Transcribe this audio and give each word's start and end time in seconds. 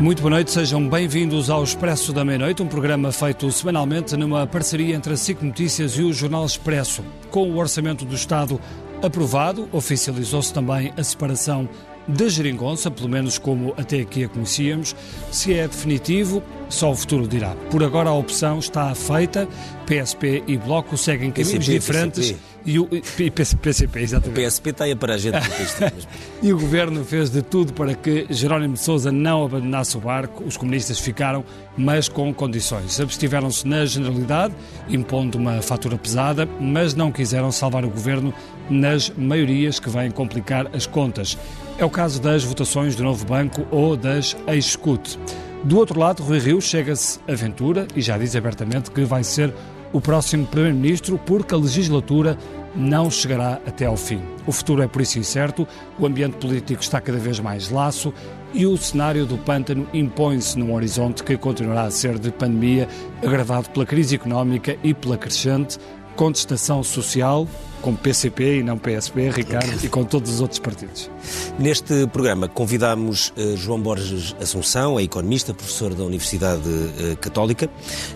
Muito 0.00 0.22
boa 0.22 0.30
noite, 0.30 0.50
sejam 0.50 0.88
bem-vindos 0.88 1.50
ao 1.50 1.62
Expresso 1.62 2.10
da 2.10 2.24
Meia-Noite, 2.24 2.62
um 2.62 2.66
programa 2.66 3.12
feito 3.12 3.52
semanalmente 3.52 4.16
numa 4.16 4.46
parceria 4.46 4.96
entre 4.96 5.12
a 5.12 5.16
SIC 5.16 5.42
Notícias 5.42 5.92
e 5.92 6.02
o 6.02 6.10
Jornal 6.10 6.46
Expresso. 6.46 7.04
Com 7.30 7.50
o 7.50 7.58
Orçamento 7.58 8.06
do 8.06 8.14
Estado 8.14 8.58
aprovado, 9.02 9.68
oficializou-se 9.70 10.54
também 10.54 10.90
a 10.96 11.04
separação 11.04 11.68
da 12.08 12.30
geringonça, 12.30 12.90
pelo 12.90 13.10
menos 13.10 13.36
como 13.36 13.74
até 13.76 14.00
aqui 14.00 14.24
a 14.24 14.28
conhecíamos. 14.28 14.96
Se 15.30 15.52
é 15.52 15.68
definitivo, 15.68 16.42
só 16.70 16.90
o 16.90 16.96
futuro 16.96 17.28
dirá. 17.28 17.54
Por 17.70 17.84
agora 17.84 18.08
a 18.08 18.14
opção 18.14 18.58
está 18.58 18.94
feita, 18.94 19.46
PSP 19.86 20.42
e 20.46 20.56
Bloco 20.56 20.96
seguem 20.96 21.30
caminhos 21.30 21.66
PCP, 21.66 21.78
diferentes. 21.78 22.30
PCP. 22.30 22.49
E 22.64 22.78
o 22.78 22.88
e 22.92 23.30
PCP, 23.30 23.98
O 23.98 24.02
exatamente. 24.02 24.46
PSP 24.46 24.70
está 24.70 24.84
aí 24.84 24.94
para 24.94 25.14
a 25.14 25.18
gente. 25.18 25.36
E 26.42 26.54
o 26.54 26.58
governo 26.58 27.04
fez 27.04 27.28
de 27.28 27.42
tudo 27.42 27.74
para 27.74 27.94
que 27.94 28.26
Jerónimo 28.30 28.72
de 28.72 28.80
Sousa 28.80 29.12
não 29.12 29.44
abandonasse 29.44 29.94
o 29.98 30.00
barco. 30.00 30.42
Os 30.44 30.56
comunistas 30.56 30.98
ficaram, 30.98 31.44
mas 31.76 32.08
com 32.08 32.32
condições. 32.32 32.98
Abstiveram-se 32.98 33.68
na 33.68 33.84
generalidade, 33.84 34.54
impondo 34.88 35.36
uma 35.36 35.60
fatura 35.60 35.98
pesada, 35.98 36.48
mas 36.58 36.94
não 36.94 37.12
quiseram 37.12 37.52
salvar 37.52 37.84
o 37.84 37.90
governo 37.90 38.32
nas 38.70 39.10
maiorias 39.10 39.78
que 39.78 39.90
vêm 39.90 40.10
complicar 40.10 40.66
as 40.74 40.86
contas. 40.86 41.36
É 41.78 41.84
o 41.84 41.90
caso 41.90 42.22
das 42.22 42.42
votações 42.42 42.96
do 42.96 43.02
novo 43.04 43.26
banco 43.26 43.66
ou 43.70 43.96
das 43.96 44.34
ex-SCUT. 44.46 45.18
Do 45.64 45.76
outro 45.76 46.00
lado, 46.00 46.22
Rui 46.22 46.38
Rio 46.38 46.60
chega-se 46.60 47.20
aventura 47.28 47.86
e 47.94 48.00
já 48.00 48.16
diz 48.16 48.34
abertamente 48.34 48.90
que 48.90 49.04
vai 49.04 49.22
ser 49.22 49.52
o 49.92 50.00
próximo 50.00 50.46
Primeiro-Ministro 50.46 51.18
porque 51.18 51.54
a 51.54 51.58
legislatura 51.58 52.36
não 52.74 53.10
chegará 53.10 53.60
até 53.66 53.86
ao 53.86 53.96
fim. 53.96 54.20
O 54.46 54.52
futuro 54.52 54.82
é 54.82 54.88
por 54.88 55.02
isso 55.02 55.18
incerto, 55.18 55.66
o 55.98 56.06
ambiente 56.06 56.36
político 56.36 56.82
está 56.82 57.00
cada 57.00 57.18
vez 57.18 57.40
mais 57.40 57.70
laço 57.70 58.12
e 58.52 58.66
o 58.66 58.76
cenário 58.76 59.26
do 59.26 59.38
pântano 59.38 59.88
impõe-se 59.92 60.58
num 60.58 60.74
horizonte 60.74 61.22
que 61.22 61.36
continuará 61.36 61.82
a 61.82 61.90
ser 61.90 62.18
de 62.18 62.30
pandemia, 62.30 62.88
agravado 63.22 63.70
pela 63.70 63.86
crise 63.86 64.14
económica 64.14 64.76
e 64.82 64.94
pela 64.94 65.16
crescente 65.16 65.78
contestação 66.16 66.82
social, 66.82 67.48
com 67.80 67.94
PCP 67.94 68.58
e 68.58 68.62
não 68.62 68.78
PSP, 68.78 69.30
Ricardo, 69.30 69.84
e 69.84 69.88
com 69.88 70.04
todos 70.04 70.30
os 70.32 70.40
outros 70.40 70.58
partidos. 70.58 71.10
Neste 71.58 72.06
programa 72.08 72.48
convidamos 72.48 73.32
eh, 73.36 73.54
João 73.56 73.80
Borges 73.80 74.34
Assunção, 74.40 74.98
é 74.98 75.02
economista, 75.02 75.54
professor 75.54 75.94
da 75.94 76.04
Universidade 76.04 76.62
eh, 76.66 77.16
Católica, 77.20 77.68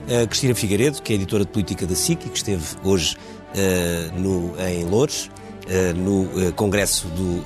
eh, 0.09 0.27
Cristina 0.27 0.55
Figueiredo, 0.55 1.03
que 1.03 1.13
é 1.13 1.17
editora 1.17 1.45
de 1.45 1.51
política 1.51 1.87
da 1.87 1.95
SIC 1.95 2.27
e 2.27 2.29
que 2.29 2.37
esteve 2.37 2.65
hoje 2.83 3.17
no, 4.17 4.53
em 4.59 4.85
Loures, 4.85 5.31
no 5.95 6.53
congresso 6.55 7.07
do 7.07 7.41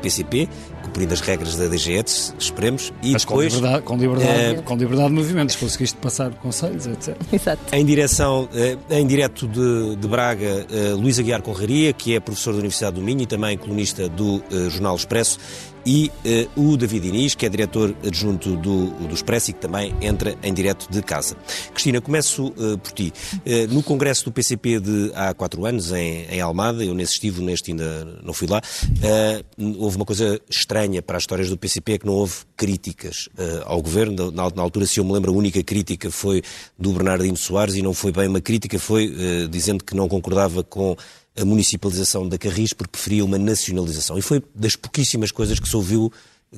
PCP, 0.00 0.48
cumprindo 0.86 1.12
as 1.12 1.20
regras 1.20 1.56
da 1.56 1.66
DGETS, 1.66 2.34
esperemos, 2.38 2.92
e 3.02 3.12
Mas 3.12 3.24
com 3.24 3.34
depois... 3.34 3.54
liberdade, 3.54 3.84
com, 3.84 3.96
liberdade, 3.96 4.30
eh, 4.30 4.62
com 4.62 4.76
liberdade 4.76 5.08
de 5.08 5.14
movimentos, 5.14 5.56
conseguiste 5.56 5.96
passar 5.98 6.30
conselhos, 6.34 6.86
etc. 6.86 7.16
Exato. 7.32 7.62
Em 7.74 7.84
direção, 7.84 8.48
eh, 8.54 8.76
em 8.90 9.06
direto 9.06 9.46
de, 9.48 9.96
de 9.96 10.08
Braga, 10.08 10.66
eh, 10.70 10.92
Luís 10.92 11.18
Aguiar 11.18 11.42
Conraria, 11.42 11.92
que 11.92 12.14
é 12.14 12.20
professor 12.20 12.52
da 12.52 12.58
Universidade 12.58 12.96
do 12.96 13.02
Minho 13.02 13.22
e 13.22 13.26
também 13.26 13.58
colunista 13.58 14.08
do 14.08 14.42
Jornal 14.70 14.96
Expresso, 14.96 15.38
e 15.86 16.10
eh, 16.24 16.48
o 16.56 16.76
David 16.76 17.06
Inês, 17.06 17.34
que 17.34 17.46
é 17.46 17.48
diretor 17.48 17.94
adjunto 18.04 18.56
do, 18.56 18.86
do 18.90 19.14
Expresso 19.14 19.50
e 19.50 19.54
que 19.54 19.60
também 19.60 19.94
entra 20.00 20.34
em 20.42 20.52
direto 20.52 20.90
de 20.90 21.00
casa. 21.00 21.36
Cristina, 21.72 22.00
começo 22.00 22.52
eh, 22.58 22.76
por 22.76 22.92
ti. 22.92 23.12
Eh, 23.46 23.68
no 23.68 23.82
congresso 23.82 24.24
do 24.24 24.32
PCP 24.32 24.80
de 24.80 25.12
há 25.14 25.32
quatro 25.32 25.64
anos, 25.64 25.92
em, 25.92 26.26
em 26.28 26.40
Almada, 26.40 26.84
eu 26.84 26.92
nesse 26.92 27.12
estive, 27.12 27.40
neste 27.40 27.70
ainda 27.70 28.04
não 28.24 28.32
fui 28.34 28.48
lá, 28.48 28.60
houve 29.78 29.96
uma 29.96 30.04
coisa 30.04 30.40
estranha 30.50 30.75
para 31.02 31.16
as 31.16 31.22
histórias 31.22 31.48
do 31.48 31.56
PCP, 31.56 31.92
é 31.92 31.98
que 31.98 32.06
não 32.06 32.14
houve 32.14 32.34
críticas 32.56 33.28
eh, 33.38 33.62
ao 33.64 33.80
governo. 33.80 34.30
Na, 34.30 34.50
na 34.50 34.62
altura, 34.62 34.86
se 34.86 35.00
eu 35.00 35.04
me 35.04 35.12
lembro, 35.12 35.32
a 35.32 35.34
única 35.34 35.62
crítica 35.62 36.10
foi 36.10 36.42
do 36.78 36.92
Bernardino 36.92 37.36
Soares 37.36 37.74
e 37.74 37.82
não 37.82 37.94
foi 37.94 38.12
bem 38.12 38.28
uma 38.28 38.40
crítica, 38.40 38.78
foi 38.78 39.14
eh, 39.18 39.46
dizendo 39.48 39.84
que 39.84 39.94
não 39.94 40.08
concordava 40.08 40.62
com 40.62 40.96
a 41.38 41.44
municipalização 41.44 42.28
da 42.28 42.38
Carris 42.38 42.72
porque 42.72 42.92
preferia 42.92 43.24
uma 43.24 43.38
nacionalização. 43.38 44.18
E 44.18 44.22
foi 44.22 44.42
das 44.54 44.76
pouquíssimas 44.76 45.30
coisas 45.30 45.60
que 45.60 45.68
se 45.68 45.76
ouviu 45.76 46.12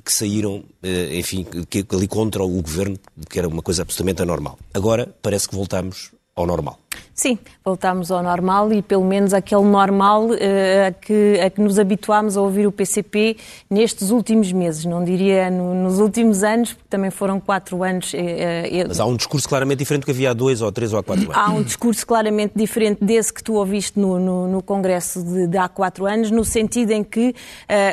que 0.05 0.12
saíram, 0.12 0.65
eh, 0.83 1.17
enfim, 1.19 1.47
que 1.69 1.85
ali 1.93 2.06
contra 2.06 2.43
o 2.43 2.62
governo, 2.62 2.99
que 3.29 3.39
era 3.39 3.49
uma 3.49 3.62
coisa 3.62 3.83
absolutamente 3.83 4.23
anormal. 4.23 4.59
Agora 4.73 5.12
parece 5.23 5.49
que 5.49 5.55
voltamos 5.55 6.11
ao 6.37 6.47
normal. 6.47 6.79
Sim, 7.15 7.39
voltámos 7.65 8.11
ao 8.11 8.23
normal 8.23 8.73
e 8.73 8.81
pelo 8.83 9.05
menos 9.05 9.35
aquele 9.35 9.63
normal 9.65 10.29
eh, 10.39 10.87
a, 10.89 10.93
que, 10.93 11.41
a 11.45 11.51
que 11.51 11.61
nos 11.61 11.79
habituámos 11.79 12.37
a 12.37 12.41
ouvir 12.43 12.67
o 12.67 12.73
PCP 12.73 13.37
nestes 13.69 14.11
últimos 14.11 14.53
meses, 14.53 14.85
não 14.85 15.03
diria 15.05 15.51
no- 15.51 15.75
nos 15.75 15.99
últimos 15.99 16.43
anos, 16.45 16.73
porque 16.75 16.89
também 16.89 17.11
foram 17.11 17.41
quatro 17.41 17.83
anos. 17.83 18.13
eh, 18.15 18.85
Mas 18.87 19.01
há 19.01 19.05
um 19.07 19.17
discurso 19.17 19.49
claramente 19.49 19.79
diferente 19.79 20.03
do 20.03 20.05
que 20.07 20.11
havia 20.13 20.31
há 20.31 20.35
dois 20.35 20.63
ou 20.63 20.71
três 20.71 20.93
ou 20.93 20.99
há 21.01 21.03
quatro 21.03 21.25
anos. 21.25 21.37
Há 21.37 21.51
um 21.51 21.63
discurso 21.63 22.07
claramente 22.07 22.53
diferente 22.55 23.05
desse 23.05 23.33
que 23.33 23.43
tu 23.43 23.55
ouviste 23.55 23.99
no, 23.99 24.19
no- 24.21 24.47
no 24.49 24.63
Congresso 24.63 25.23
de, 25.23 25.47
de 25.49 25.59
há 25.59 25.69
quatro 25.69 26.07
anos, 26.07 26.31
no 26.31 26.45
sentido 26.45 26.93
em 26.93 27.03
que 27.03 27.35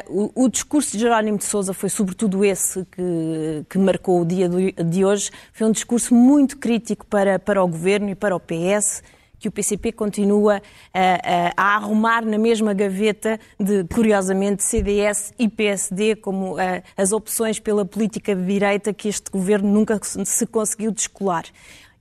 o, 0.07 0.43
o 0.45 0.49
discurso 0.49 0.91
de 0.91 0.99
Jerónimo 0.99 1.37
de 1.37 1.45
Sousa 1.45 1.73
foi 1.73 1.89
sobretudo 1.89 2.45
esse 2.45 2.85
que, 2.91 3.65
que 3.69 3.77
marcou 3.77 4.21
o 4.21 4.25
dia 4.25 4.47
do- 4.47 4.71
de 4.71 5.03
hoje. 5.05 5.31
Foi 5.51 5.67
um 5.67 5.71
discurso 5.71 6.13
muito 6.13 6.57
crítico 6.57 7.05
para, 7.07 7.39
para 7.39 7.63
o 7.63 7.67
Governo 7.67 8.09
e 8.09 8.15
para 8.15 8.35
o 8.35 8.39
PS 8.39 8.94
que 9.45 9.49
o 9.49 9.51
PCP 9.51 9.91
continua 9.91 10.59
a, 10.91 10.99
a- 10.99 11.53
a 11.55 11.75
arrumar 11.75 12.25
na 12.25 12.37
mesma 12.37 12.73
gaveta 12.73 13.39
de, 13.59 13.83
curiosamente, 13.93 14.63
CDS 14.63 15.33
e 15.37 15.47
PSD 15.47 16.15
como 16.15 16.59
eh, 16.59 16.81
as 16.97 17.11
opções 17.11 17.59
pela 17.59 17.85
política 17.85 18.35
de 18.35 18.43
direita 18.43 18.91
que 18.91 19.07
este 19.07 19.29
governo 19.29 19.69
nunca 19.71 19.99
se 20.03 20.47
conseguiu 20.47 20.91
descolar. 20.91 21.43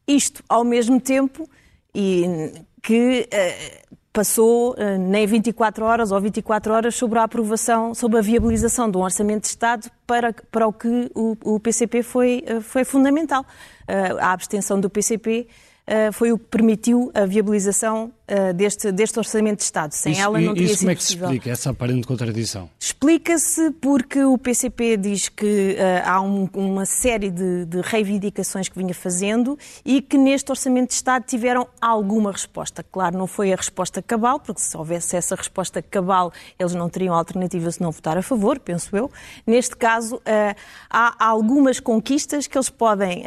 Isto 0.09 0.43
ao 0.49 0.65
mesmo 0.65 0.99
tempo 0.99 1.47
e 1.95 2.51
que 2.83 3.29
eh, 3.31 3.83
passou 4.11 4.75
eh, 4.79 4.97
nem 4.97 5.27
24 5.27 5.85
horas 5.85 6.11
ou 6.13 6.21
24 6.21 6.73
horas 6.73 6.95
sobre 6.95 7.19
a 7.19 7.25
aprovação, 7.25 7.95
sobre 7.95 8.19
a 8.19 8.23
viabilização 8.23 8.91
de 8.91 8.97
um 8.97 9.03
orçamento 9.03 9.43
de 9.43 9.49
Estado 9.49 9.91
para, 10.07 10.33
para 10.51 10.67
o 10.67 10.73
que 10.73 11.11
o, 11.15 11.37
o 11.45 11.61
PCP 11.61 12.03
foi, 12.03 12.43
eh, 12.47 12.61
foi 12.61 12.85
fundamental. 12.85 13.45
Eh, 13.87 14.17
a 14.19 14.33
abstenção 14.33 14.81
do 14.81 14.89
PCP 14.89 15.47
eh, 15.49 15.74
foi 16.13 16.33
o 16.33 16.39
que 16.39 16.47
permitiu 16.47 17.11
a 17.15 17.27
viabilização 17.27 18.13
eh, 18.27 18.53
deste, 18.53 18.91
deste 18.93 19.19
orçamento 19.19 19.59
de 19.59 19.65
Estado. 19.65 19.93
Sem 19.93 20.13
Isso, 20.13 20.21
ela 20.23 20.41
não 20.41 20.55
teria 20.55 20.69
isso 20.73 20.79
como 20.79 20.91
é 20.91 20.95
que 20.95 21.03
se 21.03 21.09
possível. 21.09 21.27
explica, 21.29 21.51
essa 21.51 21.71
aparente 21.71 22.07
contradição? 22.07 22.71
Explica-se 22.81 23.71
porque 23.73 24.23
o 24.25 24.39
PCP 24.39 24.97
diz 24.97 25.29
que 25.29 25.77
eh, 25.79 26.03
há 26.05 26.21
um- 26.21 26.49
uma 26.55 26.87
série 26.87 27.31
de, 27.31 27.65
de 27.67 27.81
reivindicações 27.83 28.69
que 28.69 28.79
vinha 28.79 28.95
fazendo 28.95 29.59
e 29.85 30.01
que 30.01 30.17
neste 30.17 30.51
Orçamento 30.51 30.89
de 30.89 30.95
Estado 30.95 31.25
tiveram 31.27 31.67
alguma 31.81 32.33
resposta. 32.33 32.83
Claro, 32.91 33.17
não 33.19 33.27
foi 33.27 33.53
a 33.53 33.57
resposta 33.57 34.01
cabal, 34.03 34.41
porque 34.41 34.61
se 34.61 34.77
houvesse 34.77 35.17
essa 35.17 35.35
resposta 35.35 35.83
cabal, 35.83 36.33
eles 36.59 36.75
não 36.75 36.89
teriam 36.89 37.15
alternativa 37.15 37.71
se 37.71 37.81
não 37.81 37.91
votar 37.91 38.17
a 38.17 38.23
favor, 38.23 38.59
penso 38.59 38.97
eu. 38.97 39.11
Neste 39.47 39.77
caso, 39.77 40.21
eh, 40.25 40.55
há 40.89 41.15
algumas 41.27 41.79
conquistas 41.81 42.47
que 42.47 42.57
eles 42.57 42.71
podem 42.71 43.25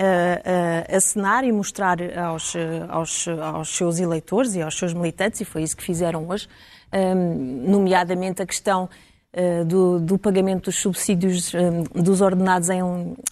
acenar 0.95 1.43
e 1.43 1.51
mostrar 1.51 1.97
aos, 2.17 2.53
aos, 2.89 3.27
aos 3.27 3.69
seus 3.75 3.99
eleitores 3.99 4.55
e 4.55 4.61
aos 4.61 4.77
seus 4.77 4.86
militantes, 4.93 5.41
e 5.41 5.45
foi 5.45 5.63
isso 5.63 5.75
que 5.77 5.83
fizeram 5.83 6.27
hoje, 6.27 6.47
eh, 6.91 7.13
nomeadamente 7.13 8.41
a 8.41 8.45
questão 8.45 8.89
eh, 9.33 9.63
do, 9.63 9.99
do 9.99 10.17
pagamento 10.17 10.65
dos 10.65 10.75
subsídios 10.79 11.53
eh, 11.53 11.59
dos 11.95 12.21
ordenados 12.21 12.69
em, 12.69 12.81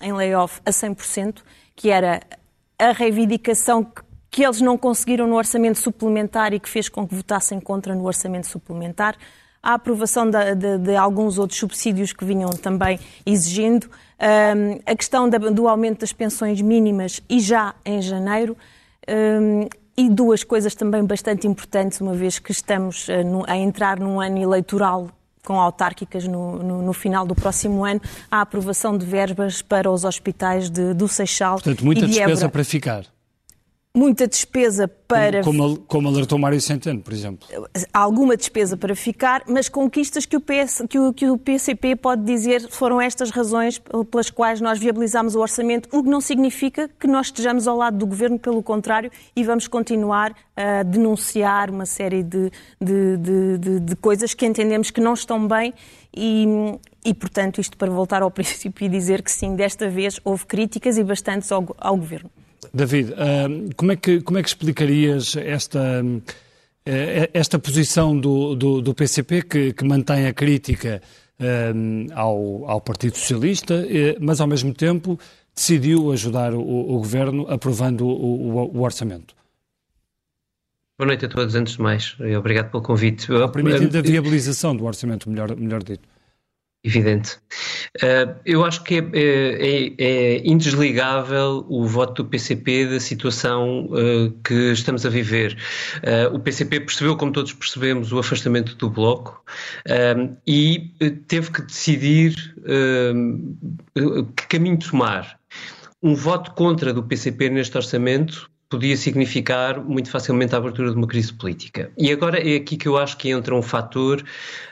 em 0.01 0.13
layoff 0.13 0.59
a 0.65 0.71
100%, 0.71 1.37
que 1.75 1.89
era 1.89 2.21
a 2.77 2.91
reivindicação 2.91 3.83
que, 3.83 4.01
que 4.29 4.43
eles 4.43 4.59
não 4.59 4.77
conseguiram 4.77 5.27
no 5.27 5.35
orçamento 5.35 5.79
suplementar 5.79 6.53
e 6.53 6.59
que 6.59 6.67
fez 6.69 6.89
com 6.89 7.07
que 7.07 7.15
votassem 7.15 7.59
contra 7.59 7.95
no 7.95 8.05
orçamento 8.05 8.47
suplementar, 8.47 9.15
a 9.63 9.73
aprovação 9.75 10.29
da- 10.29 10.53
de, 10.53 10.77
de 10.77 10.95
alguns 10.95 11.39
outros 11.39 11.57
subsídios 11.59 12.11
que 12.13 12.23
vinham 12.25 12.49
também 12.51 12.99
exigindo, 13.25 13.89
Ahm, 14.17 14.79
a 14.85 14.95
questão 14.95 15.27
da- 15.29 15.37
do 15.37 15.67
aumento 15.67 15.99
das 15.99 16.13
pensões 16.13 16.61
mínimas 16.61 17.21
e 17.29 17.39
já 17.41 17.75
em 17.83 18.01
janeiro, 18.01 18.55
Ahm, 19.07 19.67
e 19.97 20.09
duas 20.09 20.43
coisas 20.43 20.75
também 20.75 21.03
bastante 21.05 21.47
importantes, 21.47 22.01
uma 22.01 22.13
vez 22.13 22.37
que 22.39 22.51
estamos 22.51 23.07
eh, 23.09 23.23
a 23.47 23.55
entrar 23.57 23.99
num 23.99 24.19
ano 24.19 24.37
eleitoral 24.37 25.09
com 25.45 25.59
autárquicas 25.61 26.27
no, 26.27 26.57
no- 26.63 26.81
no 26.81 26.91
final 26.93 27.25
do 27.25 27.35
próximo 27.35 27.85
ano, 27.85 28.01
a 28.31 28.41
aprovação 28.41 28.97
de 28.97 29.05
verbas 29.05 29.61
para 29.61 29.89
os 29.91 30.03
hospitais 30.03 30.69
de, 30.69 30.93
do 30.93 31.07
Seixal 31.07 31.53
Portanto, 31.55 31.85
muita 31.85 32.01
e 32.01 32.05
de 32.05 32.09
despesa 32.15 32.31
Évora. 32.41 32.49
para 32.49 32.63
ficar. 32.63 33.05
Muita 33.95 34.27
despesa 34.27 34.87
para. 34.87 35.41
Como, 35.41 35.77
como 35.79 36.09
alertou 36.09 36.37
Mário 36.37 36.59
Centeno, 36.59 37.01
por 37.01 37.13
exemplo. 37.13 37.47
Alguma 37.93 38.35
despesa 38.35 38.75
para 38.75 38.95
ficar, 38.95 39.43
mas 39.47 39.69
conquistas 39.69 40.25
que 40.25 40.35
o, 40.35 40.41
PS, 40.41 40.83
que, 40.89 40.99
o, 40.99 41.13
que 41.13 41.29
o 41.29 41.37
PCP 41.37 41.95
pode 41.95 42.23
dizer 42.23 42.69
foram 42.69 42.99
estas 42.99 43.31
razões 43.31 43.81
pelas 44.11 44.29
quais 44.29 44.59
nós 44.59 44.77
viabilizámos 44.77 45.35
o 45.35 45.39
orçamento, 45.39 45.87
o 45.97 46.03
que 46.03 46.09
não 46.09 46.19
significa 46.19 46.89
que 46.99 47.07
nós 47.07 47.27
estejamos 47.27 47.67
ao 47.67 47.77
lado 47.77 47.97
do 47.97 48.05
governo, 48.05 48.37
pelo 48.37 48.61
contrário, 48.61 49.09
e 49.35 49.43
vamos 49.43 49.67
continuar 49.67 50.35
a 50.55 50.83
denunciar 50.83 51.69
uma 51.69 51.85
série 51.85 52.23
de, 52.23 52.51
de, 52.81 53.17
de, 53.17 53.57
de, 53.57 53.79
de 53.79 53.95
coisas 53.95 54.33
que 54.33 54.45
entendemos 54.45 54.91
que 54.91 54.99
não 54.99 55.13
estão 55.13 55.47
bem 55.47 55.73
e, 56.15 56.45
e, 57.03 57.13
portanto, 57.13 57.61
isto 57.61 57.77
para 57.77 57.91
voltar 57.91 58.21
ao 58.21 58.31
princípio 58.31 58.85
e 58.85 58.89
dizer 58.89 59.21
que 59.21 59.31
sim, 59.31 59.55
desta 59.55 59.89
vez 59.89 60.19
houve 60.23 60.45
críticas 60.45 60.97
e 60.97 61.03
bastantes 61.03 61.51
ao, 61.51 61.65
ao 61.77 61.95
governo. 61.95 62.29
David, 62.73 63.13
como 63.75 63.91
é 63.91 63.95
que, 63.95 64.21
como 64.21 64.37
é 64.37 64.43
que 64.43 64.49
explicarias 64.49 65.35
esta, 65.35 66.03
eh, 66.85 67.29
esta 67.33 67.57
posição 67.57 68.17
do, 68.19 68.55
do, 68.55 68.81
do 68.81 68.93
PCP 68.93 69.41
que, 69.41 69.73
que, 69.73 69.83
mantém 69.83 70.27
a 70.27 70.33
crítica 70.33 71.01
ao, 72.13 72.69
ao 72.69 72.79
Partido 72.79 73.17
Socialista, 73.17 73.85
eh, 73.89 74.17
mas 74.19 74.39
ao 74.39 74.47
mesmo 74.47 74.73
tempo 74.73 75.19
decidiu 75.53 76.11
ajudar 76.11 76.53
o, 76.53 76.61
o 76.61 76.97
governo 76.97 77.45
aprovando 77.49 78.05
o, 78.05 78.77
o, 78.77 78.81
orçamento? 78.81 79.35
Boa 80.97 81.07
noite 81.07 81.25
a 81.25 81.29
todos, 81.29 81.55
antes 81.55 81.75
de 81.75 81.81
mais. 81.81 82.15
Obrigado 82.37 82.71
pelo 82.71 82.83
convite. 82.83 83.27
Permitindo 83.51 83.97
a 83.97 84.01
viabilização 84.01 84.75
do 84.75 84.85
orçamento, 84.85 85.29
melhor, 85.29 85.55
melhor 85.55 85.83
dito. 85.83 86.07
Evidente. 86.85 87.39
Uh, 87.97 88.35
eu 88.45 88.63
acho 88.63 88.83
que 88.83 88.99
é, 88.99 88.99
é, 89.15 89.93
é, 89.97 90.47
indesligável 90.47 91.65
o 91.67 91.83
voto 91.87 92.21
do 92.21 92.29
PCP 92.29 92.85
da 92.85 92.99
situação 92.99 93.87
uh, 93.87 94.29
que 94.43 94.53
estamos 94.71 95.03
a 95.03 95.09
viver. 95.09 95.57
Uh, 96.03 96.35
o 96.35 96.39
PCP 96.39 96.81
percebeu, 96.81 97.17
como 97.17 97.31
todos 97.31 97.53
percebemos, 97.53 98.13
o 98.13 98.19
afastamento 98.19 98.75
do 98.75 98.87
Bloco 98.87 99.43
e 100.45 100.91
teve 101.27 101.49
que 101.49 101.63
decidir 101.63 102.35
que 104.35 104.47
caminho 104.47 104.77
tomar. 104.77 105.39
Um 106.03 106.13
voto 106.13 106.51
contra 106.51 106.93
do 106.93 107.01
PCP 107.01 107.49
neste 107.49 107.75
orçamento 107.75 108.47
podia 108.69 108.97
significar 108.97 109.79
muito 109.79 110.09
facilmente 110.09 110.55
a 110.55 110.57
abertura 110.57 110.89
de 110.89 110.97
uma 110.97 111.07
crise 111.07 111.31
política. 111.31 111.91
E 111.97 112.11
agora 112.11 112.39
é 112.39 112.55
aqui 112.55 112.77
que 112.77 112.87
eu 112.87 112.97
acho 112.97 113.17
que 113.17 113.29
entra 113.29 113.55
um 113.55 113.61
fator. 113.61 114.23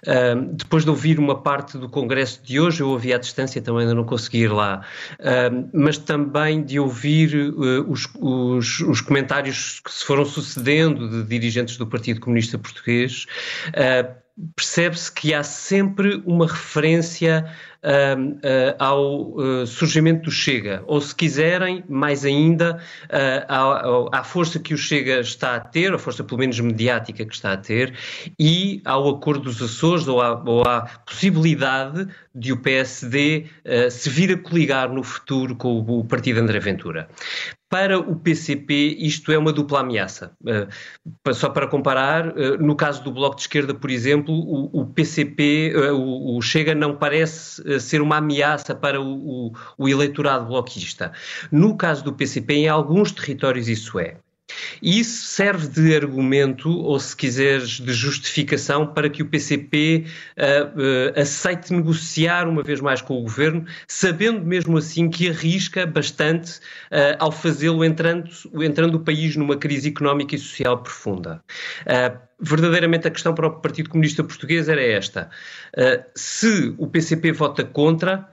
Uh, 0.05 0.53
depois 0.53 0.83
de 0.83 0.89
ouvir 0.89 1.19
uma 1.19 1.41
parte 1.41 1.77
do 1.77 1.87
Congresso 1.87 2.41
de 2.43 2.59
hoje, 2.59 2.81
eu 2.81 2.89
ouvi 2.89 3.13
à 3.13 3.17
distância, 3.17 3.61
também 3.61 3.81
ainda 3.81 3.93
não 3.93 4.03
consegui 4.03 4.39
ir 4.39 4.51
lá, 4.51 4.85
uh, 5.19 5.69
mas 5.73 5.97
também 5.97 6.63
de 6.63 6.79
ouvir 6.79 7.35
uh, 7.35 7.89
os, 7.89 8.07
os, 8.19 8.79
os, 8.79 9.01
comentários 9.01 9.79
que 9.79 9.91
se 9.91 10.03
foram 10.03 10.25
sucedendo 10.25 11.07
de 11.09 11.23
dirigentes 11.23 11.77
do 11.77 11.85
Partido 11.85 12.19
Comunista 12.19 12.57
Português 12.57 13.25
percebe-se 14.55 15.11
que 15.11 15.33
há 15.33 15.43
sempre 15.43 16.21
uma 16.25 16.47
referência 16.47 17.45
uh, 17.83 18.31
uh, 18.31 18.75
ao 18.79 19.31
uh, 19.33 19.67
surgimento 19.67 20.23
do 20.23 20.31
Chega, 20.31 20.83
ou 20.87 20.99
se 20.99 21.13
quiserem, 21.13 21.83
mais 21.87 22.25
ainda, 22.25 22.79
à, 23.47 24.19
à, 24.19 24.23
força 24.23 24.59
que 24.59 24.73
o 24.73 24.77
Chega 24.77 25.19
está 25.19 25.55
a 25.55 25.59
ter, 25.59 25.93
a 25.93 25.99
força 25.99 26.23
pelo 26.23 26.39
menos 26.39 26.59
mediática 26.59 27.25
que 27.25 27.33
está 27.33 27.53
a 27.53 27.57
ter, 27.57 27.93
e 28.39 28.81
ao 28.85 29.07
acordo 29.09 29.43
dos 29.43 29.61
Açores, 29.61 30.07
ou 30.07 30.19
à, 30.19 30.41
ou 30.43 30.63
à 30.63 30.81
possibilidade 31.05 32.07
de 32.35 32.51
o 32.51 32.57
PSD 32.57 33.45
se 33.91 34.09
vir 34.09 34.31
a 34.31 34.37
coligar 34.37 34.91
no 34.91 35.03
futuro 35.03 35.55
com 35.55 35.79
o, 35.79 35.99
o 35.99 36.05
partido 36.05 36.39
André 36.39 36.59
Ventura. 36.59 37.07
Para 37.73 37.97
o 37.97 38.15
PCP, 38.15 38.97
isto 38.99 39.31
é 39.31 39.37
uma 39.39 39.51
dupla 39.51 39.79
ameaça. 39.79 40.31
Uh, 40.43 41.33
só 41.33 41.49
para 41.49 41.65
comparar, 41.65 42.27
uh, 42.27 42.63
no 42.63 42.75
caso 42.75 43.03
do 43.03 43.11
Bloco 43.11 43.35
de 43.35 43.41
Esquerda, 43.41 43.73
por 43.73 43.89
exemplo, 43.89 44.31
o, 44.31 44.81
o 44.81 44.85
PCP, 44.85 45.73
uh, 45.75 45.95
o, 45.95 46.37
o, 46.37 46.41
Chega, 46.43 46.75
não 46.75 46.95
parece 46.95 47.79
ser 47.79 47.99
uma 47.99 48.17
ameaça 48.17 48.75
para 48.75 49.01
o, 49.01 49.51
o 49.75 49.89
eleitorado 49.89 50.45
bloquista. 50.45 51.13
No 51.51 51.75
caso 51.75 52.03
do 52.03 52.13
PCP, 52.13 52.53
em 52.53 52.67
alguns 52.67 53.11
territórios 53.11 53.67
isso 53.67 53.97
é. 53.97 54.17
E 54.81 54.99
isso 54.99 55.27
serve 55.27 55.67
de 55.67 55.95
argumento, 55.95 56.69
ou 56.69 56.99
se 56.99 57.15
quiseres, 57.15 57.79
de 57.79 57.93
justificação 57.93 58.87
para 58.87 59.09
que 59.09 59.21
o 59.21 59.25
PCP 59.25 60.05
uh, 60.37 61.17
uh, 61.17 61.19
aceite 61.19 61.73
negociar 61.73 62.47
uma 62.47 62.63
vez 62.63 62.81
mais 62.81 63.01
com 63.01 63.17
o 63.17 63.21
governo, 63.21 63.65
sabendo 63.87 64.41
mesmo 64.41 64.77
assim 64.77 65.09
que 65.09 65.29
arrisca 65.29 65.85
bastante 65.85 66.57
uh, 66.91 67.17
ao 67.19 67.31
fazê-lo 67.31 67.83
entrando, 67.83 68.29
entrando 68.61 68.95
o 68.95 68.99
país 68.99 69.35
numa 69.35 69.57
crise 69.57 69.89
económica 69.89 70.35
e 70.35 70.39
social 70.39 70.77
profunda. 70.77 71.41
verdadeiramente 72.39 73.07
a 73.07 73.11
questão 73.11 73.33
para 73.33 73.47
o 73.47 73.51
Partido 73.51 73.89
Comunista 73.89 74.23
Português 74.23 74.67
era 74.67 74.81
esta. 74.81 75.29
se 76.15 76.73
o 76.77 76.87
PCP 76.87 77.31
vota 77.31 77.63
contra, 77.63 78.29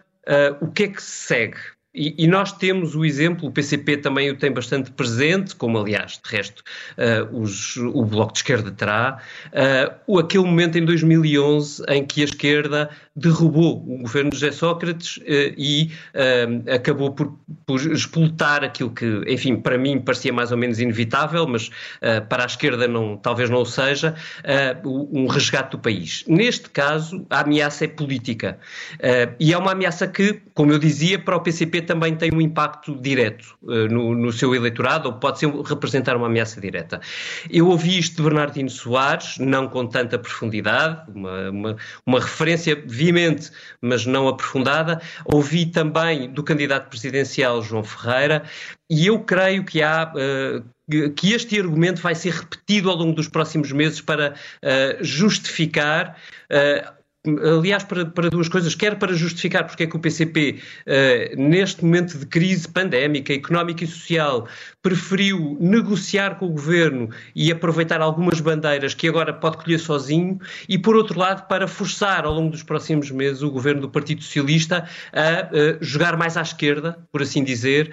o 0.60 0.68
que 0.68 0.84
é 0.84 0.88
que 0.88 1.02
se 1.02 1.26
segue? 1.26 1.58
E, 1.92 2.24
e, 2.24 2.28
nós 2.28 2.52
temos 2.52 2.94
o 2.94 3.04
exemplo, 3.04 3.48
o 3.48 3.50
PCP 3.50 3.96
também 3.96 4.30
o 4.30 4.36
tem 4.36 4.52
bastante 4.52 4.92
presente, 4.92 5.56
como 5.56 5.76
aliás, 5.76 6.20
de 6.24 6.36
resto, 6.36 6.62
uh, 6.96 7.36
os, 7.36 7.76
o 7.76 8.04
Bloco 8.04 8.32
de 8.32 8.38
Esquerda 8.38 8.70
terá, 8.70 9.18
uh, 10.06 10.18
aquele 10.20 10.44
momento 10.44 10.78
em 10.78 10.84
2011 10.84 11.82
em 11.88 12.04
que 12.04 12.20
a 12.20 12.26
esquerda 12.26 12.90
derrubou 13.16 13.78
o 13.78 14.02
governo 14.02 14.30
de 14.30 14.36
José 14.36 14.52
Sócrates 14.52 15.16
uh, 15.16 15.22
e 15.58 15.90
acabou 16.72 17.10
por, 17.10 17.36
por 17.66 17.80
explotar 17.80 18.62
aquilo 18.62 18.90
que, 18.90 19.22
enfim, 19.26 19.56
para 19.56 19.76
mim 19.76 20.00
parecia 20.00 20.32
mais 20.32 20.52
ou 20.52 20.58
menos 20.58 20.78
inevitável, 20.78 21.46
mas 21.46 21.70
para 22.28 22.44
a 22.44 22.46
esquerda 22.46 22.86
não, 22.86 23.16
talvez 23.16 23.50
não 23.50 23.60
o 23.60 23.66
seja, 23.66 24.14
um 24.84 25.26
resgate 25.26 25.72
do 25.72 25.78
país. 25.78 26.24
Neste 26.26 26.70
caso, 26.70 27.26
a 27.30 27.40
ameaça 27.40 27.84
é 27.84 27.88
política. 27.88 28.58
e 29.38 29.52
é 29.52 29.58
uma 29.58 29.72
ameaça 29.72 30.06
que, 30.06 30.40
como 30.54 30.72
eu 30.72 30.78
dizia, 30.78 31.18
para 31.18 31.36
o 31.36 31.40
PCP 31.40 31.79
também 31.82 32.16
tem 32.16 32.30
um 32.32 32.40
impacto 32.40 32.94
direto 33.00 33.56
uh, 33.62 33.88
no, 33.88 34.14
no, 34.14 34.32
seu 34.32 34.54
eleitorado, 34.54 35.08
ou 35.08 35.14
pode 35.14 35.38
ser, 35.38 35.48
representar 35.48 36.16
uma 36.16 36.26
ameaça 36.26 36.60
direta. 36.60 37.00
Eu 37.50 37.68
ouvi 37.68 37.98
isto 37.98 38.16
de 38.16 38.22
Bernardino 38.22 38.70
Soares, 38.70 39.38
não 39.38 39.68
com 39.68 39.86
tanta 39.86 40.18
profundidade, 40.18 41.10
uma, 41.14 41.50
uma, 41.50 41.76
uma 42.06 42.20
referência 42.20 42.82
veemente, 42.86 43.50
mas 43.80 44.06
não 44.06 44.28
aprofundada. 44.28 45.00
Ouvi 45.24 45.66
também 45.66 46.30
do 46.30 46.42
candidato 46.42 46.88
presidencial 46.88 47.62
João 47.62 47.84
Ferreira, 47.84 48.42
e 48.88 49.06
eu 49.06 49.20
creio 49.20 49.64
que 49.64 49.82
há. 49.82 50.12
Uh, 50.14 50.64
que 51.14 51.32
este 51.32 51.56
argumento 51.60 52.02
vai 52.02 52.16
ser 52.16 52.32
repetido 52.32 52.90
ao 52.90 52.96
longo 52.96 53.12
dos 53.12 53.28
próximos 53.28 53.70
meses 53.70 54.00
para 54.00 54.34
uh, 54.34 55.04
justificar 55.04 56.16
aliás, 57.26 57.84
para, 57.84 58.06
para, 58.06 58.30
duas 58.30 58.48
coisas, 58.48 58.74
quer 58.74 58.98
para 58.98 59.12
justificar 59.12 59.66
porque 59.66 59.82
é 59.82 59.86
que 59.86 59.96
o 59.96 59.98
PCP, 59.98 60.56
uh, 60.56 60.82
eh, 60.86 61.34
neste 61.36 61.84
momento 61.84 62.18
de 62.18 62.24
crise 62.24 62.66
pandémica, 62.66 63.34
económica 63.34 63.84
e 63.84 63.86
social, 63.86 64.48
preferiu 64.82 65.58
negociar 65.60 66.38
com 66.38 66.46
o 66.46 66.50
governo 66.50 67.10
e 67.34 67.52
aproveitar 67.52 68.00
algumas 68.00 68.40
bandeiras 68.40 68.94
que 68.94 69.06
agora 69.06 69.34
pode 69.34 69.58
colher 69.58 69.78
sozinho, 69.78 70.38
e 70.66 70.78
por 70.78 70.96
outro 70.96 71.18
lado, 71.18 71.46
para 71.46 71.68
forçar 71.68 72.24
ao 72.24 72.32
longo 72.32 72.50
dos 72.50 72.62
próximos 72.62 73.10
meses 73.10 73.42
o 73.42 73.50
governo 73.50 73.82
do 73.82 73.90
Partido 73.90 74.22
Socialista 74.22 74.88
a 75.12 75.44
uh, 75.44 75.84
jogar 75.84 76.16
mais 76.16 76.38
à 76.38 76.42
esquerda, 76.42 76.98
por 77.12 77.20
assim 77.20 77.44
dizer, 77.44 77.92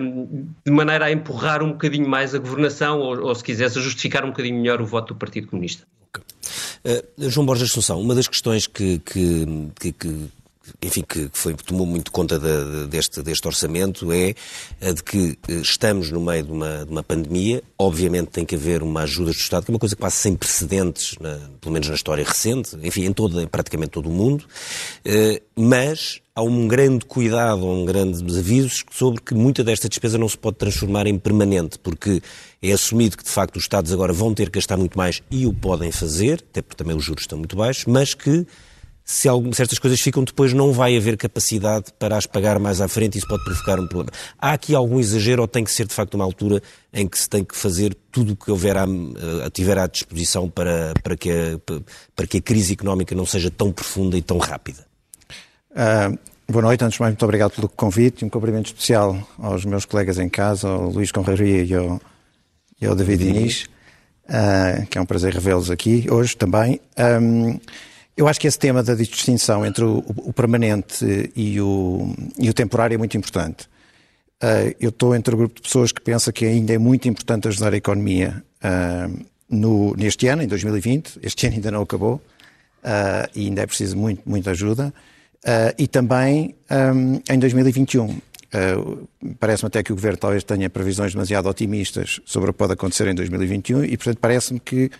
um, 0.00 0.46
de 0.64 0.70
maneira 0.70 1.06
a 1.06 1.12
empurrar 1.12 1.60
um 1.62 1.72
bocadinho 1.72 2.08
mais 2.08 2.36
a 2.36 2.38
governação, 2.38 3.00
ou, 3.00 3.20
ou 3.20 3.34
se 3.34 3.42
quisesse, 3.42 3.78
a 3.78 3.82
justificar 3.82 4.24
um 4.24 4.28
bocadinho 4.28 4.60
melhor 4.60 4.80
o 4.80 4.86
voto 4.86 5.14
do 5.14 5.18
Partido 5.18 5.48
Comunista. 5.48 5.84
Uh, 6.84 7.30
João 7.30 7.46
Borges 7.46 7.70
Assunção, 7.70 8.00
uma 8.00 8.14
das 8.14 8.28
questões 8.28 8.66
que, 8.66 8.98
que, 8.98 9.46
que, 9.78 9.92
que 9.92 10.30
enfim, 10.82 11.02
que 11.06 11.30
foi, 11.32 11.54
tomou 11.54 11.86
muito 11.86 12.12
conta 12.12 12.38
de, 12.38 12.86
deste, 12.86 13.22
deste 13.22 13.46
orçamento 13.46 14.12
é 14.12 14.34
a 14.80 14.92
de 14.92 15.02
que 15.02 15.38
eh, 15.48 15.54
estamos 15.54 16.10
no 16.10 16.20
meio 16.20 16.44
de 16.44 16.52
uma, 16.52 16.84
de 16.84 16.90
uma 16.90 17.02
pandemia. 17.02 17.62
Obviamente 17.78 18.28
tem 18.28 18.44
que 18.44 18.54
haver 18.54 18.82
uma 18.82 19.02
ajuda 19.02 19.30
do 19.30 19.36
Estado, 19.36 19.64
que 19.64 19.70
é 19.70 19.74
uma 19.74 19.78
coisa 19.78 19.96
quase 19.96 20.16
sem 20.16 20.36
precedentes, 20.36 21.16
na, 21.20 21.38
pelo 21.60 21.72
menos 21.72 21.88
na 21.88 21.94
história 21.94 22.24
recente, 22.24 22.76
enfim, 22.82 23.04
em, 23.04 23.12
todo, 23.12 23.40
em 23.40 23.46
praticamente 23.46 23.90
todo 23.92 24.08
o 24.08 24.12
mundo. 24.12 24.44
Uh, 25.04 25.40
mas 25.56 26.20
há 26.40 26.42
um 26.42 26.66
grande 26.66 27.04
cuidado, 27.04 27.66
um 27.66 27.84
grande 27.84 28.18
avisos 28.38 28.82
sobre 28.90 29.20
que 29.20 29.34
muita 29.34 29.62
desta 29.62 29.88
despesa 29.88 30.16
não 30.16 30.28
se 30.28 30.38
pode 30.38 30.56
transformar 30.56 31.06
em 31.06 31.18
permanente, 31.18 31.78
porque 31.78 32.22
é 32.62 32.72
assumido 32.72 33.16
que 33.16 33.24
de 33.24 33.30
facto 33.30 33.56
os 33.56 33.62
Estados 33.62 33.92
agora 33.92 34.12
vão 34.12 34.32
ter 34.32 34.46
que 34.46 34.58
gastar 34.58 34.78
muito 34.78 34.96
mais 34.96 35.22
e 35.30 35.46
o 35.46 35.52
podem 35.52 35.92
fazer, 35.92 36.42
até 36.50 36.62
porque 36.62 36.82
também 36.82 36.96
os 36.96 37.04
juros 37.04 37.24
estão 37.24 37.38
muito 37.38 37.56
baixos, 37.56 37.84
mas 37.84 38.14
que 38.14 38.46
se 39.04 39.28
algumas, 39.28 39.56
certas 39.56 39.78
coisas 39.78 40.00
ficam 40.00 40.24
depois, 40.24 40.54
não 40.54 40.72
vai 40.72 40.96
haver 40.96 41.16
capacidade 41.16 41.86
para 41.98 42.16
as 42.16 42.26
pagar 42.26 42.58
mais 42.58 42.80
à 42.80 42.88
frente 42.88 43.16
e 43.16 43.18
isso 43.18 43.26
pode 43.26 43.44
provocar 43.44 43.78
um 43.78 43.86
problema. 43.86 44.12
Há 44.38 44.52
aqui 44.52 44.74
algum 44.74 44.98
exagero 44.98 45.42
ou 45.42 45.48
tem 45.48 45.64
que 45.64 45.70
ser 45.70 45.86
de 45.86 45.92
facto 45.92 46.14
uma 46.14 46.24
altura 46.24 46.62
em 46.92 47.06
que 47.06 47.18
se 47.18 47.28
tem 47.28 47.44
que 47.44 47.56
fazer 47.56 47.94
tudo 48.10 48.32
o 48.32 48.36
que 48.36 48.50
houver 48.50 48.78
à, 48.78 48.84
eh, 48.84 49.50
tiver 49.50 49.76
à 49.76 49.86
disposição 49.86 50.48
para, 50.48 50.94
para, 51.02 51.16
que 51.16 51.30
a, 51.30 51.60
para 52.14 52.26
que 52.26 52.38
a 52.38 52.40
crise 52.40 52.72
económica 52.72 53.14
não 53.14 53.26
seja 53.26 53.50
tão 53.50 53.72
profunda 53.72 54.16
e 54.16 54.22
tão 54.22 54.38
rápida? 54.38 54.86
Uh, 55.72 56.18
boa 56.50 56.62
noite, 56.62 56.84
antes 56.84 56.96
de 56.96 57.00
mais, 57.00 57.12
muito 57.12 57.24
obrigado 57.24 57.52
pelo 57.52 57.68
convite 57.68 58.22
e 58.22 58.24
um 58.24 58.28
cumprimento 58.28 58.66
especial 58.66 59.16
aos 59.38 59.64
meus 59.64 59.84
colegas 59.84 60.18
em 60.18 60.28
casa, 60.28 60.68
ao 60.68 60.90
Luís 60.90 61.12
Conraria 61.12 61.62
e 61.62 61.72
ao, 61.74 62.00
e 62.80 62.86
ao 62.86 62.94
David 62.96 63.24
Diniz, 63.24 63.66
uh, 64.24 64.84
que 64.86 64.98
é 64.98 65.00
um 65.00 65.06
prazer 65.06 65.32
revê-los 65.32 65.70
aqui 65.70 66.06
hoje 66.10 66.36
também. 66.36 66.80
Um, 67.22 67.56
eu 68.16 68.26
acho 68.26 68.40
que 68.40 68.48
esse 68.48 68.58
tema 68.58 68.82
da 68.82 68.96
distinção 68.96 69.64
entre 69.64 69.84
o, 69.84 70.04
o 70.08 70.32
permanente 70.32 71.30
e 71.36 71.60
o, 71.60 72.12
e 72.36 72.50
o, 72.50 72.52
temporário 72.52 72.96
é 72.96 72.98
muito 72.98 73.16
importante. 73.16 73.66
Uh, 74.42 74.74
eu 74.80 74.88
estou 74.88 75.14
entre 75.14 75.32
o 75.32 75.38
grupo 75.38 75.54
de 75.54 75.62
pessoas 75.62 75.92
que 75.92 76.00
pensa 76.00 76.32
que 76.32 76.44
ainda 76.44 76.72
é 76.72 76.78
muito 76.78 77.08
importante 77.08 77.46
ajudar 77.46 77.72
a 77.74 77.76
economia 77.76 78.42
uh, 78.64 79.24
no, 79.48 79.94
neste 79.94 80.26
ano, 80.26 80.42
em 80.42 80.48
2020. 80.48 81.20
Este 81.22 81.46
ano 81.46 81.56
ainda 81.56 81.70
não 81.70 81.82
acabou 81.82 82.20
e 83.34 83.46
ainda 83.46 83.62
é 83.62 83.66
preciso 83.66 83.96
muito, 83.96 84.22
muita 84.26 84.50
ajuda. 84.50 84.92
E 85.78 85.86
também 85.86 86.54
um, 86.70 87.20
em 87.32 87.38
2021. 87.38 88.04
Uh, 88.52 89.08
parece-me 89.38 89.68
até 89.68 89.82
que 89.82 89.92
o 89.92 89.94
Governo 89.94 90.18
talvez 90.18 90.42
tenha 90.42 90.68
previsões 90.68 91.12
demasiado 91.12 91.48
otimistas 91.48 92.20
sobre 92.24 92.50
o 92.50 92.52
que 92.52 92.58
pode 92.58 92.72
acontecer 92.72 93.06
em 93.06 93.14
2021 93.14 93.84
e, 93.84 93.96
portanto, 93.96 94.18
parece-me 94.20 94.58
que 94.58 94.90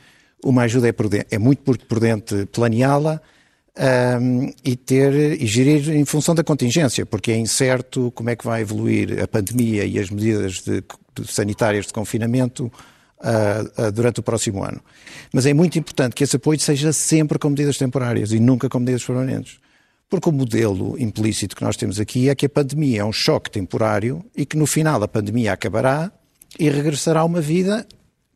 uma 0.45 0.63
ajuda 0.63 0.89
é, 0.89 0.93
prudente, 0.93 1.27
é 1.31 1.39
muito 1.39 1.63
prudente 1.87 2.47
planeá-la 2.47 3.21
um, 4.21 4.53
e 4.65 4.77
ter 4.77 5.41
e 5.41 5.47
gerir 5.47 5.91
em 5.91 6.05
função 6.05 6.35
da 6.35 6.45
contingência, 6.45 7.05
porque 7.05 7.33
é 7.33 7.37
incerto 7.37 8.13
como 8.13 8.31
é 8.31 8.37
que 8.37 8.45
vai 8.45 8.63
evoluir 8.63 9.23
a 9.23 9.27
pandemia 9.27 9.85
e 9.85 9.99
as 9.99 10.11
medidas 10.11 10.61
de, 10.61 10.83
de 11.15 11.33
sanitárias 11.33 11.87
de 11.87 11.93
confinamento 11.93 12.67
uh, 12.67 13.83
uh, 13.83 13.93
durante 13.93 14.21
o 14.21 14.23
próximo 14.23 14.63
ano. 14.63 14.81
Mas 15.33 15.45
é 15.45 15.53
muito 15.53 15.79
importante 15.79 16.15
que 16.15 16.25
esse 16.25 16.37
apoio 16.37 16.59
seja 16.61 16.93
sempre 16.93 17.39
com 17.39 17.51
medidas 17.51 17.77
temporárias 17.77 18.33
e 18.33 18.39
nunca 18.39 18.69
com 18.69 18.79
medidas 18.79 19.05
permanentes. 19.05 19.59
Porque 20.11 20.29
o 20.29 20.33
modelo 20.33 21.01
implícito 21.01 21.55
que 21.55 21.63
nós 21.63 21.77
temos 21.77 22.01
aqui 22.01 22.29
é 22.29 22.35
que 22.35 22.45
a 22.45 22.49
pandemia 22.49 23.03
é 23.03 23.05
um 23.05 23.13
choque 23.13 23.49
temporário 23.49 24.25
e 24.37 24.45
que 24.45 24.57
no 24.57 24.67
final 24.67 25.01
a 25.01 25.07
pandemia 25.07 25.53
acabará 25.53 26.11
e 26.59 26.69
regressará 26.69 27.25
uma 27.25 27.41
vida, 27.41 27.87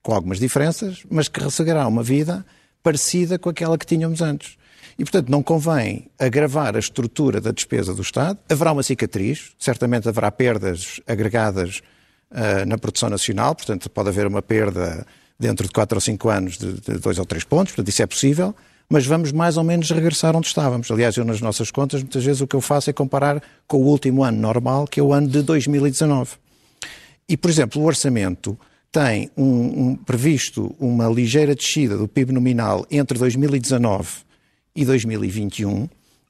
com 0.00 0.14
algumas 0.14 0.38
diferenças, 0.38 1.02
mas 1.10 1.26
que 1.26 1.40
a 1.42 1.88
uma 1.88 2.02
vida 2.04 2.46
parecida 2.80 3.40
com 3.40 3.48
aquela 3.48 3.76
que 3.76 3.84
tínhamos 3.84 4.22
antes. 4.22 4.56
E, 4.96 5.02
portanto, 5.02 5.28
não 5.28 5.42
convém 5.42 6.08
agravar 6.16 6.76
a 6.76 6.78
estrutura 6.78 7.40
da 7.40 7.50
despesa 7.50 7.92
do 7.92 8.02
Estado. 8.02 8.38
Haverá 8.48 8.70
uma 8.70 8.84
cicatriz, 8.84 9.50
certamente 9.58 10.08
haverá 10.08 10.30
perdas 10.30 11.00
agregadas 11.08 11.82
uh, 12.30 12.64
na 12.66 12.78
produção 12.78 13.10
nacional, 13.10 13.52
portanto, 13.56 13.90
pode 13.90 14.10
haver 14.10 14.28
uma 14.28 14.40
perda 14.40 15.04
dentro 15.40 15.66
de 15.66 15.72
4 15.72 15.96
ou 15.96 16.00
5 16.00 16.28
anos 16.28 16.56
de 16.56 16.98
2 16.98 17.18
ou 17.18 17.26
3 17.26 17.42
pontos, 17.42 17.72
portanto, 17.72 17.88
isso 17.88 18.02
é 18.02 18.06
possível 18.06 18.54
mas 18.88 19.06
vamos 19.06 19.32
mais 19.32 19.56
ou 19.56 19.64
menos 19.64 19.90
regressar 19.90 20.36
onde 20.36 20.46
estávamos. 20.46 20.90
Aliás, 20.90 21.16
eu 21.16 21.24
nas 21.24 21.40
nossas 21.40 21.70
contas, 21.70 22.02
muitas 22.02 22.24
vezes 22.24 22.40
o 22.40 22.46
que 22.46 22.56
eu 22.56 22.60
faço 22.60 22.90
é 22.90 22.92
comparar 22.92 23.42
com 23.66 23.78
o 23.78 23.86
último 23.86 24.22
ano 24.22 24.38
normal, 24.38 24.86
que 24.86 25.00
é 25.00 25.02
o 25.02 25.12
ano 25.12 25.28
de 25.28 25.42
2019. 25.42 26.32
E, 27.28 27.36
por 27.36 27.50
exemplo, 27.50 27.80
o 27.80 27.86
orçamento 27.86 28.58
tem 28.92 29.30
um, 29.36 29.88
um, 29.88 29.96
previsto 29.96 30.74
uma 30.78 31.08
ligeira 31.08 31.54
descida 31.54 31.96
do 31.96 32.06
PIB 32.06 32.32
nominal 32.32 32.86
entre 32.90 33.18
2019 33.18 34.08
e 34.76 34.84
2021, 34.84 35.88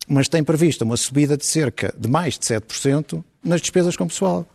mas 0.09 0.29
tem 0.29 0.43
previsto 0.43 0.83
uma 0.83 0.97
subida 0.97 1.37
de 1.37 1.45
cerca 1.45 1.95
de 1.99 2.09
mais 2.09 2.39
de 2.39 2.47
7% 2.47 3.23
nas 3.43 3.61
despesas 3.61 3.97
com 3.97 4.07
pessoal. 4.07 4.47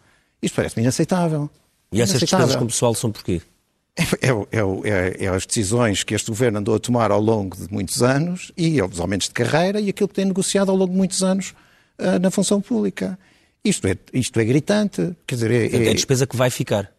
Isto 0.41 0.55
parece-me 0.55 0.83
inaceitável. 0.83 1.49
E 1.91 2.01
essas 2.01 2.19
despesas 2.19 2.55
com 2.55 2.65
pessoal 2.65 2.95
são 2.95 3.11
porquê? 3.11 3.41
É, 3.95 4.27
é, 4.27 4.29
é, 4.31 5.25
é, 5.25 5.27
as 5.27 5.45
decisões 5.45 6.03
que 6.03 6.15
este 6.15 6.29
governo 6.29 6.59
andou 6.59 6.75
a 6.75 6.79
tomar 6.79 7.11
ao 7.11 7.19
longo 7.19 7.57
de 7.57 7.71
muitos 7.71 8.01
anos 8.01 8.51
e 8.55 8.81
os 8.81 8.99
aumentos 8.99 9.27
de 9.27 9.33
carreira 9.33 9.79
e 9.79 9.89
aquilo 9.89 10.07
que 10.07 10.15
tem 10.15 10.25
negociado 10.25 10.69
ao 10.69 10.77
longo 10.77 10.91
de 10.91 10.97
muitos 10.97 11.21
anos 11.21 11.53
uh, 11.99 12.19
na 12.21 12.31
função 12.31 12.61
pública. 12.61 13.19
Isto 13.63 13.87
é, 13.87 13.97
isto 14.13 14.39
é 14.39 14.45
gritante. 14.45 15.15
Quer 15.27 15.35
dizer, 15.35 15.51
é, 15.51 15.87
é 15.87 15.89
a 15.89 15.93
despesa 15.93 16.25
que 16.25 16.37
vai 16.37 16.49
ficar. 16.49 16.89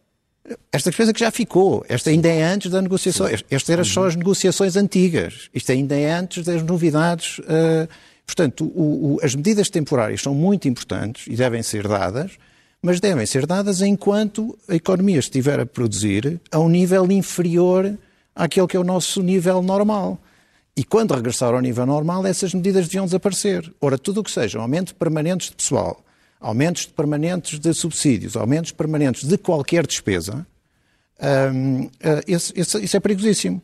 Esta 0.71 0.89
despesa 0.89 1.13
que 1.13 1.19
já 1.19 1.31
ficou. 1.31 1.83
Esta 1.87 2.09
ainda 2.09 2.27
é 2.27 2.43
antes 2.43 2.69
da 2.69 2.81
negociação. 2.81 3.27
Esta 3.49 3.73
era 3.73 3.83
só 3.83 4.05
as 4.05 4.15
negociações 4.15 4.75
antigas. 4.75 5.49
Isto 5.53 5.71
ainda 5.71 5.97
é 5.97 6.11
antes 6.11 6.43
das 6.43 6.61
novidades. 6.61 7.39
Uh, 7.39 7.87
portanto, 8.25 8.65
o, 8.75 9.15
o, 9.15 9.19
as 9.23 9.33
medidas 9.33 9.69
temporárias 9.69 10.21
são 10.21 10.35
muito 10.35 10.67
importantes 10.67 11.25
e 11.27 11.35
devem 11.35 11.63
ser 11.63 11.87
dadas 11.87 12.37
mas 12.81 12.99
devem 12.99 13.25
ser 13.25 13.45
dadas 13.45 13.81
enquanto 13.81 14.57
a 14.67 14.75
economia 14.75 15.19
estiver 15.19 15.59
a 15.59 15.65
produzir 15.65 16.41
a 16.51 16.59
um 16.59 16.67
nível 16.67 17.11
inferior 17.11 17.97
àquele 18.35 18.67
que 18.67 18.75
é 18.75 18.79
o 18.79 18.83
nosso 18.83 19.21
nível 19.21 19.61
normal. 19.61 20.19
E 20.75 20.83
quando 20.83 21.13
regressar 21.13 21.53
ao 21.53 21.59
nível 21.59 21.85
normal, 21.85 22.25
essas 22.25 22.53
medidas 22.53 22.87
deviam 22.87 23.05
desaparecer. 23.05 23.71
Ora, 23.79 23.97
tudo 23.97 24.21
o 24.21 24.23
que 24.23 24.31
seja 24.31 24.59
aumentos 24.59 24.93
permanentes 24.93 25.49
de 25.49 25.55
pessoal, 25.55 26.03
aumentos 26.39 26.85
permanentes 26.85 27.59
de 27.59 27.73
subsídios, 27.73 28.35
aumentos 28.35 28.71
permanentes 28.71 29.27
de 29.27 29.37
qualquer 29.37 29.85
despesa, 29.85 30.45
um, 31.53 31.83
uh, 31.83 31.89
isso 32.25 32.97
é 32.97 32.99
perigosíssimo 32.99 33.61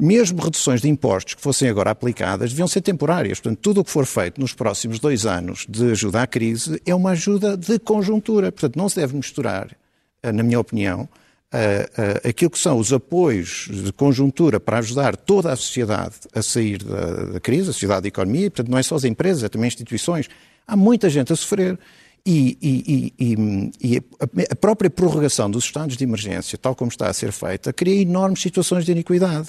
mesmo 0.00 0.40
reduções 0.42 0.80
de 0.80 0.88
impostos 0.88 1.34
que 1.34 1.42
fossem 1.42 1.68
agora 1.68 1.90
aplicadas 1.90 2.50
deviam 2.50 2.66
ser 2.66 2.80
temporárias. 2.80 3.38
Portanto, 3.40 3.60
tudo 3.60 3.80
o 3.80 3.84
que 3.84 3.90
for 3.90 4.06
feito 4.06 4.40
nos 4.40 4.54
próximos 4.54 4.98
dois 4.98 5.26
anos 5.26 5.66
de 5.68 5.90
ajuda 5.92 6.22
à 6.22 6.26
crise 6.26 6.80
é 6.86 6.94
uma 6.94 7.10
ajuda 7.10 7.56
de 7.56 7.78
conjuntura. 7.78 8.50
Portanto, 8.50 8.76
não 8.76 8.88
se 8.88 8.96
deve 8.96 9.16
misturar, 9.16 9.76
eh, 10.22 10.32
na 10.32 10.42
minha 10.42 10.58
opinião, 10.58 11.08
eh, 11.52 11.90
eh, 11.98 12.28
aquilo 12.28 12.50
que 12.50 12.58
são 12.58 12.78
os 12.78 12.92
apoios 12.92 13.68
de 13.70 13.92
conjuntura 13.92 14.60
para 14.60 14.78
ajudar 14.78 15.16
toda 15.16 15.52
a 15.52 15.56
sociedade 15.56 16.14
a 16.32 16.42
sair 16.42 16.82
da, 16.82 17.40
crise, 17.40 17.70
a 17.70 17.72
sociedade 17.72 18.02
da 18.02 18.08
economia, 18.08 18.46
e, 18.46 18.50
portanto, 18.50 18.70
não 18.70 18.78
é 18.78 18.82
só 18.82 18.94
as 18.94 19.04
empresas, 19.04 19.42
é 19.42 19.48
também 19.48 19.68
instituições. 19.68 20.28
Há 20.66 20.76
muita 20.76 21.10
gente 21.10 21.32
a 21.32 21.36
sofrer. 21.36 21.78
E, 22.24 22.58
e, 22.60 23.14
e, 23.18 23.72
e, 23.80 24.02
a 24.50 24.54
própria 24.54 24.90
prorrogação 24.90 25.50
dos 25.50 25.64
estados 25.64 25.96
de 25.96 26.04
emergência, 26.04 26.58
tal 26.58 26.74
como 26.74 26.90
está 26.90 27.08
a 27.08 27.14
ser 27.14 27.32
feita, 27.32 27.72
cria 27.72 28.02
enormes 28.02 28.42
situações 28.42 28.84
de 28.84 28.92
iniquidade. 28.92 29.48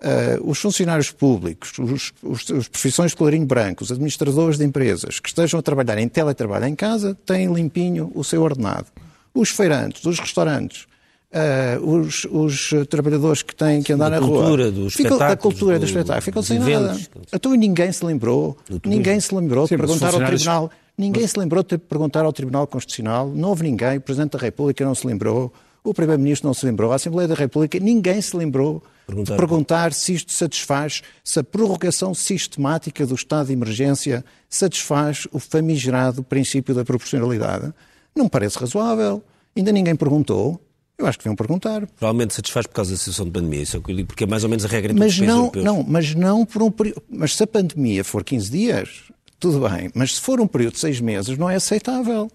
Uh, 0.00 0.48
os 0.48 0.60
funcionários 0.60 1.10
públicos, 1.10 1.72
os, 1.76 2.12
os, 2.22 2.48
os, 2.50 2.68
profissões 2.68 3.10
de 3.10 3.16
colorinho 3.16 3.44
branco, 3.44 3.82
os 3.82 3.90
administradores 3.90 4.56
de 4.56 4.64
empresas 4.64 5.18
que 5.18 5.28
estejam 5.28 5.58
a 5.58 5.62
trabalhar 5.62 5.98
em 5.98 6.06
teletrabalho 6.06 6.66
em 6.66 6.74
casa 6.76 7.16
têm 7.26 7.52
limpinho 7.52 8.12
o 8.14 8.22
seu 8.22 8.42
ordenado. 8.42 8.86
Os 9.34 9.50
feirantes, 9.50 10.04
os 10.04 10.20
restaurantes, 10.20 10.86
uh, 11.32 11.84
os, 11.84 12.24
os, 12.30 12.70
trabalhadores 12.88 13.42
que 13.42 13.52
têm 13.56 13.82
que 13.82 13.92
andar 13.92 14.10
da 14.10 14.20
na 14.20 14.26
cultura, 14.26 14.64
rua. 14.64 14.72
Dos 14.72 14.94
ficam, 14.94 15.18
da 15.18 15.36
cultura 15.36 15.74
do, 15.74 15.80
do 15.80 15.86
espetáculo. 15.86 16.22
Ficam 16.22 16.42
sem 16.42 16.60
nada. 16.60 16.96
Então 17.32 17.52
ninguém 17.54 17.90
se 17.90 18.04
lembrou, 18.04 18.56
ninguém 18.84 19.18
se 19.18 19.34
lembrou 19.34 19.66
Sim, 19.66 19.74
de 19.74 19.82
perguntar 19.82 20.14
ao 20.14 20.24
Tribunal. 20.24 20.70
Ninguém 20.96 21.26
se 21.26 21.38
lembrou 21.38 21.64
de 21.64 21.76
perguntar 21.76 22.24
ao 22.24 22.32
Tribunal 22.32 22.66
Constitucional, 22.68 23.28
não 23.28 23.50
houve 23.50 23.64
ninguém, 23.64 23.98
o 23.98 24.00
Presidente 24.00 24.32
da 24.32 24.38
República 24.38 24.84
não 24.84 24.94
se 24.94 25.06
lembrou, 25.06 25.52
o 25.82 25.94
Primeiro-Ministro 25.94 26.48
não 26.48 26.54
se 26.54 26.66
lembrou, 26.66 26.90
a 26.90 26.96
Assembleia 26.96 27.28
da 27.28 27.36
República, 27.36 27.78
ninguém 27.78 28.20
se 28.20 28.36
lembrou 28.36 28.82
perguntar. 29.08 29.36
perguntar 29.36 29.92
se 29.92 30.12
isto 30.12 30.32
satisfaz, 30.32 31.02
se 31.24 31.40
a 31.40 31.44
prorrogação 31.44 32.12
sistemática 32.14 33.06
do 33.06 33.14
estado 33.14 33.46
de 33.46 33.54
emergência 33.54 34.24
satisfaz 34.48 35.26
o 35.32 35.38
famigerado 35.38 36.22
princípio 36.22 36.74
da 36.74 36.84
proporcionalidade. 36.84 37.72
Não 38.14 38.24
me 38.24 38.30
parece 38.30 38.58
razoável. 38.58 39.22
Ainda 39.56 39.72
ninguém 39.72 39.96
perguntou. 39.96 40.60
Eu 40.98 41.06
acho 41.06 41.16
que 41.18 41.24
deviam 41.24 41.36
perguntar. 41.36 41.86
Provavelmente 41.86 42.34
satisfaz 42.34 42.66
por 42.66 42.74
causa 42.74 42.90
da 42.90 42.96
situação 42.96 43.24
de 43.24 43.30
pandemia, 43.30 43.62
isso 43.62 43.76
é 43.76 43.78
o 43.78 43.82
que 43.82 43.92
eu 43.92 43.96
digo, 43.96 44.08
porque 44.08 44.24
é 44.24 44.26
mais 44.26 44.42
ou 44.42 44.50
menos 44.50 44.64
a 44.64 44.68
regra 44.68 44.92
mas 44.92 45.18
não, 45.20 45.38
europeus. 45.38 45.64
não, 45.64 45.84
mas 45.84 46.14
não 46.14 46.44
por 46.44 46.62
um 46.62 46.70
período. 46.70 47.02
Mas 47.08 47.36
se 47.36 47.42
a 47.42 47.46
pandemia 47.46 48.02
for 48.02 48.24
15 48.24 48.50
dias, 48.50 49.04
tudo 49.38 49.68
bem. 49.68 49.90
Mas 49.94 50.16
se 50.16 50.20
for 50.20 50.40
um 50.40 50.46
período 50.46 50.74
de 50.74 50.80
6 50.80 51.00
meses, 51.00 51.38
não 51.38 51.48
é 51.48 51.54
aceitável. 51.54 52.28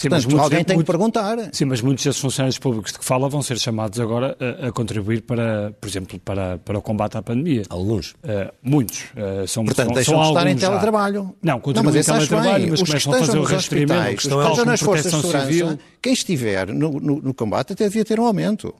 Sim, 0.00 0.08
Portanto, 0.08 0.32
mas 0.32 0.40
alguém 0.40 0.64
tem 0.64 0.78
que 0.78 0.84
perguntar. 0.84 1.36
Sim, 1.52 1.66
mas 1.66 1.82
muitos 1.82 2.02
desses 2.02 2.18
funcionários 2.18 2.58
públicos 2.58 2.90
de 2.90 2.98
que 2.98 3.04
fala 3.04 3.28
vão 3.28 3.42
ser 3.42 3.58
chamados 3.58 4.00
agora 4.00 4.34
a, 4.40 4.68
a 4.68 4.72
contribuir 4.72 5.20
para, 5.20 5.74
por 5.78 5.86
exemplo, 5.86 6.18
para, 6.18 6.56
para 6.56 6.78
o 6.78 6.80
combate 6.80 7.18
à 7.18 7.22
pandemia. 7.22 7.64
Alguns? 7.68 8.12
Uh, 8.12 8.50
muitos. 8.62 9.02
Uh, 9.10 9.46
são, 9.46 9.62
Portanto, 9.62 9.88
são, 9.88 9.94
deixam 9.94 10.14
são 10.14 10.22
de 10.22 10.28
estar 10.28 10.50
em 10.50 10.56
teletrabalho. 10.56 11.34
Não, 11.42 11.60
continuam 11.60 11.94
em 11.94 12.02
teletrabalho, 12.02 12.70
mas 12.70 12.82
começam 12.82 13.12
a 13.12 13.18
fazer 13.18 13.38
o 13.38 13.42
rastreamento. 13.42 14.00
Os 14.00 14.22
que 14.22 14.28
estejam 14.28 14.64
nas 14.64 14.80
forças 14.80 15.12
de 15.12 15.20
segurança, 15.20 15.78
quem 16.00 16.14
estiver 16.14 16.68
no, 16.68 16.92
no, 16.98 17.20
no 17.20 17.34
combate 17.34 17.74
até 17.74 17.84
devia 17.84 18.02
ter 18.02 18.18
um 18.18 18.24
aumento. 18.24 18.74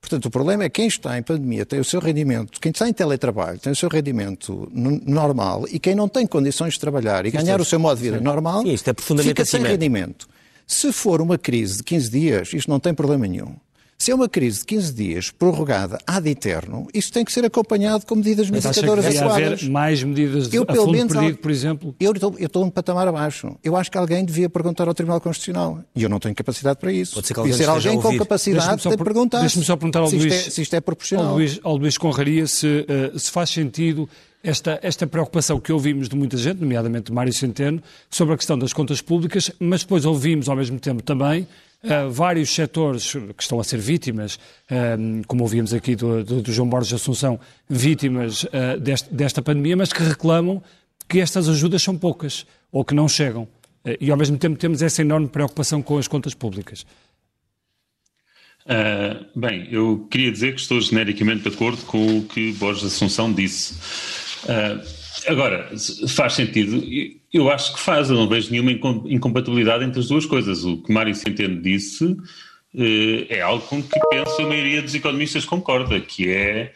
Portanto, 0.00 0.26
o 0.26 0.30
problema 0.30 0.64
é 0.64 0.68
que 0.68 0.80
quem 0.80 0.88
está 0.88 1.16
em 1.16 1.22
pandemia 1.22 1.64
tem 1.64 1.78
o 1.78 1.84
seu 1.84 2.00
rendimento, 2.00 2.60
quem 2.60 2.72
está 2.72 2.88
em 2.88 2.92
teletrabalho 2.92 3.60
tem 3.60 3.72
o 3.72 3.76
seu 3.76 3.88
rendimento 3.88 4.68
normal 4.72 5.66
e 5.70 5.78
quem 5.78 5.94
não 5.94 6.08
tem 6.08 6.26
condições 6.26 6.74
de 6.74 6.80
trabalhar 6.80 7.24
e 7.24 7.30
ganhar 7.30 7.60
o 7.60 7.64
seu 7.64 7.78
modo 7.78 7.96
de 7.96 8.10
vida 8.10 8.20
normal, 8.20 8.62
Sim, 8.62 8.72
isto 8.72 8.90
é 8.90 8.92
profundamente 8.92 9.30
fica 9.30 9.44
sem 9.44 9.62
rendimento. 9.62 10.26
Se 10.66 10.92
for 10.92 11.20
uma 11.20 11.38
crise 11.38 11.78
de 11.78 11.82
15 11.84 12.10
dias, 12.10 12.52
isto 12.52 12.70
não 12.70 12.80
tem 12.80 12.94
problema 12.94 13.26
nenhum. 13.26 13.56
Se 13.96 14.10
é 14.10 14.14
uma 14.14 14.28
crise 14.28 14.58
de 14.58 14.66
15 14.66 14.92
dias 14.92 15.30
prorrogada 15.30 15.98
ad 16.06 16.28
eterno, 16.28 16.86
isso 16.92 17.12
tem 17.12 17.24
que 17.24 17.32
ser 17.32 17.44
acompanhado 17.44 18.04
com 18.04 18.16
medidas 18.16 18.50
mitigadoras 18.50 19.06
adequadas. 19.06 19.62
haver 19.62 19.70
mais 19.70 20.02
medidas 20.02 20.48
de, 20.48 20.56
eu, 20.56 20.66
pelo 20.66 20.90
menos, 20.90 21.12
perdido, 21.12 21.38
por 21.38 21.50
exemplo? 21.50 21.94
Eu 21.98 22.12
estou, 22.12 22.34
eu 22.38 22.46
estou 22.46 22.64
um 22.64 22.70
patamar 22.70 23.06
abaixo. 23.08 23.56
Eu 23.62 23.76
acho 23.76 23.90
que 23.90 23.96
alguém 23.96 24.24
devia 24.24 24.50
perguntar 24.50 24.88
ao 24.88 24.94
Tribunal 24.94 25.20
Constitucional. 25.20 25.82
E 25.94 26.02
eu 26.02 26.08
não 26.08 26.18
tenho 26.18 26.34
capacidade 26.34 26.78
para 26.78 26.92
isso. 26.92 27.14
Pode 27.14 27.28
ser, 27.28 27.34
que 27.34 27.40
alguém, 27.40 27.56
ser 27.56 27.68
alguém 27.68 28.00
com 28.00 28.18
capacidade 28.18 28.82
de 28.82 28.96
perguntar 28.96 29.40
Deixa-me 29.40 29.64
só 29.64 29.76
perguntar 29.76 30.00
ao 30.00 30.08
se, 30.08 30.16
Luís, 30.16 30.34
isto 30.34 30.48
é, 30.48 30.50
se 30.50 30.62
isto 30.62 30.76
é 30.76 30.80
proporcional. 30.80 31.28
Ao 31.28 31.34
Luís, 31.36 31.60
ao 31.62 31.76
Luís 31.76 31.96
Conraria 31.96 32.46
se, 32.46 32.66
uh, 32.66 33.18
se 33.18 33.30
faz 33.30 33.50
sentido 33.50 34.08
esta, 34.44 34.78
esta 34.82 35.06
preocupação 35.06 35.58
que 35.58 35.72
ouvimos 35.72 36.06
de 36.06 36.14
muita 36.14 36.36
gente, 36.36 36.60
nomeadamente 36.60 37.06
de 37.06 37.12
Mário 37.12 37.32
Centeno, 37.32 37.82
sobre 38.10 38.34
a 38.34 38.36
questão 38.36 38.58
das 38.58 38.74
contas 38.74 39.00
públicas, 39.00 39.50
mas 39.58 39.80
depois 39.80 40.04
ouvimos 40.04 40.50
ao 40.50 40.54
mesmo 40.54 40.78
tempo 40.78 41.02
também 41.02 41.48
uh, 41.82 42.10
vários 42.10 42.54
setores 42.54 43.10
que 43.10 43.42
estão 43.42 43.58
a 43.58 43.64
ser 43.64 43.78
vítimas, 43.78 44.38
uh, 44.70 45.26
como 45.26 45.42
ouvimos 45.42 45.72
aqui 45.72 45.96
do, 45.96 46.22
do, 46.22 46.42
do, 46.42 46.52
João 46.52 46.68
Borges 46.68 46.92
Assunção, 46.92 47.40
vítimas 47.68 48.44
uh, 48.44 48.78
deste, 48.78 49.12
desta 49.12 49.40
pandemia, 49.40 49.78
mas 49.78 49.94
que 49.94 50.02
reclamam 50.02 50.62
que 51.08 51.20
estas 51.20 51.48
ajudas 51.48 51.82
são 51.82 51.96
poucas 51.96 52.46
ou 52.70 52.84
que 52.84 52.94
não 52.94 53.08
chegam. 53.08 53.48
e 54.00 54.10
ao 54.10 54.16
mesmo 54.16 54.36
tempo 54.36 54.58
temos 54.58 54.82
essa 54.82 55.00
enorme 55.00 55.28
preocupação 55.28 55.82
com 55.82 55.96
as 55.96 56.08
contas 56.08 56.34
públicas. 56.34 56.84
Bem, 59.36 59.68
eu 59.70 60.08
queria 60.10 60.32
dizer 60.32 60.54
que 60.54 60.60
estou 60.60 60.80
genericamente 60.80 61.42
de 61.42 61.54
acordo 61.54 61.84
com 61.84 62.18
o 62.18 62.24
que 62.24 62.52
Borges 62.52 62.84
Assunção 62.84 63.30
disse. 63.30 64.23
Uh, 64.44 64.80
agora, 65.26 65.70
faz 66.08 66.34
sentido? 66.34 66.82
Eu 67.32 67.50
acho 67.50 67.74
que 67.74 67.80
faz, 67.80 68.10
eu 68.10 68.16
não 68.16 68.28
vejo 68.28 68.50
nenhuma 68.50 68.72
incompatibilidade 69.06 69.84
entre 69.84 70.00
as 70.00 70.08
duas 70.08 70.26
coisas. 70.26 70.64
O 70.64 70.82
que 70.82 70.92
Mário 70.92 71.14
Centeno 71.14 71.60
disse 71.60 72.04
uh, 72.04 73.26
é 73.28 73.40
algo 73.40 73.66
com 73.66 73.82
que 73.82 74.00
penso 74.10 74.42
a 74.42 74.46
maioria 74.46 74.82
dos 74.82 74.94
economistas 74.94 75.44
concorda, 75.44 76.00
que 76.00 76.30
é 76.30 76.72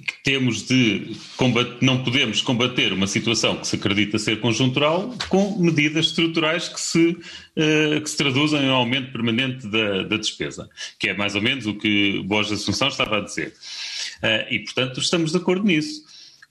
que 0.00 0.22
temos 0.22 0.66
de 0.66 1.16
combater, 1.36 1.76
não 1.80 2.02
podemos 2.02 2.42
combater 2.42 2.92
uma 2.92 3.06
situação 3.06 3.56
que 3.56 3.66
se 3.66 3.76
acredita 3.76 4.18
ser 4.18 4.40
conjuntural 4.40 5.14
com 5.28 5.58
medidas 5.58 6.06
estruturais 6.06 6.68
que 6.68 6.80
se, 6.80 7.10
uh, 7.10 8.00
que 8.02 8.10
se 8.10 8.16
traduzem 8.16 8.62
em 8.62 8.68
um 8.68 8.74
aumento 8.74 9.12
permanente 9.12 9.66
da, 9.68 10.02
da, 10.02 10.16
despesa, 10.16 10.68
que 10.98 11.08
é 11.08 11.14
mais 11.14 11.34
ou 11.34 11.42
menos 11.42 11.66
o 11.66 11.74
que 11.74 12.22
Borges 12.24 12.60
Assunção 12.60 12.88
estava 12.88 13.18
a 13.18 13.20
dizer. 13.20 13.54
Uh, 14.22 14.52
e, 14.52 14.58
portanto, 14.60 15.00
estamos 15.00 15.30
de 15.30 15.36
acordo 15.36 15.64
nisso. 15.64 16.02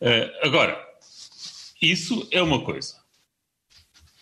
Uh, 0.01 0.47
agora, 0.47 0.77
isso 1.81 2.27
é 2.31 2.41
uma 2.41 2.61
coisa. 2.61 2.95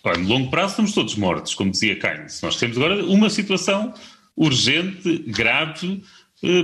No 0.04 0.28
longo 0.28 0.50
prazo 0.50 0.72
estamos 0.72 0.94
todos 0.94 1.16
mortos, 1.16 1.54
como 1.54 1.70
dizia 1.70 1.96
Keynes. 2.00 2.42
Nós 2.42 2.56
temos 2.56 2.76
agora 2.76 3.06
uma 3.06 3.30
situação 3.30 3.94
urgente, 4.36 5.20
grave, 5.28 6.02
eh, 6.02 6.02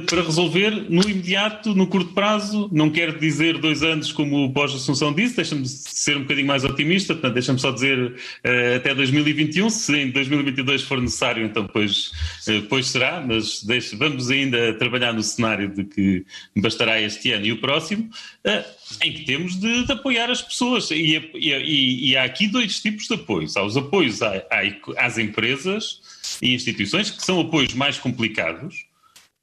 para 0.07 0.23
resolver 0.23 0.71
no 0.89 1.07
imediato, 1.07 1.75
no 1.75 1.85
curto 1.85 2.11
prazo. 2.11 2.67
Não 2.71 2.89
quero 2.89 3.19
dizer 3.19 3.59
dois 3.59 3.83
anos, 3.83 4.11
como 4.11 4.45
o 4.45 4.51
Pós 4.51 4.73
Assunção 4.73 5.13
disse, 5.13 5.35
deixa-me 5.35 5.67
ser 5.67 6.17
um 6.17 6.21
bocadinho 6.21 6.47
mais 6.47 6.63
otimista, 6.63 7.13
portanto, 7.13 7.33
deixa-me 7.33 7.59
só 7.59 7.69
dizer 7.69 7.99
uh, 7.99 8.75
até 8.75 8.95
2021. 8.95 9.69
Se 9.69 9.95
em 9.95 10.09
2022 10.09 10.81
for 10.81 10.99
necessário, 10.99 11.45
então 11.45 11.63
depois, 11.63 12.07
uh, 12.47 12.61
depois 12.61 12.87
será, 12.87 13.21
mas 13.21 13.63
deixe, 13.63 13.95
vamos 13.95 14.31
ainda 14.31 14.73
trabalhar 14.73 15.13
no 15.13 15.21
cenário 15.21 15.69
de 15.69 15.83
que 15.83 16.25
bastará 16.55 16.99
este 16.99 17.31
ano 17.31 17.45
e 17.45 17.51
o 17.51 17.61
próximo, 17.61 18.09
uh, 18.47 18.63
em 19.03 19.13
que 19.13 19.25
temos 19.25 19.59
de, 19.59 19.85
de 19.85 19.91
apoiar 19.91 20.31
as 20.31 20.41
pessoas. 20.41 20.89
E, 20.89 21.21
e, 21.35 22.09
e, 22.09 22.17
há 22.17 22.23
aqui 22.23 22.47
dois 22.47 22.79
tipos 22.79 23.07
de 23.07 23.13
apoios. 23.13 23.55
Há 23.55 23.63
os 23.63 23.77
apoios 23.77 24.23
à, 24.23 24.37
à, 24.49 25.05
às 25.05 25.19
empresas 25.19 26.01
e 26.41 26.55
instituições, 26.55 27.11
que 27.11 27.23
são 27.23 27.39
apoios 27.39 27.75
mais 27.75 27.99
complicados 27.99 28.86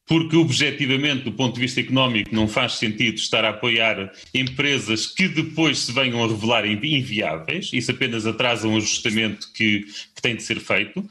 porque 0.07 0.37
objetivamente, 0.37 1.25
do 1.25 1.33
ponto 1.33 1.55
de 1.55 1.61
vista 1.61 1.81
económico, 1.81 2.35
não 2.35 2.47
faz 2.47 2.75
sentido 2.75 3.17
estar 3.17 3.45
a 3.45 3.51
apoiar 3.51 4.13
empresas 4.35 5.07
que 5.07 5.29
depois 5.29 5.79
se 5.79 5.93
venham 5.93 6.23
a 6.23 6.29
revelar 6.29 6.67
inviáveis, 6.67 7.71
isso 7.73 7.91
apenas 7.91 8.27
atrasa 8.27 8.69
um 8.69 8.77
ajustamento 8.77 9.51
que, 9.53 9.87
que 10.15 10.23
tem 10.23 10.37
de 10.37 10.43
ser 10.43 10.61
feito. 10.61 11.05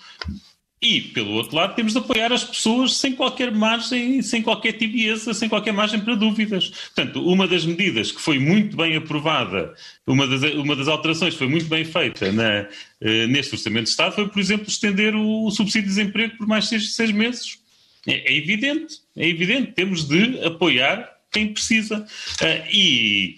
E, 0.80 1.00
pelo 1.00 1.32
outro 1.32 1.56
lado, 1.56 1.76
temos 1.76 1.94
de 1.94 2.00
apoiar 2.00 2.34
as 2.34 2.44
pessoas 2.44 2.98
sem 2.98 3.16
qualquer 3.16 3.54
margem, 3.54 4.22
sem 4.22 4.42
qualquer 4.42 4.74
tibieza, 4.74 5.34
sem 5.34 5.48
qualquer 5.48 5.72
margem 5.72 6.02
para 6.02 6.14
dúvidas. 6.14 6.68
Portanto, 6.94 7.26
uma 7.26 7.48
das 7.48 7.66
medidas 7.66 8.12
que 8.12 8.20
foi 8.20 8.38
muito 8.38 8.76
bem 8.76 8.98
aprovada, 8.98 9.74
uma 10.06 10.28
das, 10.28 10.44
uma 10.56 10.76
das 10.76 10.90
alterações 10.90 11.36
que 11.36 11.40
foi 11.40 11.48
muito 11.48 11.68
bem 11.68 11.86
feita 11.86 12.34
na, 12.34 12.68
eh, 13.00 13.28
neste 13.28 13.56
Orçamento 13.56 13.86
de 13.86 13.92
Estado 13.92 14.14
foi, 14.14 14.28
por 14.28 14.40
exemplo, 14.42 14.68
estender 14.68 15.16
o, 15.16 15.46
o 15.46 15.52
subsídio 15.52 15.88
de 15.88 15.96
desemprego 15.96 16.38
por 16.38 16.48
mais 16.48 16.68
seis, 16.68 16.94
seis 16.94 17.12
meses 17.12 17.63
é, 18.08 18.34
é, 18.34 18.38
evidente, 18.38 18.96
é 19.16 19.28
evidente, 19.28 19.72
temos 19.72 20.08
de 20.08 20.44
apoiar 20.46 21.10
quem 21.32 21.54
precisa. 21.54 22.06
Uh, 22.42 22.70
e, 22.72 23.38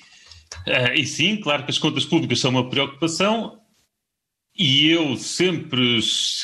uh, 0.68 0.94
e 0.94 1.06
sim, 1.06 1.38
claro 1.38 1.64
que 1.64 1.72
as 1.72 1.78
contas 1.78 2.06
públicas 2.06 2.40
são 2.40 2.52
uma 2.52 2.70
preocupação, 2.70 3.60
e 4.58 4.88
eu 4.90 5.18
sempre, 5.18 6.00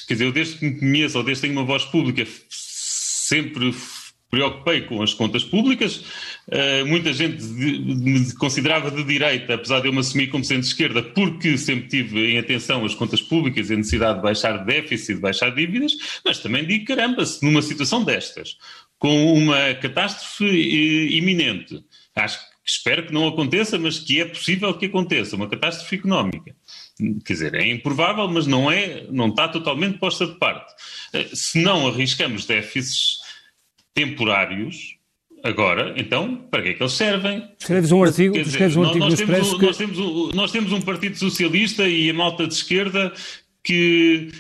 quer 0.08 0.14
dizer, 0.16 0.26
eu 0.26 0.32
desde 0.34 0.58
que 0.58 0.66
me 0.66 0.80
conheço, 0.80 1.18
ou 1.18 1.24
desde 1.24 1.42
que 1.42 1.48
tenho 1.48 1.60
uma 1.60 1.66
voz 1.66 1.86
pública, 1.86 2.28
sempre 2.50 3.74
preocupei 4.30 4.82
com 4.82 5.02
as 5.02 5.14
contas 5.14 5.44
públicas. 5.44 6.04
Uh, 6.52 6.86
muita 6.86 7.14
gente 7.14 7.42
me 7.46 8.34
considerava 8.34 8.92
de 8.92 9.02
direita, 9.06 9.54
apesar 9.54 9.80
de 9.80 9.88
eu 9.88 9.94
me 9.94 10.00
assumir 10.00 10.28
como 10.28 10.44
sendo 10.44 10.60
de 10.60 10.68
esquerda, 10.68 11.02
porque 11.02 11.58
sempre 11.58 11.88
tive 11.88 12.34
em 12.34 12.38
atenção 12.38 12.84
as 12.84 12.94
contas 12.94 13.22
públicas 13.22 13.70
e 13.70 13.74
a 13.74 13.78
necessidade 13.78 14.18
de 14.18 14.24
baixar 14.24 14.66
déficit, 14.66 15.16
de 15.16 15.22
baixar 15.22 15.56
dívidas, 15.56 15.94
mas 16.26 16.40
também 16.40 16.66
digo, 16.66 16.84
caramba, 16.84 17.26
se 17.26 17.46
numa 17.46 17.62
situação 17.62 18.04
destas, 18.04 18.58
com 19.00 19.34
uma 19.34 19.74
catástrofe 19.76 20.44
uh, 20.44 21.14
iminente, 21.14 21.86
acho 22.14 22.38
que 22.38 22.46
espero 22.66 23.08
que 23.08 23.14
não 23.14 23.30
aconteça, 23.30 23.80
mas 23.80 23.98
que 24.00 24.20
é 24.20 24.26
possível 24.26 24.74
que 24.74 24.88
aconteça, 24.88 25.38
uma 25.38 25.48
catástrofe 25.48 25.96
económica. 25.96 26.54
Quer 27.26 27.34
dizer, 27.34 27.56
é 27.56 27.66
improvável, 27.70 28.28
mas 28.28 28.46
não 28.46 28.70
é, 28.70 29.06
não 29.10 29.30
está 29.30 29.48
totalmente 29.48 30.00
posta 30.00 30.28
de 30.28 30.38
parte. 30.38 30.74
Uh, 31.14 31.34
se 31.34 31.62
não 31.62 31.88
arriscamos 31.88 32.46
déficits 32.46 33.20
temporários, 33.94 35.00
agora, 35.44 35.94
então, 35.98 36.36
para 36.50 36.62
que 36.62 36.70
é 36.70 36.74
que 36.74 36.84
eles 36.84 36.94
servem? 36.94 37.48
Escreves 37.60 37.92
um 37.92 38.04
artigo, 38.04 38.38
escreves 38.38 38.76
um 38.76 38.84
artigo 38.84 39.06
nós, 39.06 39.20
no 39.20 39.26
temos, 39.26 39.54
que... 39.54 39.66
nós, 39.66 39.78
temos 39.78 40.00
um, 40.00 40.30
nós 40.34 40.52
temos 40.52 40.72
um 40.72 40.82
Partido 40.82 41.18
Socialista 41.18 41.88
e 41.88 42.10
a 42.10 42.14
malta 42.14 42.48
de 42.48 42.54
esquerda 42.54 43.14
que, 43.64 44.32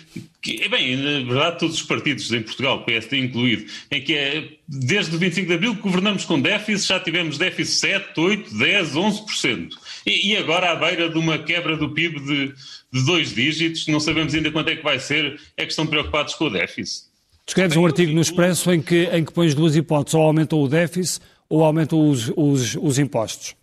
que, 0.41 0.67
bem, 0.67 0.95
na 0.97 1.19
verdade 1.19 1.59
todos 1.59 1.75
os 1.75 1.83
partidos 1.83 2.31
em 2.31 2.41
Portugal, 2.41 2.83
PSD 2.83 3.19
incluído, 3.19 3.65
em 3.91 4.01
que 4.01 4.15
é, 4.15 4.49
desde 4.67 5.15
o 5.15 5.19
25 5.19 5.47
de 5.47 5.53
Abril 5.53 5.75
que 5.75 5.81
governamos 5.81 6.25
com 6.25 6.39
déficit, 6.39 6.87
já 6.87 6.99
tivemos 6.99 7.37
déficit 7.37 7.79
7, 7.79 8.19
8, 8.19 8.57
10, 8.57 8.93
11%. 8.95 9.69
E, 10.05 10.31
e 10.31 10.37
agora 10.37 10.71
à 10.71 10.75
beira 10.75 11.09
de 11.09 11.17
uma 11.17 11.37
quebra 11.37 11.77
do 11.77 11.91
PIB 11.91 12.19
de, 12.19 12.53
de 12.91 13.05
dois 13.05 13.33
dígitos, 13.33 13.87
não 13.87 13.99
sabemos 13.99 14.33
ainda 14.33 14.51
quanto 14.51 14.69
é 14.69 14.75
que 14.75 14.83
vai 14.83 14.99
ser, 14.99 15.39
é 15.55 15.65
que 15.65 15.71
estão 15.71 15.85
preocupados 15.85 16.33
com 16.33 16.45
o 16.45 16.49
déficit. 16.49 17.11
Escreves 17.47 17.75
um 17.75 17.86
artigo 17.86 18.13
no 18.13 18.21
Expresso 18.21 18.71
em 18.71 18.82
que, 18.82 19.06
em 19.06 19.25
que 19.25 19.34
pões 19.34 19.54
duas 19.54 19.75
hipóteses, 19.75 20.15
ou 20.15 20.21
aumentam 20.21 20.62
o 20.62 20.67
déficit 20.67 21.21
ou 21.49 21.65
aumentam 21.65 22.10
os, 22.10 22.32
os, 22.38 22.75
os 22.75 22.97
impostos. 22.97 23.56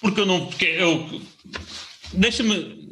Porque 0.00 0.20
eu 0.20 0.26
não. 0.26 0.46
Porque 0.46 0.66
eu, 0.66 1.22
Deixa-me. 2.12 2.84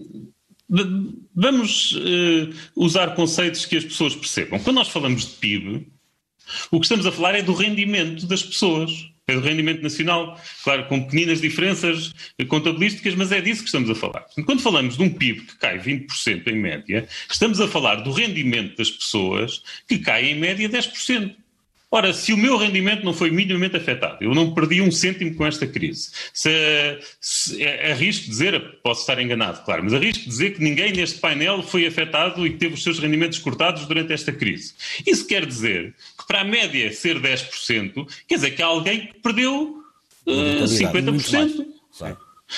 Vamos 1.34 1.92
uh, 1.92 2.54
usar 2.74 3.14
conceitos 3.14 3.66
que 3.66 3.76
as 3.76 3.84
pessoas 3.84 4.14
percebam. 4.16 4.58
Quando 4.58 4.76
nós 4.76 4.88
falamos 4.88 5.26
de 5.26 5.34
PIB, 5.34 5.86
o 6.70 6.80
que 6.80 6.86
estamos 6.86 7.04
a 7.04 7.12
falar 7.12 7.34
é 7.34 7.42
do 7.42 7.52
rendimento 7.52 8.26
das 8.26 8.42
pessoas 8.42 9.11
é 9.28 9.34
do 9.34 9.40
rendimento 9.40 9.82
nacional, 9.82 10.40
claro, 10.64 10.86
com 10.86 11.04
pequenas 11.04 11.40
diferenças 11.40 12.12
contabilísticas, 12.48 13.14
mas 13.14 13.30
é 13.30 13.40
disso 13.40 13.60
que 13.60 13.68
estamos 13.68 13.88
a 13.88 13.94
falar. 13.94 14.26
Quando 14.44 14.60
falamos 14.60 14.96
de 14.96 15.02
um 15.02 15.10
PIB 15.10 15.42
que 15.42 15.56
cai 15.58 15.78
20% 15.78 16.48
em 16.48 16.56
média, 16.56 17.06
estamos 17.30 17.60
a 17.60 17.68
falar 17.68 17.96
do 17.96 18.10
rendimento 18.10 18.76
das 18.76 18.90
pessoas 18.90 19.62
que 19.86 19.98
cai 19.98 20.26
em 20.26 20.34
média 20.34 20.68
10%. 20.68 21.36
Ora, 21.94 22.10
se 22.14 22.32
o 22.32 22.38
meu 22.38 22.56
rendimento 22.56 23.04
não 23.04 23.12
foi 23.12 23.30
minimamente 23.30 23.76
afetado, 23.76 24.16
eu 24.24 24.34
não 24.34 24.54
perdi 24.54 24.80
um 24.80 24.90
cêntimo 24.90 25.34
com 25.34 25.44
esta 25.44 25.66
crise, 25.66 26.10
se, 26.32 26.50
se, 27.20 27.62
é, 27.62 27.92
arrisco 27.92 28.30
dizer, 28.30 28.80
posso 28.82 29.02
estar 29.02 29.20
enganado, 29.20 29.62
claro, 29.62 29.84
mas 29.84 29.92
arrisco 29.92 30.26
dizer 30.26 30.54
que 30.54 30.62
ninguém 30.62 30.90
neste 30.90 31.20
painel 31.20 31.62
foi 31.62 31.86
afetado 31.86 32.46
e 32.46 32.56
teve 32.56 32.72
os 32.72 32.82
seus 32.82 32.98
rendimentos 32.98 33.38
cortados 33.38 33.84
durante 33.84 34.10
esta 34.10 34.32
crise. 34.32 34.72
Isso 35.06 35.26
quer 35.26 35.44
dizer 35.44 35.94
para 36.32 36.40
a 36.40 36.44
média 36.44 36.90
ser 36.90 37.20
10%, 37.20 38.08
quer 38.26 38.36
dizer 38.36 38.52
que 38.52 38.62
há 38.62 38.66
alguém 38.66 39.08
que 39.08 39.20
perdeu 39.20 39.84
uh, 40.26 40.64
50%. 40.64 41.66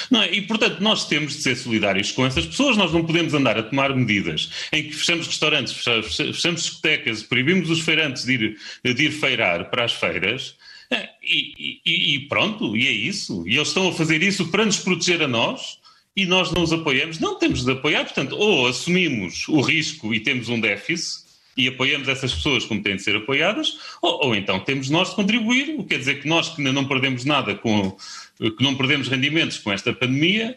Não 0.08 0.22
é? 0.22 0.32
E, 0.32 0.42
portanto, 0.42 0.80
nós 0.80 1.08
temos 1.08 1.34
de 1.34 1.42
ser 1.42 1.56
solidários 1.56 2.12
com 2.12 2.24
essas 2.24 2.46
pessoas, 2.46 2.76
nós 2.76 2.92
não 2.92 3.04
podemos 3.04 3.34
andar 3.34 3.58
a 3.58 3.64
tomar 3.64 3.94
medidas 3.96 4.68
em 4.72 4.84
que 4.84 4.92
fechamos 4.92 5.26
restaurantes, 5.26 5.72
fechamos, 5.72 6.16
fechamos 6.16 6.62
discotecas, 6.62 7.24
proibimos 7.24 7.68
os 7.68 7.80
feirantes 7.80 8.24
de 8.24 8.32
ir, 8.32 8.58
de 8.84 9.04
ir 9.04 9.10
feirar 9.10 9.68
para 9.70 9.84
as 9.84 9.92
feiras, 9.92 10.54
é, 10.88 11.08
e, 11.20 11.80
e, 11.84 12.14
e, 12.14 12.28
pronto, 12.28 12.76
e 12.76 12.86
é 12.86 12.92
isso. 12.92 13.42
E 13.44 13.56
eles 13.56 13.68
estão 13.68 13.88
a 13.88 13.92
fazer 13.92 14.22
isso 14.22 14.46
para 14.52 14.64
nos 14.64 14.78
proteger 14.78 15.20
a 15.20 15.26
nós 15.26 15.80
e 16.16 16.26
nós 16.26 16.52
não 16.52 16.62
os 16.62 16.72
apoiamos. 16.72 17.18
Não 17.18 17.40
temos 17.40 17.64
de 17.64 17.72
apoiar, 17.72 18.04
portanto, 18.04 18.36
ou 18.36 18.68
assumimos 18.68 19.48
o 19.48 19.60
risco 19.60 20.14
e 20.14 20.20
temos 20.20 20.48
um 20.48 20.60
déficit 20.60 21.23
e 21.56 21.68
apoiamos 21.68 22.08
essas 22.08 22.34
pessoas 22.34 22.64
como 22.64 22.82
têm 22.82 22.96
de 22.96 23.02
ser 23.02 23.16
apoiadas, 23.16 23.78
ou, 24.02 24.26
ou 24.26 24.34
então 24.34 24.60
temos 24.60 24.90
nós 24.90 25.10
de 25.10 25.16
contribuir, 25.16 25.74
o 25.78 25.82
que 25.82 25.90
quer 25.90 25.98
dizer 25.98 26.20
que 26.20 26.28
nós 26.28 26.48
que 26.48 26.62
não 26.62 26.86
perdemos 26.86 27.24
nada 27.24 27.54
com 27.54 27.96
que 28.38 28.62
não 28.62 28.74
perdemos 28.74 29.08
rendimentos 29.08 29.58
com 29.58 29.72
esta 29.72 29.92
pandemia 29.92 30.56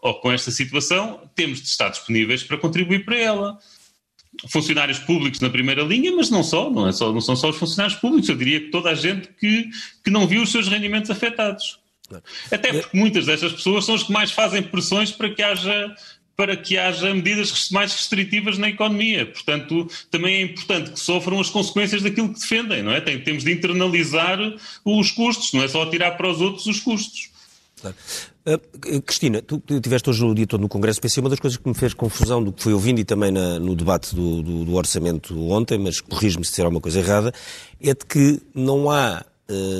ou 0.00 0.14
com 0.20 0.30
esta 0.30 0.50
situação, 0.50 1.28
temos 1.34 1.60
de 1.60 1.68
estar 1.68 1.88
disponíveis 1.88 2.42
para 2.42 2.56
contribuir 2.56 3.04
para 3.04 3.16
ela. 3.16 3.58
funcionários 4.48 5.00
públicos 5.00 5.40
na 5.40 5.50
primeira 5.50 5.82
linha, 5.82 6.12
mas 6.14 6.30
não 6.30 6.44
só, 6.44 6.70
não, 6.70 6.86
é 6.86 6.92
só, 6.92 7.12
não 7.12 7.20
são 7.20 7.34
só 7.34 7.48
os 7.50 7.56
funcionários 7.56 7.98
públicos, 7.98 8.28
eu 8.28 8.36
diria 8.36 8.60
que 8.60 8.70
toda 8.70 8.90
a 8.90 8.94
gente 8.94 9.28
que, 9.40 9.68
que 10.04 10.10
não 10.10 10.28
viu 10.28 10.42
os 10.42 10.52
seus 10.52 10.68
rendimentos 10.68 11.10
afetados. 11.10 11.80
Até 12.50 12.72
porque 12.72 12.96
muitas 12.96 13.26
destas 13.26 13.52
pessoas 13.52 13.84
são 13.84 13.94
as 13.94 14.02
que 14.02 14.12
mais 14.12 14.30
fazem 14.30 14.62
pressões 14.62 15.10
para 15.10 15.28
que 15.28 15.42
haja 15.42 15.94
para 16.38 16.56
que 16.56 16.78
haja 16.78 17.12
medidas 17.12 17.68
mais 17.72 17.92
restritivas 17.92 18.56
na 18.58 18.68
economia. 18.68 19.26
Portanto, 19.26 19.90
também 20.08 20.36
é 20.36 20.42
importante 20.42 20.92
que 20.92 21.00
sofram 21.00 21.40
as 21.40 21.50
consequências 21.50 22.00
daquilo 22.00 22.32
que 22.32 22.38
defendem, 22.38 22.80
não 22.80 22.92
é? 22.92 23.00
Tem, 23.00 23.20
temos 23.20 23.42
de 23.42 23.50
internalizar 23.50 24.38
os 24.84 25.10
custos, 25.10 25.52
não 25.52 25.64
é 25.64 25.66
só 25.66 25.84
tirar 25.86 26.12
para 26.12 26.30
os 26.30 26.40
outros 26.40 26.64
os 26.66 26.78
custos. 26.78 27.30
Claro. 27.80 27.96
Uh, 28.46 29.02
Cristina, 29.02 29.42
tu 29.42 29.60
estiveste 29.68 30.10
hoje 30.10 30.24
o 30.24 30.32
dia 30.32 30.46
todo 30.46 30.60
no 30.60 30.68
Congresso, 30.68 31.00
pensei 31.00 31.20
uma 31.20 31.28
das 31.28 31.40
coisas 31.40 31.58
que 31.58 31.68
me 31.68 31.74
fez 31.74 31.92
confusão 31.92 32.42
do 32.42 32.52
que 32.52 32.62
fui 32.62 32.72
ouvindo 32.72 33.00
e 33.00 33.04
também 33.04 33.32
na, 33.32 33.58
no 33.58 33.74
debate 33.74 34.14
do, 34.14 34.40
do, 34.40 34.64
do 34.64 34.74
orçamento 34.76 35.36
ontem, 35.50 35.76
mas 35.76 36.00
corrijo-me 36.00 36.44
se 36.44 36.52
disser 36.52 36.64
alguma 36.64 36.80
coisa 36.80 37.00
errada, 37.00 37.32
é 37.80 37.92
de 37.92 38.06
que 38.06 38.40
não 38.54 38.88
há 38.88 39.24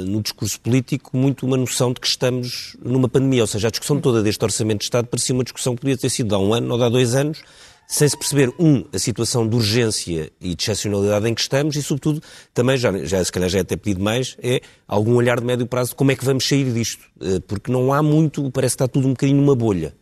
no 0.06 0.22
discurso 0.22 0.58
político 0.60 1.16
muito 1.16 1.44
uma 1.44 1.56
noção 1.56 1.92
de 1.92 2.00
que 2.00 2.06
estamos 2.06 2.76
numa 2.82 3.08
pandemia. 3.08 3.42
Ou 3.42 3.46
seja, 3.46 3.68
a 3.68 3.70
discussão 3.70 4.00
toda 4.00 4.22
deste 4.22 4.42
Orçamento 4.42 4.78
de 4.78 4.84
Estado 4.84 5.06
parecia 5.06 5.34
uma 5.34 5.44
discussão 5.44 5.74
que 5.74 5.82
podia 5.82 5.96
ter 5.96 6.08
sido 6.08 6.34
há 6.34 6.38
um 6.38 6.54
ano 6.54 6.74
ou 6.74 6.82
há 6.82 6.88
dois 6.88 7.14
anos, 7.14 7.42
sem 7.86 8.08
se 8.08 8.16
perceber, 8.16 8.52
um, 8.58 8.84
a 8.92 8.98
situação 8.98 9.48
de 9.48 9.56
urgência 9.56 10.30
e 10.40 10.54
de 10.54 10.62
excepcionalidade 10.62 11.26
em 11.28 11.34
que 11.34 11.40
estamos 11.40 11.74
e, 11.76 11.82
sobretudo, 11.82 12.22
também, 12.52 12.76
já, 12.76 12.92
já 13.04 13.24
se 13.24 13.32
calhar 13.32 13.48
já 13.48 13.58
é 13.58 13.60
até 13.62 13.76
pedido 13.76 14.02
mais, 14.02 14.36
é 14.42 14.60
algum 14.86 15.14
olhar 15.14 15.40
de 15.40 15.46
médio 15.46 15.66
prazo 15.66 15.90
de 15.90 15.96
como 15.96 16.12
é 16.12 16.16
que 16.16 16.24
vamos 16.24 16.46
sair 16.46 16.70
disto. 16.72 17.04
Uh, 17.20 17.40
porque 17.42 17.72
não 17.72 17.92
há 17.92 18.02
muito, 18.02 18.50
parece 18.50 18.76
que 18.76 18.82
está 18.82 18.88
tudo 18.88 19.06
um 19.06 19.12
bocadinho 19.12 19.40
numa 19.40 19.54
bolha. 19.54 19.94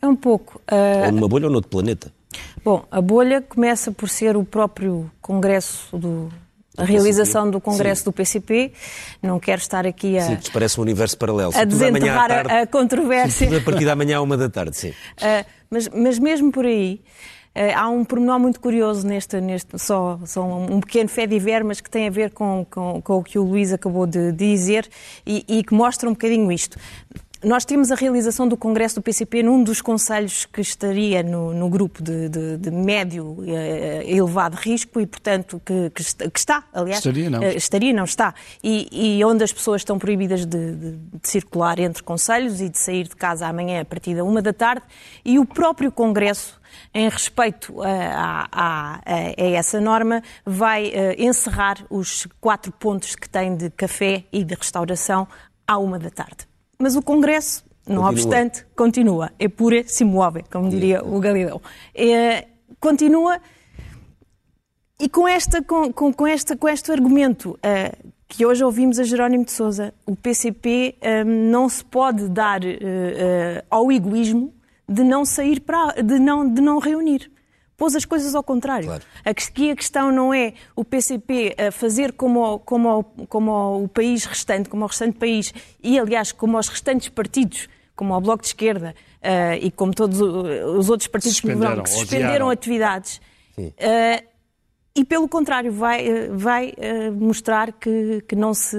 É 0.00 0.06
um 0.06 0.16
pouco. 0.16 0.60
Uh... 0.70 1.06
Ou 1.06 1.12
numa 1.12 1.28
bolha 1.28 1.46
ou 1.46 1.52
noutro 1.52 1.70
planeta. 1.70 2.12
Bom, 2.64 2.84
a 2.90 3.00
bolha 3.00 3.40
começa 3.40 3.92
por 3.92 4.08
ser 4.08 4.36
o 4.36 4.44
próprio 4.44 5.10
Congresso 5.20 5.96
do, 5.96 6.30
a 6.76 6.84
realização 6.84 7.50
do 7.50 7.60
Congresso 7.60 8.02
Sim. 8.02 8.04
do 8.04 8.12
PCP. 8.12 8.72
Não 9.22 9.40
quero 9.40 9.60
estar 9.60 9.86
aqui 9.86 10.18
a. 10.18 10.22
Sim, 10.22 10.38
parece 10.52 10.78
um 10.78 10.82
universo 10.82 11.16
paralelo. 11.16 11.52
A 11.54 11.64
desenterrar 11.64 12.28
tarde, 12.28 12.52
a, 12.52 12.66
controvérsia. 12.66 13.56
a 13.56 13.60
partir 13.60 13.84
da 13.84 13.96
manhã 13.96 14.18
à 14.18 14.20
uma 14.20 14.36
da 14.36 14.48
tarde, 14.48 14.76
sim. 14.76 14.90
Uh, 14.90 15.44
mas, 15.70 15.88
mas 15.88 16.18
mesmo 16.18 16.52
por 16.52 16.64
aí. 16.64 17.00
Uh, 17.54 17.72
há 17.74 17.88
um 17.88 18.04
pormenor 18.04 18.38
muito 18.38 18.60
curioso 18.60 19.06
neste, 19.06 19.40
neste 19.40 19.78
só, 19.78 20.20
só 20.26 20.42
um 20.44 20.78
pequeno 20.78 21.08
fé 21.08 21.26
de 21.26 21.38
ver, 21.38 21.64
mas 21.64 21.80
que 21.80 21.88
tem 21.88 22.06
a 22.06 22.10
ver 22.10 22.30
com, 22.30 22.66
com, 22.70 23.00
com 23.00 23.16
o 23.16 23.24
que 23.24 23.38
o 23.38 23.44
Luís 23.44 23.72
acabou 23.72 24.06
de 24.06 24.30
dizer 24.30 24.86
e, 25.26 25.42
e 25.48 25.64
que 25.64 25.72
mostra 25.72 26.06
um 26.06 26.12
bocadinho 26.12 26.52
isto. 26.52 26.76
Nós 27.46 27.64
temos 27.64 27.92
a 27.92 27.94
realização 27.94 28.48
do 28.48 28.56
Congresso 28.56 28.96
do 28.96 29.02
PCP 29.02 29.40
num 29.44 29.62
dos 29.62 29.80
conselhos 29.80 30.44
que 30.46 30.60
estaria 30.60 31.22
no, 31.22 31.54
no 31.54 31.68
grupo 31.68 32.02
de, 32.02 32.28
de, 32.28 32.56
de 32.56 32.70
médio 32.72 33.36
e 33.44 33.52
uh, 33.52 34.18
elevado 34.18 34.56
risco 34.56 35.00
e, 35.00 35.06
portanto, 35.06 35.62
que, 35.64 35.90
que, 35.90 36.40
está, 36.40 36.64
aliás. 36.72 36.98
Estaria, 36.98 37.30
não. 37.30 37.38
Uh, 37.38 37.56
estaria, 37.56 37.92
não 37.92 38.02
está. 38.02 38.34
E, 38.64 38.88
e, 39.20 39.24
onde 39.24 39.44
as 39.44 39.52
pessoas 39.52 39.82
estão 39.82 39.96
proibidas 39.96 40.44
de, 40.44 40.74
de, 40.74 40.98
circular 41.22 41.78
entre 41.78 42.02
conselhos 42.02 42.60
e 42.60 42.68
de 42.68 42.80
sair 42.80 43.04
de 43.04 43.14
casa 43.14 43.46
amanhã 43.46 43.80
a 43.80 43.84
partir 43.84 44.16
da 44.16 44.24
uma 44.24 44.42
da 44.42 44.52
tarde. 44.52 44.82
E 45.24 45.38
o 45.38 45.46
próprio 45.46 45.92
Congresso 45.92 46.60
em 46.92 47.08
respeito 47.08 47.80
a, 47.80 48.48
a, 48.50 48.50
a, 48.50 49.00
a, 49.06 49.32
essa 49.36 49.80
norma, 49.80 50.20
vai 50.44 50.88
uh, 50.88 51.14
encerrar 51.16 51.76
os 51.88 52.26
quatro 52.40 52.72
pontos 52.72 53.14
que 53.14 53.28
tem 53.28 53.56
de 53.56 53.70
café 53.70 54.24
e 54.32 54.42
de 54.42 54.52
restauração 54.56 55.28
à 55.64 55.78
uma 55.78 55.96
da 55.96 56.10
tarde. 56.10 56.55
Mas 56.78 56.96
o 56.96 57.02
Congresso, 57.02 57.64
não 57.86 58.02
continua. 58.02 58.10
obstante, 58.10 58.66
continua. 58.76 59.32
É 59.38 59.48
pura 59.48 59.84
move, 60.04 60.44
como 60.50 60.68
diria 60.68 61.04
o 61.04 61.18
Galileu. 61.20 61.62
É, 61.94 62.46
continua 62.80 63.40
e 64.98 65.08
com, 65.08 65.28
esta, 65.28 65.62
com, 65.62 65.92
com, 65.92 66.12
com, 66.12 66.26
esta, 66.26 66.56
com 66.56 66.68
este 66.68 66.90
argumento 66.90 67.50
uh, 67.50 68.12
que 68.26 68.46
hoje 68.46 68.64
ouvimos 68.64 68.98
a 68.98 69.04
Jerónimo 69.04 69.44
de 69.44 69.52
Sousa, 69.52 69.92
o 70.06 70.16
PCP 70.16 70.96
um, 71.00 71.06
eh, 71.06 71.24
não 71.24 71.68
se 71.68 71.84
pode 71.84 72.28
dar 72.28 72.60
uh, 72.62 72.66
uh, 72.66 73.62
ao 73.70 73.92
egoísmo 73.92 74.52
de 74.88 75.04
não 75.04 75.24
sair 75.24 75.60
para, 75.60 76.02
de 76.02 76.18
não, 76.18 76.48
de 76.48 76.60
não 76.60 76.78
reunir 76.78 77.30
pôs 77.76 77.94
as 77.94 78.04
coisas 78.04 78.34
ao 78.34 78.42
contrário. 78.42 78.86
Claro. 78.86 79.04
Aqui 79.24 79.70
a 79.70 79.76
questão 79.76 80.10
não 80.10 80.32
é 80.32 80.54
o 80.74 80.84
PCP 80.84 81.56
fazer 81.72 82.12
como, 82.12 82.58
como, 82.60 83.04
como 83.28 83.84
o 83.84 83.88
país 83.88 84.24
restante, 84.24 84.68
como 84.68 84.84
o 84.84 84.86
restante 84.86 85.18
país, 85.18 85.52
e 85.82 85.98
aliás 85.98 86.32
como 86.32 86.58
os 86.58 86.68
restantes 86.68 87.08
partidos, 87.08 87.68
como 87.94 88.14
o 88.14 88.20
Bloco 88.20 88.42
de 88.42 88.48
Esquerda 88.48 88.94
uh, 89.26 89.58
e 89.60 89.70
como 89.70 89.92
todos 89.92 90.20
os 90.20 90.90
outros 90.90 91.08
partidos 91.08 91.40
que, 91.40 91.48
que 91.48 91.90
suspenderam 91.90 92.50
atividades. 92.50 93.20
Uh, 93.58 94.36
e 94.94 95.04
pelo 95.04 95.28
contrário, 95.28 95.70
vai, 95.70 96.08
eh, 96.08 96.28
vai 96.30 96.70
uh, 96.70 97.12
mostrar 97.12 97.70
que, 97.70 98.22
que 98.26 98.34
não 98.34 98.54
se 98.54 98.78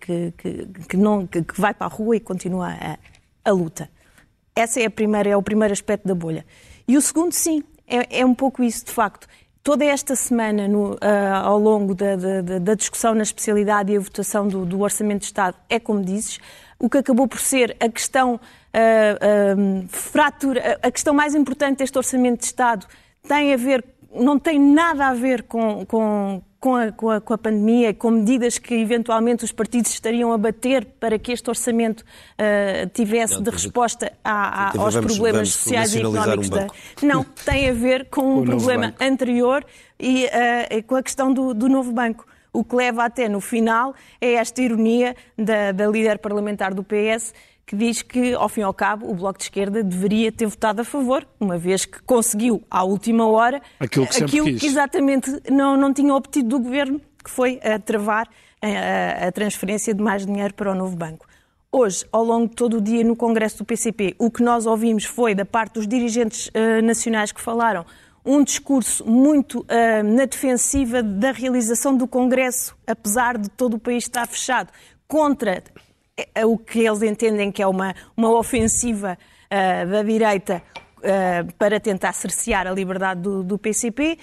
que, 0.00 0.32
que, 0.38 0.66
que, 0.88 0.96
não, 0.96 1.26
que, 1.26 1.44
vai 1.56 1.74
para 1.74 1.88
a 1.88 1.90
rua 1.90 2.14
e 2.14 2.20
continua 2.20 2.68
a, 2.68 2.96
a 3.44 3.50
luta. 3.50 3.90
Essa 4.54 4.80
é, 4.80 4.86
a 4.86 4.90
primeira, 4.90 5.30
é 5.30 5.36
o 5.36 5.42
primeiro 5.42 5.72
aspecto 5.72 6.06
da 6.06 6.14
bolha. 6.14 6.46
E 6.86 6.96
o 6.96 7.00
segundo, 7.00 7.32
sim, 7.32 7.60
é, 7.92 8.20
é 8.20 8.26
um 8.26 8.34
pouco 8.34 8.62
isso, 8.62 8.86
de 8.86 8.92
facto. 8.92 9.26
Toda 9.62 9.84
esta 9.84 10.16
semana, 10.16 10.66
no, 10.66 10.94
uh, 10.94 10.98
ao 11.44 11.58
longo 11.58 11.94
da, 11.94 12.16
da, 12.16 12.58
da, 12.58 12.74
discussão 12.74 13.14
na 13.14 13.22
especialidade 13.22 13.92
e 13.92 13.96
a 13.96 14.00
votação 14.00 14.48
do, 14.48 14.64
do, 14.64 14.80
Orçamento 14.80 15.20
de 15.20 15.26
Estado, 15.26 15.56
é 15.68 15.78
como 15.78 16.02
dizes, 16.02 16.40
o 16.80 16.90
que 16.90 16.98
acabou 16.98 17.28
por 17.28 17.38
ser 17.38 17.76
a 17.78 17.88
questão, 17.88 18.34
uh, 18.34 18.38
uh, 18.38 19.88
fratura, 19.88 20.80
a 20.82 20.90
questão 20.90 21.14
mais 21.14 21.34
importante 21.34 21.78
deste 21.78 21.96
Orçamento 21.96 22.40
de 22.40 22.46
Estado 22.46 22.86
tem 23.28 23.54
a 23.54 23.56
ver, 23.56 23.84
não 24.14 24.38
tem 24.38 24.58
nada 24.58 25.08
a 25.08 25.14
ver 25.14 25.42
com, 25.44 25.84
com 25.86 26.42
com 26.62 26.76
a, 26.76 26.92
com, 26.92 27.10
a, 27.10 27.20
com 27.20 27.34
a 27.34 27.38
pandemia, 27.38 27.92
com 27.92 28.08
medidas 28.12 28.56
que 28.56 28.72
eventualmente 28.72 29.44
os 29.44 29.50
partidos 29.50 29.90
estariam 29.90 30.32
a 30.32 30.38
bater 30.38 30.84
para 31.00 31.18
que 31.18 31.32
este 31.32 31.50
orçamento 31.50 32.02
uh, 32.02 32.88
tivesse 32.94 33.34
não, 33.34 33.42
de 33.42 33.50
resposta 33.50 34.12
a, 34.22 34.68
a, 34.68 34.80
aos 34.80 34.94
vamos, 34.94 35.12
problemas 35.12 35.32
vamos 35.32 35.54
sociais 35.54 35.92
e 35.92 35.98
económicos 35.98 36.46
um 36.46 36.50
da. 36.50 36.66
Não, 37.02 37.24
tem 37.44 37.68
a 37.68 37.72
ver 37.72 38.08
com 38.08 38.38
um 38.38 38.44
problema 38.44 38.94
anterior 39.00 39.66
e 39.98 40.26
uh, 40.26 40.82
com 40.86 40.94
a 40.94 41.02
questão 41.02 41.32
do, 41.32 41.52
do 41.52 41.68
novo 41.68 41.90
banco. 41.90 42.24
O 42.52 42.62
que 42.62 42.76
leva 42.76 43.06
até 43.06 43.28
no 43.28 43.40
final 43.40 43.92
é 44.20 44.34
esta 44.34 44.62
ironia 44.62 45.16
da, 45.36 45.72
da 45.72 45.88
líder 45.88 46.18
parlamentar 46.18 46.74
do 46.74 46.84
PS 46.84 47.34
que 47.66 47.76
diz 47.76 48.02
que, 48.02 48.34
ao 48.34 48.48
fim 48.48 48.60
e 48.60 48.64
ao 48.64 48.74
cabo, 48.74 49.10
o 49.10 49.14
Bloco 49.14 49.38
de 49.38 49.44
Esquerda 49.44 49.82
deveria 49.82 50.30
ter 50.30 50.46
votado 50.46 50.82
a 50.82 50.84
favor, 50.84 51.26
uma 51.40 51.56
vez 51.56 51.84
que 51.84 52.02
conseguiu, 52.02 52.62
à 52.70 52.84
última 52.84 53.26
hora, 53.26 53.62
aquilo 53.78 54.06
que, 54.06 54.24
aquilo 54.24 54.46
que 54.58 54.66
exatamente 54.66 55.30
não, 55.50 55.76
não 55.76 55.92
tinha 55.92 56.14
obtido 56.14 56.48
do 56.48 56.58
Governo, 56.58 57.00
que 57.22 57.30
foi 57.30 57.60
a 57.62 57.78
travar 57.78 58.28
a, 58.60 59.28
a 59.28 59.32
transferência 59.32 59.94
de 59.94 60.02
mais 60.02 60.26
dinheiro 60.26 60.54
para 60.54 60.70
o 60.72 60.74
novo 60.74 60.96
banco. 60.96 61.26
Hoje, 61.70 62.04
ao 62.12 62.22
longo 62.22 62.48
de 62.48 62.54
todo 62.54 62.76
o 62.76 62.80
dia 62.82 63.02
no 63.02 63.16
Congresso 63.16 63.58
do 63.58 63.64
PCP, 63.64 64.14
o 64.18 64.30
que 64.30 64.42
nós 64.42 64.66
ouvimos 64.66 65.04
foi, 65.04 65.34
da 65.34 65.44
parte 65.44 65.74
dos 65.74 65.88
dirigentes 65.88 66.48
uh, 66.48 66.82
nacionais 66.82 67.32
que 67.32 67.40
falaram, 67.40 67.86
um 68.24 68.44
discurso 68.44 69.08
muito 69.08 69.60
uh, 69.60 70.02
na 70.04 70.26
defensiva 70.26 71.02
da 71.02 71.32
realização 71.32 71.96
do 71.96 72.06
Congresso, 72.06 72.76
apesar 72.86 73.38
de 73.38 73.48
todo 73.48 73.74
o 73.74 73.78
país 73.78 74.04
estar 74.04 74.26
fechado, 74.28 74.70
contra 75.08 75.64
o 76.44 76.58
que 76.58 76.80
eles 76.80 77.02
entendem 77.02 77.50
que 77.50 77.62
é 77.62 77.66
uma, 77.66 77.94
uma 78.16 78.30
ofensiva 78.30 79.18
uh, 79.50 79.90
da 79.90 80.02
direita 80.02 80.62
uh, 80.98 81.52
para 81.54 81.80
tentar 81.80 82.12
cercear 82.12 82.66
a 82.66 82.72
liberdade 82.72 83.20
do, 83.20 83.42
do, 83.42 83.58
PCP. 83.58 84.18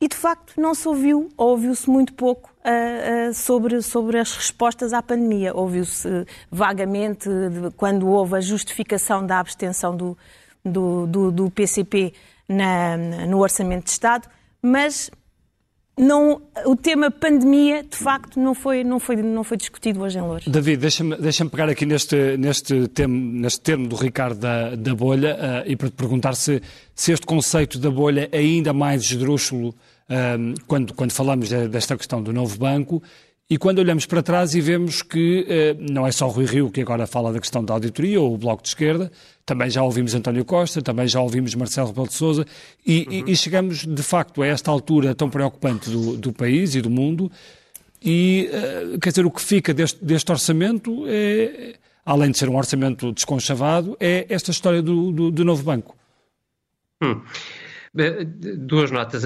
E, 0.00 0.08
de 0.08 0.16
facto, 0.16 0.58
não 0.58 0.74
se 0.74 0.88
ouviu, 0.88 1.28
ou 1.36 1.50
ouviu-se 1.50 1.88
muito 1.88 2.14
pouco 2.14 2.50
uh, 2.60 3.34
sobre, 3.34 3.82
sobre 3.82 4.18
as 4.18 4.34
respostas 4.34 4.92
à 4.92 5.02
pandemia. 5.02 5.54
Ouviu-se 5.54 6.26
vagamente 6.50 7.28
de, 7.28 7.70
quando 7.76 8.08
houve 8.08 8.36
a 8.36 8.40
justificação 8.40 9.24
da 9.24 9.38
abstenção 9.38 9.96
do, 9.96 10.16
do, 10.64 11.06
do, 11.06 11.30
do 11.30 11.50
PCP 11.50 12.14
na, 12.48 12.96
no 12.96 13.40
Orçamento 13.40 13.84
de 13.84 13.90
Estado, 13.90 14.28
mas 14.62 15.10
não, 16.00 16.40
o 16.64 16.74
tema 16.74 17.10
pandemia, 17.10 17.82
de 17.82 17.96
facto, 17.96 18.40
não 18.40 18.54
foi, 18.54 18.82
não 18.82 18.98
foi, 18.98 19.16
não 19.16 19.44
foi 19.44 19.56
discutido 19.56 20.00
hoje 20.00 20.18
em 20.18 20.22
Louros. 20.22 20.48
David, 20.48 20.78
deixa-me 20.78 21.16
deixa 21.16 21.44
pegar 21.44 21.68
aqui 21.68 21.84
neste, 21.84 22.36
neste, 22.38 22.88
termo, 22.88 23.14
neste 23.14 23.60
termo 23.60 23.86
do 23.86 23.96
Ricardo 23.96 24.40
da, 24.40 24.74
da 24.74 24.94
bolha 24.94 25.36
uh, 25.36 25.70
e 25.70 25.76
para 25.76 25.90
te 25.90 25.94
perguntar 25.94 26.34
se, 26.34 26.62
se 26.94 27.12
este 27.12 27.26
conceito 27.26 27.78
da 27.78 27.90
bolha 27.90 28.28
é 28.32 28.38
ainda 28.38 28.72
mais 28.72 29.02
esdrúxulo 29.02 29.68
uh, 29.68 30.54
quando, 30.66 30.94
quando 30.94 31.12
falamos 31.12 31.50
desta 31.50 31.96
questão 31.96 32.22
do 32.22 32.32
novo 32.32 32.58
banco 32.58 33.02
e 33.50 33.58
quando 33.58 33.80
olhamos 33.80 34.06
para 34.06 34.22
trás 34.22 34.54
e 34.54 34.60
vemos 34.60 35.02
que 35.02 35.44
eh, 35.48 35.76
não 35.80 36.06
é 36.06 36.12
só 36.12 36.28
Rui 36.28 36.46
Rio 36.46 36.70
que 36.70 36.80
agora 36.80 37.04
fala 37.04 37.32
da 37.32 37.40
questão 37.40 37.64
da 37.64 37.74
auditoria 37.74 38.20
ou 38.20 38.32
o 38.32 38.38
Bloco 38.38 38.62
de 38.62 38.68
Esquerda, 38.68 39.10
também 39.44 39.68
já 39.68 39.82
ouvimos 39.82 40.14
António 40.14 40.44
Costa, 40.44 40.80
também 40.80 41.08
já 41.08 41.20
ouvimos 41.20 41.52
Marcelo 41.56 41.88
Rebelo 41.88 42.06
de 42.06 42.14
Sousa 42.14 42.46
e, 42.86 43.00
uhum. 43.00 43.28
e, 43.28 43.32
e, 43.32 43.36
chegamos 43.36 43.84
de 43.84 44.02
facto 44.04 44.40
a 44.40 44.46
esta 44.46 44.70
altura 44.70 45.16
tão 45.16 45.28
preocupante 45.28 45.90
do, 45.90 46.16
do 46.16 46.32
país 46.32 46.76
e 46.76 46.80
do 46.80 46.88
mundo 46.88 47.28
e 48.00 48.48
eh, 48.52 48.98
quer 49.02 49.10
dizer, 49.10 49.26
o 49.26 49.30
que 49.32 49.42
fica 49.42 49.74
deste, 49.74 50.02
deste, 50.04 50.30
orçamento 50.30 51.04
é, 51.08 51.74
além 52.06 52.30
de 52.30 52.38
ser 52.38 52.48
um 52.48 52.56
orçamento 52.56 53.10
desconchavado, 53.12 53.96
é 53.98 54.26
esta 54.28 54.52
história 54.52 54.80
do, 54.80 55.10
do, 55.10 55.30
do 55.32 55.44
novo 55.44 55.64
banco. 55.64 55.96
Hum. 57.02 57.20
Duas 57.92 58.92
notas. 58.92 59.24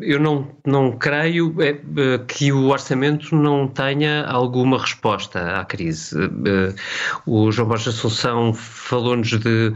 Eu 0.00 0.20
não, 0.20 0.48
não 0.64 0.92
creio 0.96 1.52
que 2.28 2.52
o 2.52 2.68
orçamento 2.68 3.34
não 3.34 3.66
tenha 3.66 4.24
alguma 4.26 4.78
resposta 4.78 5.58
à 5.58 5.64
crise. 5.64 6.16
O 7.26 7.50
João 7.50 7.66
Borges 7.66 7.88
Assunção 7.88 8.54
falou-nos 8.54 9.30
de, 9.30 9.72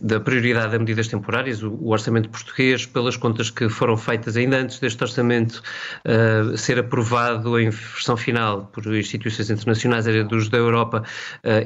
da 0.00 0.20
prioridade 0.20 0.76
a 0.76 0.78
medidas 0.78 1.08
temporárias. 1.08 1.60
O 1.60 1.88
orçamento 1.88 2.28
português, 2.28 2.86
pelas 2.86 3.16
contas 3.16 3.50
que 3.50 3.68
foram 3.68 3.96
feitas 3.96 4.36
ainda 4.36 4.58
antes 4.58 4.78
deste 4.78 5.02
orçamento 5.02 5.60
ser 6.56 6.78
aprovado 6.78 7.58
em 7.58 7.68
versão 7.68 8.16
final 8.16 8.70
por 8.72 8.86
instituições 8.94 9.50
internacionais, 9.50 10.06
era 10.06 10.22
dos 10.22 10.48
da 10.48 10.58
Europa, 10.58 11.02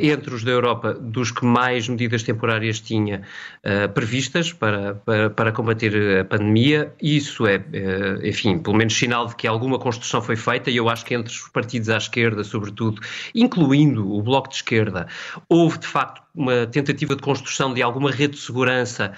entre 0.00 0.35
os 0.35 0.42
da 0.42 0.50
Europa, 0.50 0.94
dos 0.94 1.31
que 1.31 1.44
mais 1.44 1.87
medidas 1.90 2.22
temporárias 2.22 2.81
tinha 2.81 3.20
previstas 3.92 4.50
para, 4.50 4.94
para, 4.94 5.28
para 5.28 5.58
combater 5.59 6.21
a 6.21 6.25
pandemia. 6.25 6.92
Isso 7.03 7.44
é, 7.44 7.57
eh, 7.73 8.29
enfim, 8.29 8.59
pelo 8.59 8.77
menos 8.77 8.97
sinal 8.97 9.27
de 9.27 9.35
que 9.35 9.44
alguma 9.44 9.77
construção 9.77 10.23
foi 10.23 10.37
feita 10.37 10.71
e 10.71 10.77
eu 10.77 10.88
acho 10.88 11.05
que 11.05 11.14
entre 11.14 11.33
os 11.33 11.49
partidos 11.49 11.88
à 11.88 11.97
esquerda, 11.97 12.44
sobretudo, 12.44 13.03
incluindo 13.35 14.09
o 14.09 14.23
Bloco 14.23 14.49
de 14.49 14.55
Esquerda, 14.55 15.09
houve 15.49 15.79
de 15.79 15.87
facto 15.88 16.23
uma 16.33 16.64
tentativa 16.68 17.16
de 17.16 17.23
construção 17.23 17.75
de 17.75 17.83
alguma 17.83 18.12
rede 18.12 18.35
de 18.35 18.38
segurança 18.38 19.12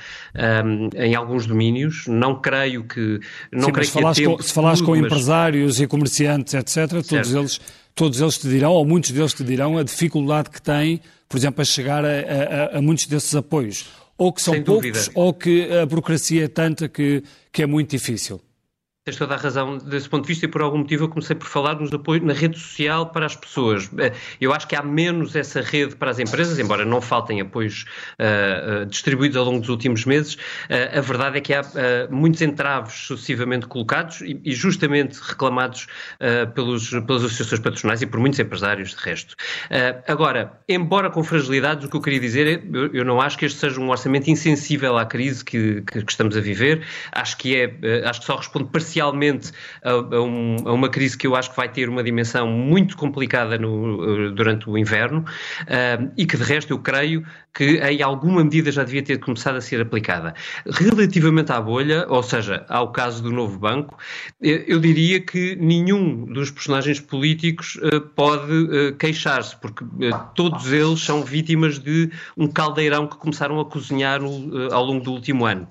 um, 0.64 0.88
em 0.96 1.14
alguns 1.14 1.46
domínios. 1.46 2.06
Não 2.06 2.40
creio 2.40 2.84
que. 2.84 3.20
Não 3.52 3.66
Sim, 3.66 3.72
creio 3.72 3.86
se, 3.86 3.92
falares 3.92 4.26
com, 4.26 4.42
se 4.42 4.52
falares 4.54 4.80
com 4.80 4.92
mas... 4.92 5.00
empresários 5.00 5.78
e 5.78 5.86
comerciantes, 5.86 6.54
etc., 6.54 7.04
todos 7.06 7.34
eles, 7.34 7.60
todos 7.94 8.18
eles 8.18 8.38
te 8.38 8.48
dirão, 8.48 8.72
ou 8.72 8.86
muitos 8.86 9.10
deles 9.10 9.34
te 9.34 9.44
dirão, 9.44 9.76
a 9.76 9.82
dificuldade 9.82 10.48
que 10.48 10.62
têm, 10.62 11.02
por 11.28 11.36
exemplo, 11.36 11.60
a 11.60 11.64
chegar 11.66 12.02
a, 12.02 12.08
a, 12.08 12.78
a 12.78 12.80
muitos 12.80 13.04
desses 13.04 13.34
apoios 13.34 13.99
ou 14.20 14.34
que 14.34 14.42
são 14.42 14.62
poucos, 14.62 15.10
ou 15.14 15.32
que 15.32 15.66
a 15.72 15.86
burocracia 15.86 16.44
é 16.44 16.48
tanta 16.48 16.86
que, 16.90 17.24
que 17.50 17.62
é 17.62 17.66
muito 17.66 17.90
difícil. 17.90 18.38
Tens 19.02 19.16
toda 19.16 19.34
a 19.34 19.38
razão 19.38 19.78
desse 19.78 20.06
ponto 20.10 20.24
de 20.24 20.28
vista 20.28 20.44
e 20.44 20.48
por 20.48 20.60
algum 20.60 20.76
motivo 20.76 21.04
eu 21.04 21.08
comecei 21.08 21.34
por 21.34 21.46
falar 21.46 21.74
nos 21.76 21.90
apoios 21.90 22.22
na 22.22 22.34
rede 22.34 22.58
social 22.58 23.06
para 23.06 23.24
as 23.24 23.34
pessoas. 23.34 23.90
Eh, 23.96 24.12
eu 24.38 24.52
acho 24.52 24.68
que 24.68 24.76
há 24.76 24.82
menos 24.82 25.34
essa 25.34 25.62
rede 25.62 25.96
para 25.96 26.10
as 26.10 26.18
empresas, 26.18 26.58
embora 26.58 26.84
não 26.84 27.00
faltem 27.00 27.40
apoios 27.40 27.86
uh, 28.18 28.82
uh, 28.82 28.86
distribuídos 28.86 29.38
ao 29.38 29.46
longo 29.46 29.60
dos 29.60 29.70
últimos 29.70 30.04
meses. 30.04 30.34
Uh, 30.34 30.98
a 30.98 31.00
verdade 31.00 31.38
é 31.38 31.40
que 31.40 31.54
há 31.54 31.62
muitos 32.10 32.42
entraves 32.42 32.92
sucessivamente 32.92 33.66
colocados 33.66 34.20
e, 34.20 34.38
e 34.44 34.52
justamente 34.52 35.18
reclamados 35.18 35.86
pelos, 36.54 36.90
pelas 36.90 37.24
associações 37.24 37.60
patronais 37.60 38.02
e 38.02 38.06
por 38.06 38.20
muitos 38.20 38.38
empresários 38.38 38.90
de 38.90 38.96
resto. 38.96 39.34
agora, 40.06 40.60
embora 40.68 41.08
com 41.08 41.24
fragilidades, 41.24 41.86
o 41.86 41.88
que 41.88 41.96
eu 41.96 42.02
queria 42.02 42.20
dizer 42.20 42.46
é 42.46 42.62
eu, 42.72 42.92
eu 42.92 43.04
não 43.04 43.20
acho 43.20 43.38
que 43.38 43.46
este 43.46 43.58
seja 43.58 43.80
um 43.80 43.88
orçamento 43.88 44.28
insensível 44.28 44.98
à 44.98 45.06
crise 45.06 45.44
que, 45.44 45.82
que, 45.82 46.04
que 46.04 46.10
estamos 46.10 46.36
a 46.36 46.40
viver. 46.40 46.84
Acho 47.12 47.36
que 47.38 47.56
é, 47.56 48.04
acho 48.06 48.20
que 48.20 48.26
só 48.26 48.36
responde 48.36 48.70
parcialmente 48.70 48.89
parcialmente 48.90 49.52
a, 49.84 49.90
a, 49.90 50.22
um, 50.22 50.56
a, 50.66 50.72
uma 50.72 50.88
crise 50.88 51.16
que 51.16 51.26
eu 51.26 51.36
acho 51.36 51.50
que 51.50 51.56
vai 51.56 51.68
ter 51.68 51.88
uma 51.88 52.02
dimensão 52.02 52.48
muito 52.48 52.96
complicada 52.96 53.56
no, 53.56 54.26
eh, 54.26 54.30
durante 54.30 54.68
o 54.68 54.76
inverno 54.76 55.20
uh, 55.20 56.10
e 56.16 56.26
que, 56.26 56.36
de 56.36 56.42
resto, 56.42 56.72
eu 56.72 56.78
creio 56.78 57.24
que 57.54 57.78
em 57.78 58.02
alguma 58.02 58.42
medida 58.42 58.72
já 58.72 58.82
devia 58.82 59.02
ter 59.02 59.18
começado 59.18 59.56
a 59.56 59.60
ser 59.60 59.80
aplicada. 59.80 60.34
Relativamente 60.66 61.52
à 61.52 61.60
bolha, 61.60 62.06
ou 62.08 62.22
seja, 62.22 62.64
ao 62.68 62.92
caso 62.92 63.22
do 63.22 63.30
novo 63.30 63.58
banco, 63.58 63.96
eh, 64.42 64.64
eu 64.66 64.80
diria 64.80 65.20
que 65.20 65.56
nenhum 65.56 66.24
dos 66.24 66.50
personagens 66.50 67.00
políticos 67.00 67.76
uh, 67.76 68.00
pode 68.00 68.52
uh, 68.52 68.94
queixar-se, 68.98 69.56
porque 69.56 69.84
todos 70.34 70.72
eles 70.72 71.00
são 71.00 71.22
vítimas 71.22 71.78
de 71.78 72.10
um 72.36 72.48
caldeirão 72.48 73.06
que 73.06 73.16
começaram 73.16 73.60
a 73.60 73.64
cozinhar 73.64 74.20
no, 74.20 74.72
ao 74.72 74.84
longo 74.84 75.04
do 75.04 75.12
último 75.12 75.46
ano. 75.46 75.68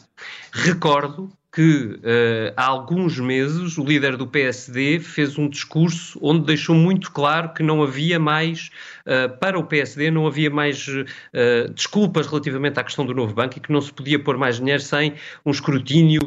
Recordo 0.51 1.31
que 1.51 1.99
uh, 2.03 2.53
há 2.55 2.65
alguns 2.65 3.19
meses 3.19 3.77
o 3.77 3.83
líder 3.83 4.15
do 4.15 4.27
PSD 4.27 4.99
fez 4.99 5.37
um 5.37 5.49
discurso 5.49 6.19
onde 6.21 6.45
deixou 6.45 6.75
muito 6.75 7.11
claro 7.11 7.53
que 7.53 7.63
não 7.63 7.81
havia 7.81 8.19
mais, 8.19 8.69
uh, 9.05 9.35
para 9.39 9.57
o 9.57 9.63
PSD, 9.63 10.11
não 10.11 10.27
havia 10.27 10.49
mais 10.49 10.87
uh, 10.87 11.73
desculpas 11.73 12.27
relativamente 12.27 12.79
à 12.79 12.83
questão 12.83 13.05
do 13.05 13.15
novo 13.15 13.33
banco 13.33 13.57
e 13.57 13.59
que 13.59 13.71
não 13.71 13.81
se 13.81 13.91
podia 13.91 14.19
pôr 14.19 14.37
mais 14.37 14.57
dinheiro 14.57 14.81
sem 14.81 15.13
um 15.45 15.51
escrutínio 15.51 16.19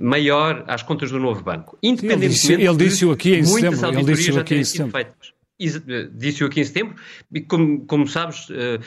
maior 0.00 0.64
às 0.66 0.82
contas 0.82 1.10
do 1.10 1.18
novo 1.18 1.42
banco. 1.42 1.78
Independentemente 1.82 2.24
ele 2.24 2.28
disse, 2.28 2.52
ele 2.52 2.76
disse 2.76 3.10
aqui 3.10 3.34
em 3.36 3.44
setembro. 3.44 3.98
Ele 3.98 4.04
disse 4.04 4.38
aqui 4.38 4.54
em 4.56 4.64
setembro. 4.64 4.92
Feitas. 4.92 5.33
Eh, 5.60 6.08
disse-o 6.12 6.48
aqui 6.48 6.60
em 6.60 6.64
setembro, 6.64 6.96
e 7.32 7.40
como, 7.40 7.86
como 7.86 8.08
sabes, 8.08 8.48
uh, 8.50 8.80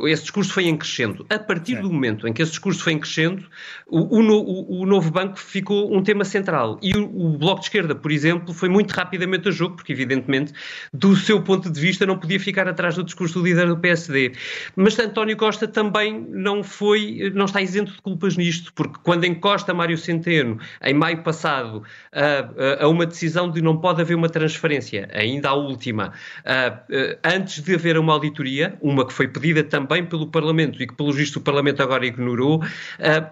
uh, 0.00 0.06
esse 0.06 0.22
discurso 0.22 0.52
foi 0.52 0.66
em 0.68 0.76
crescendo. 0.76 1.26
A 1.28 1.40
partir 1.40 1.74
do 1.80 1.92
momento 1.92 2.28
em 2.28 2.32
que 2.32 2.40
esse 2.40 2.52
discurso 2.52 2.84
foi 2.84 2.92
em 2.92 3.00
crescendo, 3.00 3.44
o, 3.88 3.98
o, 3.98 4.82
o 4.82 4.86
novo 4.86 5.10
banco 5.10 5.36
ficou 5.36 5.92
um 5.92 6.00
tema 6.00 6.24
central. 6.24 6.78
E 6.80 6.92
o, 6.96 7.04
o, 7.04 7.36
Bloco 7.36 7.58
de 7.60 7.66
Esquerda, 7.66 7.96
por 7.96 8.12
exemplo, 8.12 8.54
foi 8.54 8.68
muito 8.68 8.92
rapidamente 8.92 9.48
a 9.48 9.50
jogo, 9.50 9.74
porque, 9.74 9.92
evidentemente, 9.92 10.52
do 10.92 11.16
seu 11.16 11.42
ponto 11.42 11.68
de 11.68 11.80
vista, 11.80 12.06
não 12.06 12.16
podia 12.16 12.38
ficar 12.38 12.68
atrás 12.68 12.94
do 12.94 13.02
discurso 13.02 13.40
do 13.40 13.44
líder 13.44 13.66
do 13.66 13.76
PSD. 13.76 14.34
Mas 14.76 14.96
António 15.00 15.36
Costa 15.36 15.66
também 15.66 16.24
não 16.30 16.62
foi, 16.62 17.32
não 17.34 17.46
está 17.46 17.60
isento 17.60 17.90
de 17.90 18.00
culpas 18.00 18.36
nisto, 18.36 18.72
porque 18.72 19.00
quando 19.02 19.24
encosta 19.24 19.74
Mário 19.74 19.98
Centeno, 19.98 20.60
em 20.80 20.94
maio 20.94 21.24
passado, 21.24 21.82
a, 22.12 22.84
a 22.84 22.88
uma 22.88 23.04
decisão 23.04 23.50
de 23.50 23.60
não 23.60 23.78
pode 23.78 24.00
haver 24.00 24.14
uma 24.14 24.28
transferência, 24.28 25.08
ainda 25.12 25.48
há 25.48 25.71
última, 25.72 26.12
uh, 26.44 26.94
uh, 26.94 27.18
antes 27.24 27.62
de 27.62 27.74
haver 27.74 27.98
uma 27.98 28.12
auditoria, 28.12 28.76
uma 28.80 29.06
que 29.06 29.12
foi 29.12 29.26
pedida 29.26 29.64
também 29.64 30.04
pelo 30.04 30.26
Parlamento 30.26 30.82
e 30.82 30.86
que, 30.86 30.94
pelo 30.94 31.12
visto, 31.12 31.36
o 31.36 31.40
Parlamento 31.40 31.82
agora 31.82 32.06
ignorou, 32.06 32.62
uh, 32.62 32.64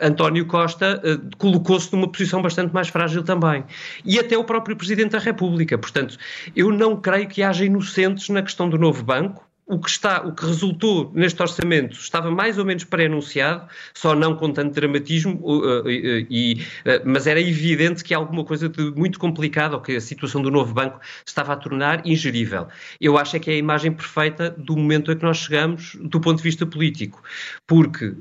António 0.01 0.47
Costa 0.47 1.01
colocou-se 1.39 1.93
numa 1.93 2.11
posição 2.11 2.43
bastante 2.43 2.73
mais 2.73 2.89
frágil 2.89 3.23
também. 3.23 3.65
E 4.05 4.19
até 4.19 4.37
o 4.37 4.45
próprio 4.45 4.77
Presidente 4.77 5.13
da 5.13 5.19
República. 5.19 5.77
Portanto, 5.77 6.17
eu 6.57 6.71
não 6.71 6.97
creio 6.97 7.29
que 7.29 7.43
haja 7.43 7.65
inocentes 7.65 8.29
na 8.29 8.43
questão 8.43 8.69
do 8.69 8.79
novo 8.79 9.03
banco 9.05 9.50
o 9.71 9.79
que, 9.79 9.89
está, 9.89 10.21
o 10.27 10.35
que 10.35 10.45
resultou 10.45 11.13
neste 11.15 11.41
orçamento 11.41 11.93
estava 11.93 12.29
mais 12.29 12.59
ou 12.59 12.65
menos 12.65 12.83
pré-anunciado, 12.83 13.69
só 13.95 14.17
não 14.17 14.35
com 14.35 14.53
tanto 14.53 14.75
dramatismo, 14.75 15.41
uh, 15.43 15.83
uh, 15.83 15.89
e, 15.89 16.61
uh, 16.85 17.03
mas 17.05 17.29
era 17.29 17.41
evidente 17.41 18.03
que 18.03 18.13
alguma 18.13 18.45
coisa 18.45 18.69
de 18.69 18.91
muito 18.97 19.19
complicada, 19.19 19.77
ou 19.77 19.81
que 19.81 19.95
a 19.95 20.01
situação 20.01 20.43
do 20.43 20.51
novo 20.51 20.75
banco 20.75 21.01
estava 21.25 21.53
a 21.53 21.57
tornar 21.57 22.05
ingerível. 22.05 22.67
Eu 23.01 23.17
acho 23.17 23.37
é 23.37 23.39
que 23.39 23.49
é 23.49 23.55
a 23.55 23.57
imagem 23.57 23.93
perfeita 23.93 24.51
do 24.51 24.77
momento 24.77 25.13
a 25.13 25.17
que 25.17 25.23
nós 25.23 25.39
chegamos 25.39 25.97
do 26.01 26.21
ponto 26.21 26.39
de 26.39 26.43
vista 26.43 26.67
político, 26.67 27.23
porque, 27.65 28.13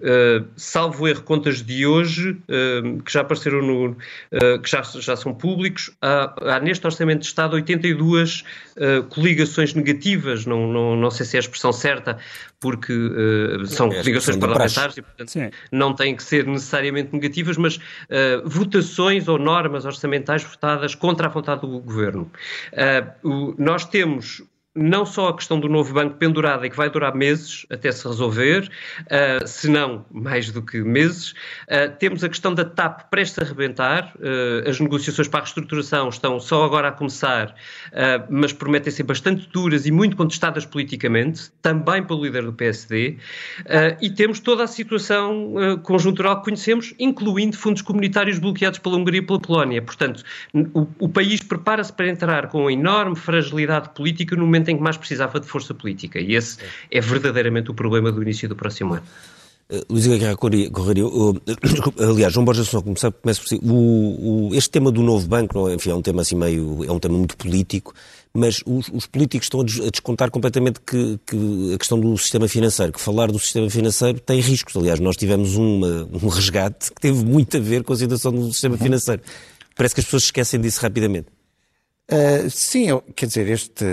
salvo 0.56 1.08
erro, 1.08 1.24
contas 1.24 1.64
de 1.64 1.86
hoje, 1.86 2.38
que 3.04 3.12
já 3.12 3.22
apareceram 3.22 3.62
no. 3.62 3.96
que 4.62 4.70
já, 4.70 4.82
já 4.82 5.16
são 5.16 5.34
públicos, 5.34 5.92
há, 6.02 6.56
há 6.56 6.60
neste 6.60 6.86
orçamento 6.86 7.22
de 7.22 7.26
Estado 7.26 7.56
82 7.56 8.44
coligações 9.10 9.74
negativas, 9.74 10.46
não, 10.46 10.72
não, 10.72 10.96
não 10.96 11.12
sei 11.12 11.26
se 11.26 11.38
é 11.38 11.40
a 11.40 11.42
expressão 11.42 11.72
certa, 11.72 12.18
porque 12.60 12.94
uh, 12.94 13.66
são 13.66 13.92
é 13.92 14.02
ligações 14.02 14.38
parlamentares 14.38 14.98
e, 14.98 15.02
portanto, 15.02 15.30
Sim. 15.30 15.50
não 15.72 15.94
têm 15.94 16.16
que 16.16 16.24
ser 16.24 16.46
necessariamente 16.46 17.14
negativas, 17.14 17.58
mas 17.58 17.78
uh, 17.78 17.80
votações 18.46 19.28
ou 19.28 19.38
normas 19.38 19.86
orçamentais 19.86 20.44
votadas 20.44 20.94
contra 20.96 21.28
a 21.28 21.30
vontade 21.30 21.62
do 21.62 21.80
governo. 21.80 22.30
Uh, 22.74 23.30
o, 23.30 23.56
nós 23.58 23.86
temos 23.86 24.44
não 24.76 25.06
só 25.06 25.30
a 25.30 25.36
questão 25.36 25.60
do 25.60 25.68
novo 25.68 25.94
banco 25.94 26.16
pendurada 26.16 26.66
e 26.66 26.70
que 26.70 26.78
vai 26.78 26.90
durar 26.90 27.16
meses 27.16 27.66
até 27.72 27.92
se 27.92 28.08
resolver, 28.08 28.70
uh, 29.02 29.48
se 29.48 29.68
não 29.68 30.06
mais 30.12 30.52
do 30.52 30.62
que 30.62 30.82
meses. 30.82 31.32
Uh, 31.32 31.96
temos 31.98 32.24
a 32.24 32.30
questão 32.30 32.54
da 32.54 32.64
TAP 32.64 33.10
prestes 33.10 33.40
a 33.40 33.42
arrebentar. 33.44 34.14
Uh, 34.16 34.70
as 34.70 34.80
negociações 34.80 35.28
para 35.28 35.40
a 35.40 35.44
reestruturação 35.44 36.10
estão 36.10 36.40
só 36.40 36.64
agora 36.64 36.90
a 36.90 36.92
começar, 36.92 37.56
mas 38.30 38.54
prometem 38.54 38.92
ser 38.92 39.04
bastante 39.04 39.48
duras 39.50 39.86
e 39.86 39.92
muito 39.92 40.16
contestadas 40.16 40.66
politicamente, 40.66 41.52
também 41.62 42.04
pelo 42.04 42.24
líder 42.24 42.44
do 42.44 42.54
PSD. 42.54 43.18
e 44.02 44.10
temos 44.10 44.40
toda 44.40 44.64
a 44.64 44.68
situação 44.68 45.80
conjuntural 45.84 46.38
que 46.38 46.46
conhecemos, 46.46 46.94
incluindo 47.00 47.58
fundos 47.58 47.82
comunitários 47.82 48.38
bloqueados 48.40 48.80
pela 48.80 48.98
Hungria 48.98 49.20
e 49.20 49.26
pela 49.26 49.40
Polónia. 49.40 49.82
Portanto, 49.82 50.24
o, 50.74 50.88
o 51.00 51.10
país 51.10 51.42
prepara-se 51.42 51.92
para 51.92 52.08
entrar 52.08 52.48
com 52.48 52.70
enorme 52.70 53.16
fragilidade 53.16 53.90
política 53.90 54.36
no 54.36 54.46
momento 54.46 54.59
momento 54.60 54.70
em 54.70 54.78
que 54.78 54.84
mais 54.84 54.98
precisava 54.98 55.40
de 55.40 55.48
força 55.48 55.74
política. 55.74 56.20
E 56.20 56.36
esse 56.36 56.58
é 56.92 57.02
verdadeiramente 57.02 57.72
o 57.72 57.74
problema 57.74 58.12
do 58.12 58.22
início 58.22 58.48
do 58.48 58.56
próximo 58.56 58.94
ano. 58.94 59.04
Uh, 59.72 59.86
Luís 59.88 60.08
Aguirre 60.08 60.36
Correria, 60.72 61.06
uh, 61.06 61.42
aliás, 62.00 62.34
João 62.34 62.44
Borges 62.44 62.68
só 62.68 62.82
começa, 62.82 63.12
começa 63.12 63.40
por 63.40 63.48
si. 63.48 63.60
O, 63.62 64.50
o, 64.50 64.56
este 64.56 64.72
tema 64.72 64.92
do 64.92 65.04
novo 65.04 65.28
banco, 65.28 65.56
não, 65.56 65.70
é? 65.70 65.76
enfim, 65.76 65.92
é 65.92 65.96
um 65.96 66.02
tema 66.02 66.24
assim 66.24 66.36
meio, 66.36 66.84
é 66.84 66.92
um 66.92 66.98
tema 66.98 67.16
muito 67.16 67.38
político, 67.38 67.94
mas 68.34 68.64
os, 68.66 68.90
os 68.92 69.06
políticos 69.06 69.46
estão 69.46 69.62
a 69.62 69.90
descontar 69.92 70.32
completamente 70.32 70.80
que, 70.80 71.20
que, 71.24 71.74
a 71.76 71.78
questão 71.78 72.00
do 72.00 72.18
sistema 72.18 72.48
financeiro, 72.48 72.92
que 72.92 73.00
falar 73.00 73.32
do 73.32 73.38
sistema 73.38 73.70
financeiro 73.70 74.20
tem 74.20 74.40
riscos. 74.40 74.76
Aliás, 74.76 75.00
nós 75.00 75.16
tivemos 75.16 75.56
uma, 75.56 76.10
um 76.12 76.28
resgate 76.30 76.92
que 76.92 77.00
teve 77.00 77.24
muito 77.24 77.56
a 77.56 77.60
ver 77.60 77.84
com 77.84 77.94
a 77.94 77.96
situação 77.96 78.32
do 78.32 78.52
sistema 78.52 78.74
uhum. 78.74 78.82
financeiro. 78.82 79.22
Parece 79.76 79.94
que 79.94 80.02
as 80.02 80.06
pessoas 80.06 80.24
esquecem 80.24 80.60
disso 80.60 80.82
rapidamente. 80.82 81.28
Uh, 82.12 82.50
sim, 82.50 82.88
eu, 82.88 83.04
quer 83.16 83.28
dizer, 83.28 83.48
este. 83.48 83.86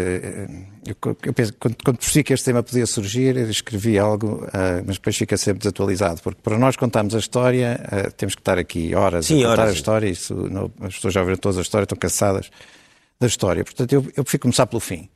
Eu, 0.87 1.17
eu 1.23 1.35
penso, 1.35 1.53
quando, 1.61 1.77
quando 1.85 1.99
percebi 1.99 2.25
que 2.25 2.33
este 2.33 2.47
tema 2.47 2.63
podia 2.63 2.87
surgir, 2.87 3.37
eu 3.37 3.51
escrevi 3.51 3.99
algo, 3.99 4.45
uh, 4.47 4.83
mas 4.87 4.97
depois 4.97 5.15
fica 5.17 5.37
sempre 5.37 5.59
desatualizado, 5.59 6.23
porque 6.23 6.41
para 6.41 6.59
nós 6.59 6.77
contarmos 6.77 7.15
a 7.15 7.19
história, 7.19 7.79
uh, 7.85 8.11
temos 8.13 8.35
que 8.35 8.41
estar 8.41 8.59
aqui 8.59 8.95
horas 8.95 9.27
sim, 9.27 9.45
a 9.45 9.49
contar 9.49 9.63
horas, 9.63 9.75
a 9.75 9.77
história, 9.77 10.09
isso, 10.09 10.35
não, 10.35 10.73
as 10.81 10.95
pessoas 10.95 11.13
já 11.13 11.21
ouviram 11.21 11.37
toda 11.37 11.59
a 11.59 11.63
história, 11.63 11.85
estão 11.85 11.99
cansadas 11.99 12.51
da 13.21 13.27
história. 13.27 13.63
Portanto, 13.63 13.93
eu, 13.93 14.07
eu 14.17 14.25
prefiro 14.25 14.43
começar 14.43 14.67
pelo 14.67 14.81
fim. 14.81 15.11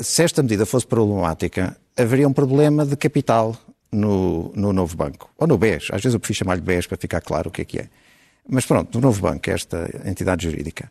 se 0.00 0.24
esta 0.24 0.42
medida 0.42 0.66
fosse 0.66 0.86
problemática, 0.86 1.76
haveria 1.96 2.26
um 2.26 2.32
problema 2.32 2.84
de 2.84 2.96
capital 2.96 3.56
no, 3.92 4.50
no 4.56 4.72
novo 4.72 4.96
banco, 4.96 5.30
ou 5.38 5.46
no 5.46 5.56
BES, 5.56 5.88
às 5.92 6.02
vezes 6.02 6.14
eu 6.14 6.20
prefiro 6.20 6.38
chamar-lhe 6.40 6.60
BES 6.60 6.88
para 6.88 6.96
ficar 6.96 7.20
claro 7.20 7.50
o 7.50 7.52
que 7.52 7.62
é 7.62 7.64
que 7.64 7.78
é. 7.78 7.88
Mas 8.48 8.66
pronto, 8.66 8.98
no 8.98 9.06
novo 9.06 9.20
banco, 9.20 9.48
esta 9.48 9.88
entidade 10.04 10.44
jurídica. 10.44 10.90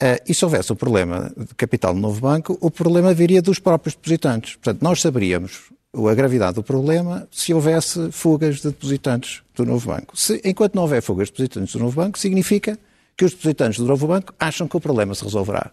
Uh, 0.00 0.22
e 0.28 0.32
se 0.32 0.44
houvesse 0.44 0.72
o 0.72 0.76
problema 0.76 1.32
de 1.36 1.54
capital 1.56 1.92
no 1.92 2.00
novo 2.00 2.20
banco, 2.20 2.56
o 2.60 2.70
problema 2.70 3.12
viria 3.12 3.42
dos 3.42 3.58
próprios 3.58 3.96
depositantes. 3.96 4.54
Portanto, 4.54 4.80
nós 4.80 5.00
saberíamos 5.00 5.72
a 5.92 6.14
gravidade 6.14 6.54
do 6.54 6.62
problema 6.62 7.26
se 7.32 7.52
houvesse 7.52 8.12
fugas 8.12 8.56
de 8.56 8.68
depositantes 8.68 9.42
do 9.56 9.64
novo 9.64 9.88
banco. 9.88 10.16
Se, 10.16 10.40
enquanto 10.44 10.74
não 10.74 10.82
houver 10.82 11.02
fugas 11.02 11.28
de 11.28 11.32
depositantes 11.32 11.72
do 11.72 11.80
novo 11.80 11.96
banco, 11.96 12.18
significa 12.18 12.78
que 13.16 13.24
os 13.24 13.32
depositantes 13.32 13.80
do 13.80 13.86
novo 13.86 14.06
banco 14.06 14.32
acham 14.38 14.68
que 14.68 14.76
o 14.76 14.80
problema 14.80 15.14
se 15.14 15.24
resolverá. 15.24 15.72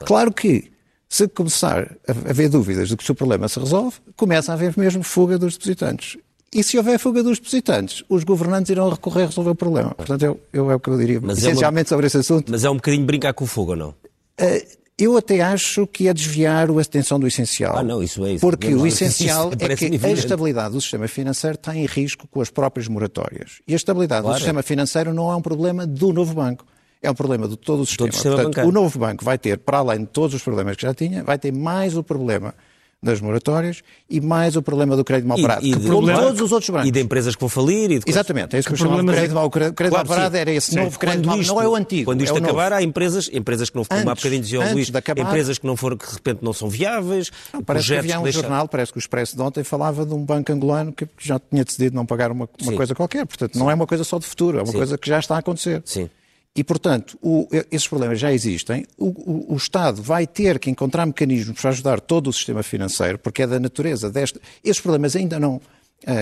Claro 0.00 0.32
que, 0.32 0.70
se 1.08 1.26
começar 1.28 1.96
a 2.06 2.30
haver 2.30 2.50
dúvidas 2.50 2.88
de 2.88 2.96
que 2.96 3.10
o 3.10 3.14
problema 3.14 3.48
se 3.48 3.58
resolve, 3.58 3.96
começa 4.16 4.52
a 4.52 4.54
haver 4.54 4.76
mesmo 4.76 5.02
fuga 5.02 5.38
dos 5.38 5.54
depositantes. 5.54 6.18
E 6.54 6.62
se 6.62 6.78
houver 6.78 6.98
fuga 6.98 7.22
dos 7.22 7.38
depositantes, 7.38 8.04
os 8.08 8.24
governantes 8.24 8.70
irão 8.70 8.88
recorrer 8.88 9.24
a 9.24 9.26
resolver 9.26 9.50
o 9.50 9.54
problema. 9.54 9.90
Portanto, 9.94 10.22
eu, 10.22 10.40
eu 10.52 10.70
é 10.70 10.74
o 10.74 10.80
que 10.80 10.88
eu 10.88 10.96
diria 10.96 11.20
mas 11.20 11.38
essencialmente 11.38 11.88
é 11.92 11.94
uma... 11.94 11.96
sobre 11.96 12.06
esse 12.06 12.16
assunto. 12.18 12.50
Mas 12.50 12.64
é 12.64 12.70
um 12.70 12.76
bocadinho 12.76 13.04
brincar 13.04 13.34
com 13.34 13.44
o 13.44 13.46
fogo, 13.46 13.72
ou 13.72 13.76
não? 13.76 13.88
Uh, 13.88 14.76
eu 14.98 15.16
até 15.16 15.42
acho 15.42 15.86
que 15.86 16.08
é 16.08 16.14
desviar 16.14 16.70
a 16.70 16.80
atenção 16.80 17.20
do 17.20 17.26
essencial. 17.26 17.76
Ah, 17.76 17.82
não, 17.82 18.02
isso 18.02 18.24
é 18.24 18.32
isso. 18.32 18.40
Porque 18.40 18.74
o 18.74 18.86
essencial 18.86 19.52
é 19.52 19.76
que 19.76 19.84
evidente. 19.84 20.06
a 20.06 20.12
estabilidade 20.12 20.72
do 20.72 20.80
sistema 20.80 21.06
financeiro 21.06 21.56
está 21.56 21.76
em 21.76 21.84
risco 21.84 22.26
com 22.28 22.40
as 22.40 22.48
próprias 22.48 22.88
moratórias. 22.88 23.60
E 23.68 23.74
a 23.74 23.76
estabilidade 23.76 24.22
claro. 24.22 24.36
do 24.36 24.38
sistema 24.38 24.62
financeiro 24.62 25.12
não 25.12 25.30
é 25.30 25.36
um 25.36 25.42
problema 25.42 25.86
do 25.86 26.14
novo 26.14 26.32
banco. 26.34 26.64
É 27.02 27.10
um 27.10 27.14
problema 27.14 27.46
de 27.46 27.58
todo 27.58 27.82
o 27.82 27.86
sistema. 27.86 28.08
Todo 28.08 28.14
o, 28.14 28.16
sistema 28.16 28.42
Portanto, 28.42 28.66
o 28.66 28.72
novo 28.72 28.98
banco 28.98 29.22
vai 29.22 29.36
ter, 29.36 29.58
para 29.58 29.78
além 29.78 30.00
de 30.00 30.06
todos 30.06 30.34
os 30.34 30.42
problemas 30.42 30.76
que 30.76 30.82
já 30.82 30.94
tinha, 30.94 31.22
vai 31.22 31.38
ter 31.38 31.52
mais 31.52 31.94
o 31.94 32.02
problema 32.02 32.54
das 33.02 33.20
moratórias 33.20 33.82
e 34.08 34.20
mais 34.20 34.56
o 34.56 34.62
problema 34.62 34.96
do 34.96 35.04
crédito 35.04 35.28
mal 35.28 35.40
parado, 35.40 35.64
e, 35.64 35.70
e 35.70 35.76
que 35.76 35.86
problema, 35.86 36.20
todos 36.20 36.40
os 36.40 36.52
outros 36.52 36.70
bancos. 36.70 36.88
E 36.88 36.90
de 36.90 37.00
empresas 37.00 37.34
que 37.34 37.40
vão 37.40 37.48
falir. 37.48 37.90
E 37.90 37.98
de 37.98 38.10
Exatamente, 38.10 38.56
é 38.56 38.58
isso 38.58 38.68
que, 38.68 38.74
que 38.74 38.82
eu 38.82 38.86
chamo 38.88 39.00
de 39.00 39.12
crédito 39.12 39.34
mal, 39.34 39.50
crédito 39.50 39.76
claro, 39.76 39.94
mal 39.94 40.04
parado 40.04 40.36
era 40.36 40.50
esse 40.50 40.72
sim. 40.72 40.76
novo 40.76 40.98
crédito 40.98 41.26
mal, 41.26 41.36
não 41.36 41.62
é 41.62 41.68
o 41.68 41.74
antigo. 41.74 42.06
Quando 42.06 42.22
isto 42.22 42.36
é 42.36 42.40
acabar, 42.40 42.72
há 42.72 42.82
empresas, 42.82 43.28
empresas 43.32 43.70
que 43.70 43.76
não 43.76 43.84
foram, 43.84 44.10
há 44.10 44.14
bocadinho 44.14 44.42
dizia 44.42 44.60
o 44.60 44.72
Luís, 44.72 44.94
acabar, 44.94 45.22
empresas 45.22 45.58
que 45.58 45.66
não 45.66 45.76
foram, 45.76 45.96
que 45.96 46.06
de 46.06 46.14
repente 46.14 46.40
não 46.42 46.52
são 46.52 46.68
viáveis. 46.68 47.30
Não, 47.52 47.62
parece 47.62 47.88
que 47.88 47.96
havia 47.96 48.18
um 48.18 48.22
deixar... 48.22 48.40
jornal, 48.40 48.68
parece 48.68 48.92
que 48.92 48.98
o 48.98 49.00
Expresso 49.00 49.36
de 49.36 49.42
ontem 49.42 49.62
falava 49.62 50.04
de 50.04 50.14
um 50.14 50.24
banco 50.24 50.50
angolano 50.52 50.92
que 50.92 51.06
já 51.18 51.38
tinha 51.38 51.64
decidido 51.64 51.94
não 51.94 52.06
pagar 52.06 52.30
uma, 52.30 52.48
uma 52.62 52.72
coisa 52.72 52.94
qualquer. 52.94 53.26
Portanto, 53.26 53.54
sim. 53.54 53.58
não 53.58 53.70
é 53.70 53.74
uma 53.74 53.86
coisa 53.86 54.04
só 54.04 54.18
de 54.18 54.26
futuro, 54.26 54.58
é 54.58 54.62
uma 54.62 54.72
sim. 54.72 54.78
coisa 54.78 54.98
que 54.98 55.08
já 55.08 55.18
está 55.18 55.36
a 55.36 55.38
acontecer. 55.38 55.82
Sim. 55.84 56.08
E, 56.56 56.64
portanto, 56.64 57.18
o, 57.20 57.46
esses 57.70 57.86
problemas 57.86 58.18
já 58.18 58.32
existem. 58.32 58.86
O, 58.96 59.08
o, 59.08 59.52
o, 59.52 59.56
Estado 59.56 60.00
vai 60.00 60.26
ter 60.26 60.58
que 60.58 60.70
encontrar 60.70 61.04
mecanismos 61.04 61.60
para 61.60 61.68
ajudar 61.68 62.00
todo 62.00 62.30
o 62.30 62.32
sistema 62.32 62.62
financeiro, 62.62 63.18
porque 63.18 63.42
é 63.42 63.46
da 63.46 63.60
natureza 63.60 64.10
desta. 64.10 64.40
Esses 64.64 64.80
problemas 64.80 65.14
ainda 65.14 65.38
não, 65.38 65.56
uh, 65.56 65.62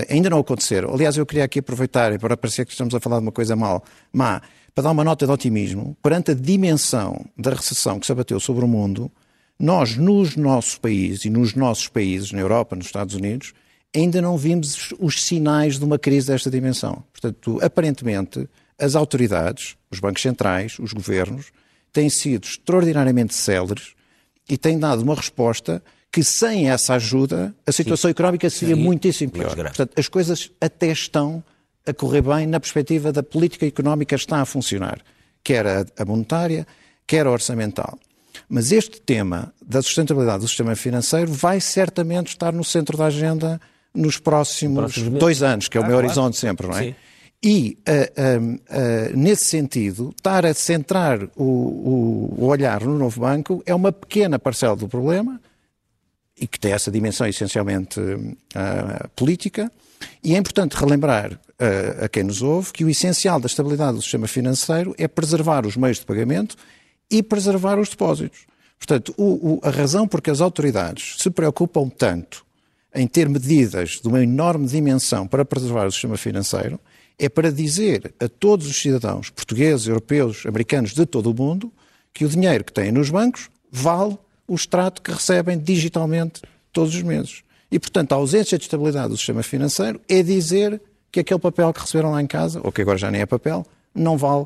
ainda 0.09 0.29
não 0.29 0.39
aconteceram. 0.39 0.93
Aliás, 0.93 1.15
eu 1.15 1.25
queria 1.25 1.45
aqui 1.45 1.59
aproveitar, 1.59 2.19
para 2.19 2.35
parecer 2.35 2.65
que 2.65 2.73
estamos 2.73 2.93
a 2.93 2.99
falar 2.99 3.19
de 3.19 3.23
uma 3.23 3.31
coisa 3.31 3.55
mal, 3.55 3.81
má, 4.11 4.41
para 4.73 4.83
dar 4.83 4.91
uma 4.91 5.05
nota 5.05 5.25
de 5.25 5.31
otimismo, 5.31 5.95
perante 6.03 6.31
a 6.31 6.33
dimensão 6.33 7.25
da 7.37 7.51
recessão 7.51 7.97
que 7.97 8.05
se 8.05 8.11
abateu 8.11 8.37
sobre 8.37 8.65
o 8.65 8.67
mundo, 8.67 9.09
nós, 9.57 9.95
nos 9.95 10.35
nossos 10.35 10.77
países 10.77 11.23
e 11.23 11.29
nos 11.29 11.55
nossos 11.55 11.87
países, 11.87 12.33
na 12.33 12.41
Europa, 12.41 12.75
nos 12.75 12.87
Estados 12.87 13.15
Unidos, 13.15 13.53
ainda 13.95 14.21
não 14.21 14.37
vimos 14.37 14.93
os 14.99 15.21
sinais 15.21 15.79
de 15.79 15.85
uma 15.85 15.97
crise 15.97 16.27
desta 16.27 16.51
dimensão. 16.51 17.05
Portanto, 17.13 17.57
aparentemente 17.63 18.49
as 18.79 18.95
autoridades, 18.95 19.75
os 19.89 19.99
bancos 19.99 20.21
centrais, 20.21 20.77
os 20.79 20.93
governos, 20.93 21.51
têm 21.91 22.09
sido 22.09 22.45
extraordinariamente 22.45 23.33
céleres 23.33 23.93
e 24.49 24.57
têm 24.57 24.77
dado 24.77 25.01
uma 25.01 25.15
resposta 25.15 25.81
que 26.11 26.23
sem 26.23 26.69
essa 26.69 26.93
ajuda 26.95 27.53
a 27.65 27.71
situação 27.71 28.09
Sim. 28.09 28.11
económica 28.11 28.49
seria 28.49 28.75
Sim. 28.75 28.81
muitíssimo 28.81 29.31
pior. 29.31 29.55
Portanto, 29.55 29.91
as 29.97 30.07
coisas 30.07 30.51
até 30.61 30.87
estão 30.87 31.43
a 31.85 31.93
correr 31.93 32.21
bem 32.21 32.47
na 32.47 32.59
perspectiva 32.59 33.11
da 33.11 33.21
política 33.21 33.65
económica 33.65 34.15
está 34.15 34.41
a 34.41 34.45
funcionar, 34.45 34.99
quer 35.43 35.65
a 35.67 36.05
monetária, 36.05 36.65
quer 37.05 37.27
a 37.27 37.31
orçamental. 37.31 37.99
Mas 38.49 38.71
este 38.71 39.01
tema 39.01 39.53
da 39.65 39.81
sustentabilidade 39.81 40.39
do 40.39 40.47
sistema 40.47 40.75
financeiro 40.75 41.31
vai 41.31 41.59
certamente 41.61 42.27
estar 42.27 42.53
no 42.53 42.63
centro 42.63 42.97
da 42.97 43.05
agenda 43.05 43.59
nos 43.93 44.17
próximos, 44.17 44.97
dois 44.97 45.41
anos, 45.41 45.67
que 45.67 45.77
é 45.77 45.81
o 45.81 45.83
ah, 45.83 45.87
meu 45.87 45.95
claro. 45.95 46.07
horizonte 46.07 46.37
sempre, 46.37 46.67
não 46.67 46.77
é? 46.77 46.83
Sim. 46.83 46.95
E, 47.43 47.77
uh, 47.87 48.39
uh, 48.39 48.55
uh, 48.55 49.17
nesse 49.17 49.45
sentido, 49.45 50.13
estar 50.17 50.45
a 50.45 50.53
centrar 50.53 51.23
o, 51.35 51.43
o, 51.43 52.35
o, 52.39 52.45
olhar 52.45 52.81
no 52.83 52.97
novo 52.97 53.21
banco 53.21 53.61
é 53.65 53.75
uma 53.75 53.91
pequena 53.91 54.39
parcela 54.39 54.75
do 54.75 54.87
problema, 54.87 55.39
e 56.39 56.47
que 56.47 56.59
tem 56.59 56.73
essa 56.73 56.91
dimensão 56.91 57.25
essencialmente 57.27 57.99
política, 59.15 59.71
e 60.21 60.35
é 60.35 60.37
importante 60.37 60.73
relembrar 60.73 61.39
a 62.03 62.09
quem 62.09 62.23
nos 62.23 62.41
ouve 62.41 62.73
que 62.73 62.83
o 62.83 62.89
essencial 62.89 63.39
da 63.39 63.45
estabilidade 63.45 63.95
do 63.95 64.01
sistema 64.01 64.27
financeiro 64.27 64.93
é 64.97 65.07
preservar 65.07 65.65
os 65.65 65.77
meios 65.77 65.99
de 65.99 66.05
pagamento 66.05 66.57
e 67.09 67.23
preservar 67.23 67.79
os 67.79 67.87
depósitos. 67.87 68.39
Portanto, 68.77 69.13
o, 69.17 69.61
a 69.63 69.69
razão 69.69 70.05
por 70.05 70.21
que 70.21 70.29
as 70.29 70.41
autoridades 70.41 71.15
se 71.19 71.29
preocupam 71.29 71.87
tanto 71.87 72.45
em 72.93 73.07
ter 73.07 73.29
medidas 73.29 73.99
de 74.01 74.07
uma 74.07 74.21
enorme 74.21 74.67
dimensão 74.67 75.25
para 75.25 75.45
preservar 75.45 75.87
o 75.87 75.91
sistema 75.91 76.17
financeiro 76.17 76.77
é 77.17 77.29
para 77.29 77.51
dizer 77.51 78.13
a 78.19 78.27
todos 78.27 78.67
os 78.67 78.75
cidadãos 78.75 79.29
portugueses, 79.29 79.87
europeus, 79.87 80.45
americanos 80.45 80.93
de 80.93 81.05
todo 81.05 81.31
o 81.31 81.33
mundo 81.33 81.71
que 82.13 82.25
o 82.25 82.29
dinheiro 82.29 82.63
que 82.63 82.73
têm 82.73 82.91
nos 82.91 83.09
bancos 83.09 83.49
vale 83.71 84.17
o 84.47 84.55
extrato 84.55 85.01
que 85.01 85.11
recebem 85.11 85.57
digitalmente 85.57 86.41
todos 86.71 86.93
os 86.93 87.01
meses. 87.01 87.43
E, 87.71 87.79
portanto, 87.79 88.11
a 88.11 88.15
ausência 88.15 88.57
de 88.57 88.63
estabilidade 88.63 89.09
do 89.09 89.17
sistema 89.17 89.43
financeiro 89.43 89.99
é 90.07 90.21
dizer 90.21 90.81
que 91.11 91.19
aquele 91.19 91.39
papel 91.39 91.73
que 91.73 91.81
receberam 91.81 92.11
lá 92.11 92.21
em 92.21 92.27
casa, 92.27 92.61
ou 92.63 92.71
que 92.71 92.81
agora 92.81 92.97
já 92.97 93.09
nem 93.09 93.21
é 93.21 93.25
papel, 93.25 93.65
não 93.93 94.17
vale 94.17 94.45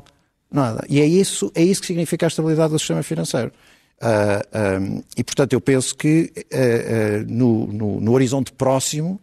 nada. 0.50 0.84
E 0.88 1.00
é 1.00 1.06
isso, 1.06 1.50
é 1.54 1.62
isso 1.62 1.80
que 1.80 1.86
significa 1.86 2.26
a 2.26 2.28
estabilidade 2.28 2.72
do 2.72 2.78
sistema 2.78 3.02
financeiro. 3.02 3.52
Uh, 4.00 4.02
ah, 4.02 4.78
um, 4.80 4.98
ah, 4.98 5.02
e, 5.16 5.22
portanto, 5.22 5.52
eu 5.52 5.60
penso 5.60 5.94
que 5.94 6.32
uh, 6.36 7.22
uh, 7.22 7.32
no, 7.32 7.66
no, 7.66 8.00
no 8.00 8.12
horizonte 8.12 8.52
próximo 8.52 9.20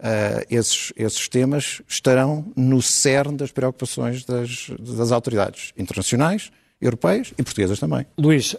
Uh, 0.00 0.46
esses, 0.48 0.92
esses 0.96 1.28
temas 1.28 1.82
estarão 1.88 2.52
no 2.54 2.80
cerne 2.80 3.36
das 3.36 3.50
preocupações 3.50 4.24
das, 4.24 4.70
das 4.78 5.10
autoridades 5.10 5.72
internacionais, 5.76 6.52
europeias 6.80 7.32
e 7.36 7.42
portuguesas 7.42 7.80
também. 7.80 8.06
Luís, 8.16 8.54
uh, 8.54 8.58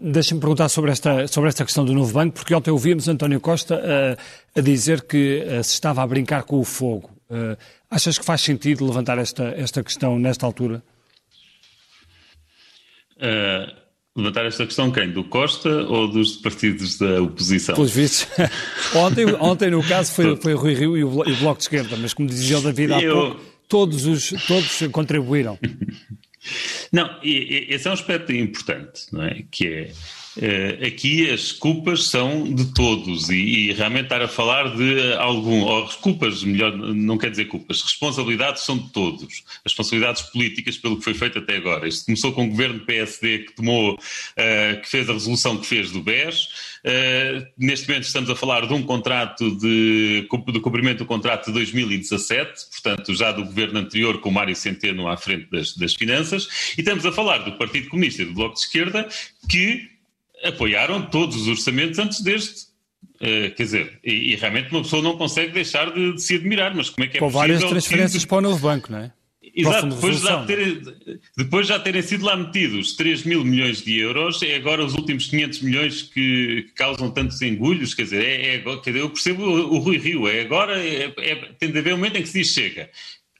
deixa-me 0.00 0.40
perguntar 0.40 0.68
sobre 0.68 0.92
esta, 0.92 1.26
sobre 1.26 1.48
esta 1.48 1.64
questão 1.64 1.84
do 1.84 1.92
novo 1.92 2.12
banco, 2.12 2.34
porque 2.34 2.54
ontem 2.54 2.70
ouvimos 2.70 3.08
António 3.08 3.40
Costa 3.40 3.76
uh, 3.76 4.58
a 4.58 4.60
dizer 4.60 5.02
que 5.02 5.44
uh, 5.44 5.64
se 5.64 5.72
estava 5.74 6.02
a 6.02 6.06
brincar 6.06 6.44
com 6.44 6.60
o 6.60 6.64
fogo. 6.64 7.10
achas 7.90 8.16
que 8.16 8.24
faz 8.24 8.40
sentido 8.40 8.86
levantar 8.86 9.18
esta, 9.18 9.42
esta 9.56 9.82
questão 9.82 10.18
nesta 10.18 10.46
altura? 10.46 10.82
Levantar 14.16 14.46
esta 14.46 14.64
questão 14.64 14.90
quem? 14.90 15.10
Do 15.12 15.22
Costa 15.24 15.68
ou 15.68 16.08
dos 16.08 16.36
partidos 16.36 16.96
da 16.98 17.20
oposição? 17.20 17.74
Pelos 17.74 17.90
vistos. 17.90 18.26
ontem, 18.96 19.26
ontem, 19.38 19.70
no 19.70 19.82
caso, 19.82 20.12
foi, 20.12 20.36
foi 20.36 20.54
o 20.54 20.56
Rui 20.56 20.74
Rio 20.74 20.96
e 20.96 21.04
o, 21.04 21.10
Bloco 21.10 21.58
de 21.58 21.64
Esquerda, 21.64 21.96
mas 21.98 22.14
como 22.14 22.26
dizia 22.26 22.58
o 22.58 22.62
David 22.62 22.94
há 22.94 23.02
Eu... 23.02 23.14
pouco, 23.14 23.40
todos, 23.68 24.06
os, 24.06 24.30
todos 24.46 24.90
contribuíram. 24.90 25.58
Não, 26.90 27.18
esse 27.22 27.86
é 27.86 27.90
um 27.90 27.94
aspecto 27.94 28.32
importante, 28.32 29.02
não 29.12 29.24
é? 29.24 29.42
Que 29.50 29.66
é 29.66 29.92
aqui 30.86 31.30
as 31.30 31.52
culpas 31.52 32.04
são 32.04 32.44
de 32.52 32.66
todos 32.72 33.30
e, 33.30 33.34
e, 33.34 33.72
realmente 33.72 34.04
estar 34.04 34.20
a 34.20 34.28
falar 34.28 34.76
de 34.76 35.14
algum, 35.14 35.62
ou 35.62 35.86
culpas, 36.00 36.44
melhor, 36.44 36.76
não 36.76 37.16
quer 37.16 37.30
dizer 37.30 37.46
culpas, 37.46 37.82
responsabilidades 37.82 38.62
são 38.62 38.76
de 38.76 38.90
todos. 38.90 39.44
As 39.64 39.72
responsabilidades 39.72 40.22
políticas 40.22 40.76
pelo 40.76 40.98
que 40.98 41.04
foi 41.04 41.14
feito 41.14 41.38
até 41.38 41.56
agora. 41.56 41.88
Isto 41.88 42.06
começou 42.06 42.32
com 42.32 42.44
o 42.44 42.48
governo 42.48 42.80
PSD 42.80 43.38
que 43.40 43.52
tomou, 43.54 43.94
uh, 43.94 44.80
que 44.80 44.88
fez 44.88 45.08
a 45.08 45.12
resolução 45.12 45.56
que 45.58 45.66
fez 45.66 45.90
do 45.90 46.02
BES. 46.02 46.44
Uh, 46.84 47.46
neste 47.58 47.88
momento 47.88 48.04
estamos 48.04 48.30
a 48.30 48.36
falar 48.36 48.66
de 48.66 48.74
um 48.74 48.82
contrato 48.82 49.56
de, 49.58 50.28
de 50.52 50.60
cumprimento 50.60 50.98
do 50.98 51.06
contrato 51.06 51.46
de 51.46 51.52
2017, 51.52 52.66
portanto 52.70 53.14
já 53.14 53.32
do 53.32 53.44
governo 53.44 53.78
anterior 53.78 54.20
com 54.20 54.28
o 54.28 54.32
Mário 54.32 54.54
Centeno 54.54 55.08
à 55.08 55.16
frente 55.16 55.48
das, 55.50 55.74
das 55.76 55.94
finanças, 55.94 56.74
e 56.76 56.80
estamos 56.80 57.04
a 57.04 57.12
falar 57.12 57.38
do 57.38 57.52
Partido 57.52 57.88
Comunista 57.88 58.22
e 58.22 58.26
do 58.26 58.34
Bloco 58.34 58.54
de 58.54 58.60
Esquerda 58.60 59.08
que 59.48 59.95
apoiaram 60.44 61.02
todos 61.02 61.36
os 61.36 61.48
orçamentos 61.48 61.98
antes 61.98 62.20
deste. 62.20 62.66
Uh, 63.16 63.54
quer 63.54 63.62
dizer, 63.62 63.98
e, 64.04 64.32
e, 64.32 64.36
realmente 64.36 64.70
uma 64.70 64.82
pessoa 64.82 65.02
não 65.02 65.16
consegue 65.16 65.52
deixar 65.52 65.90
de, 65.90 66.14
de, 66.14 66.22
se 66.22 66.34
admirar, 66.34 66.74
mas 66.74 66.90
como 66.90 67.04
é 67.04 67.08
que 67.08 67.16
é 67.16 67.20
Com 67.20 67.26
possível... 67.26 67.40
várias 67.40 67.64
transferências 67.64 68.24
que... 68.24 68.28
para 68.28 68.38
o 68.38 68.40
novo 68.42 68.58
banco, 68.58 68.92
não 68.92 68.98
é? 68.98 69.12
Exato, 69.54 69.86
depois, 69.86 70.20
já 70.20 70.44
terem, 70.44 70.82
depois 71.34 71.66
já 71.66 71.78
terem 71.78 72.02
sido 72.02 72.26
lá 72.26 72.36
metidos 72.36 72.94
3 72.94 73.24
mil 73.24 73.42
milhões 73.42 73.80
de 73.80 73.98
euros, 73.98 74.42
é 74.42 74.54
agora 74.54 74.84
os 74.84 74.92
últimos 74.92 75.28
500 75.28 75.62
milhões 75.62 76.02
que, 76.02 76.64
que 76.64 76.72
causam 76.74 77.10
tantos 77.10 77.40
engulhos, 77.40 77.94
quer 77.94 78.02
dizer, 78.02 78.22
é, 78.22 78.56
é, 78.56 78.58
quer 78.58 78.90
dizer 78.90 79.00
eu 79.00 79.08
percebo 79.08 79.44
o, 79.44 79.76
o 79.76 79.78
Rui 79.78 79.96
Rio, 79.96 80.28
é 80.28 80.42
agora, 80.42 80.78
é, 80.78 81.10
é, 81.16 81.34
tem 81.58 81.72
de 81.72 81.78
haver 81.78 81.94
um 81.94 81.96
momento 81.96 82.16
em 82.16 82.22
que 82.22 82.28
se 82.28 82.40
diz 82.40 82.52
chega 82.52 82.90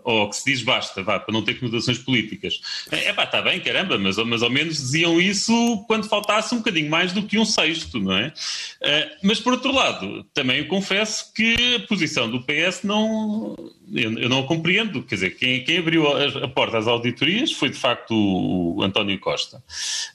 ou 0.06 0.30
que 0.30 0.36
se 0.36 0.44
diz 0.44 0.62
basta, 0.62 1.02
vá, 1.02 1.18
para 1.18 1.32
não 1.32 1.42
ter 1.42 1.58
conotações 1.58 1.98
políticas. 1.98 2.60
É 2.92 3.12
pá, 3.12 3.24
está 3.24 3.42
bem, 3.42 3.58
caramba, 3.58 3.98
mas, 3.98 4.16
mas 4.18 4.40
ao 4.40 4.48
menos 4.48 4.76
diziam 4.76 5.20
isso 5.20 5.84
quando 5.88 6.08
faltasse 6.08 6.54
um 6.54 6.58
bocadinho 6.58 6.88
mais 6.88 7.12
do 7.12 7.24
que 7.24 7.36
um 7.36 7.44
sexto, 7.44 7.98
não 7.98 8.16
é? 8.16 8.28
Uh, 8.28 9.16
mas 9.24 9.40
por 9.40 9.52
outro 9.54 9.72
lado, 9.72 10.24
também 10.32 10.64
confesso 10.68 11.32
que 11.34 11.74
a 11.74 11.88
posição 11.88 12.30
do 12.30 12.40
PS 12.40 12.84
não. 12.84 13.56
Eu, 13.92 14.16
eu 14.16 14.28
não 14.28 14.44
a 14.44 14.46
compreendo. 14.46 15.02
Quer 15.02 15.16
dizer, 15.16 15.30
quem, 15.30 15.64
quem 15.64 15.78
abriu 15.78 16.06
a, 16.06 16.44
a, 16.44 16.48
porta 16.48 16.78
às 16.78 16.86
auditorias 16.86 17.50
foi 17.50 17.70
de 17.70 17.76
facto 17.76 18.12
o, 18.14 18.76
o 18.76 18.82
António 18.84 19.18
Costa. 19.18 19.56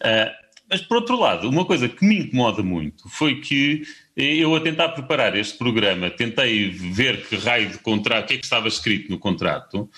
Uh, 0.01 0.50
mas 0.71 0.79
por 0.81 0.97
outro 0.97 1.19
lado, 1.19 1.49
uma 1.49 1.65
coisa 1.65 1.89
que 1.89 2.05
me 2.05 2.19
incomoda 2.19 2.63
muito 2.63 3.09
foi 3.09 3.41
que 3.41 3.83
eu, 4.15 4.55
a 4.55 4.59
tentar 4.61 4.89
preparar 4.89 5.35
este 5.37 5.57
programa, 5.57 6.09
tentei 6.09 6.69
ver 6.69 7.25
que 7.25 7.35
raio 7.35 7.69
de 7.69 7.77
contrato, 7.79 8.25
o 8.25 8.27
que 8.27 8.33
é 8.33 8.37
que 8.37 8.43
estava 8.43 8.67
escrito 8.67 9.09
no 9.09 9.17
contrato, 9.17 9.81
uh, 9.81 9.89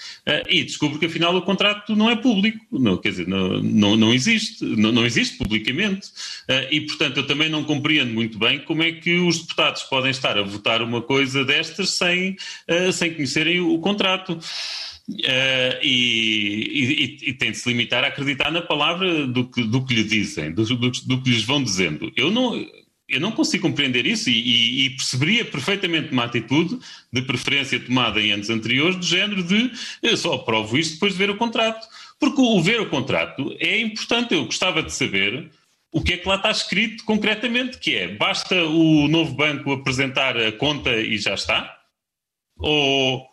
e 0.48 0.64
descubro 0.64 0.98
que 0.98 1.06
afinal 1.06 1.36
o 1.36 1.42
contrato 1.42 1.96
não 1.96 2.10
é 2.10 2.16
público, 2.16 2.60
não, 2.72 2.98
quer 2.98 3.10
dizer, 3.10 3.28
não, 3.28 3.62
não, 3.62 3.96
não 3.96 4.14
existe, 4.14 4.64
não, 4.64 4.92
não, 4.92 5.06
existe 5.06 5.38
publicamente. 5.38 6.08
Uh, 6.50 6.72
e 6.72 6.82
portanto 6.82 7.18
eu 7.18 7.28
também 7.28 7.50
não 7.50 7.64
compreendo 7.64 8.14
muito 8.14 8.40
bem 8.40 8.60
como 8.60 8.82
é 8.82 8.92
que 8.92 9.20
os 9.20 9.40
deputados 9.40 9.84
podem 9.84 10.12
estar 10.12 10.38
a 10.38 10.44
votar 10.44 10.82
uma 10.82 11.02
coisa 11.02 11.44
destas 11.46 11.92
sem, 11.92 12.36
sem 12.94 13.14
conhecerem 13.14 13.62
o 13.62 13.78
contrato. 13.80 14.40
Uh, 15.10 15.76
e, 15.82 17.20
e, 17.24 17.30
e, 17.30 17.34
tem 17.34 17.52
de 17.52 17.58
se 17.58 17.68
limitar 17.68 18.06
a 18.06 18.08
acreditar 18.08 18.50
na 18.50 18.62
palavra 18.62 19.28
do 19.28 19.50
que, 19.50 19.62
do 19.62 19.86
que 19.86 19.94
lhe 19.96 20.04
dizem, 20.04 20.54
do, 20.54 20.64
do, 20.64 20.92
do 20.92 21.22
que 21.22 21.30
lhes 21.30 21.44
vão 21.44 21.62
dizendo. 21.62 22.10
Eu 22.16 22.32
não, 22.32 22.56
eu 23.10 23.20
não 23.20 23.34
consigo 23.34 23.68
compreender 23.68 24.06
isso 24.06 24.30
e, 24.30 24.86
e, 24.86 24.90
perceberia 24.92 25.44
perfeitamente 25.44 26.14
uma 26.14 26.24
atitude 26.24 26.80
de 27.12 27.22
preferência 27.22 27.80
tomada 27.80 28.22
em 28.22 28.32
anos 28.32 28.50
anteriores, 28.50 28.96
do 28.96 29.06
género 29.06 29.44
de 29.44 29.72
eu 30.02 30.16
só 30.16 30.36
aprovo 30.36 30.78
isto 30.78 30.94
depois 30.94 31.12
de 31.12 31.20
ver 31.20 31.30
o 31.30 31.38
contrato. 31.38 31.86
Porque 32.18 32.40
o 32.40 32.62
ver 32.62 32.80
o 32.80 32.90
contrato 32.90 33.54
é 33.60 33.80
importante. 33.82 34.34
Eu 34.34 34.46
gostava 34.46 34.82
de 34.82 34.94
saber 34.94 35.52
o 35.92 36.02
que 36.02 36.14
é 36.14 36.18
que 36.18 36.28
lá 36.28 36.36
está 36.36 36.50
escrito 36.50 37.04
concretamente, 37.04 37.78
que 37.78 37.96
é 37.96 38.08
basta 38.08 38.56
o 38.64 39.10
novo 39.10 39.34
banco 39.34 39.74
apresentar 39.74 40.38
a 40.38 40.52
conta 40.54 40.96
e 40.96 41.18
já 41.18 41.34
está? 41.34 41.78
Ou 42.58 43.33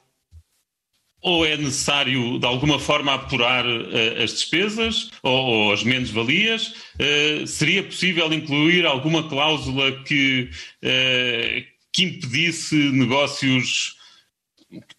ou 1.23 1.45
é 1.45 1.57
necessário 1.57 2.39
de 2.39 2.47
alguma 2.47 2.79
forma 2.79 3.15
apurar 3.15 3.67
uh, 3.67 4.23
as 4.23 4.33
despesas 4.33 5.11
ou, 5.23 5.33
ou 5.33 5.73
as 5.73 5.83
menos-valias? 5.85 6.75
Uh, 6.99 7.47
seria 7.47 7.83
possível 7.83 8.33
incluir 8.33 8.87
alguma 8.87 9.29
cláusula 9.29 9.93
que, 10.05 10.51
uh, 10.83 11.67
que 11.93 12.05
impedisse 12.05 12.75
negócios? 12.75 13.99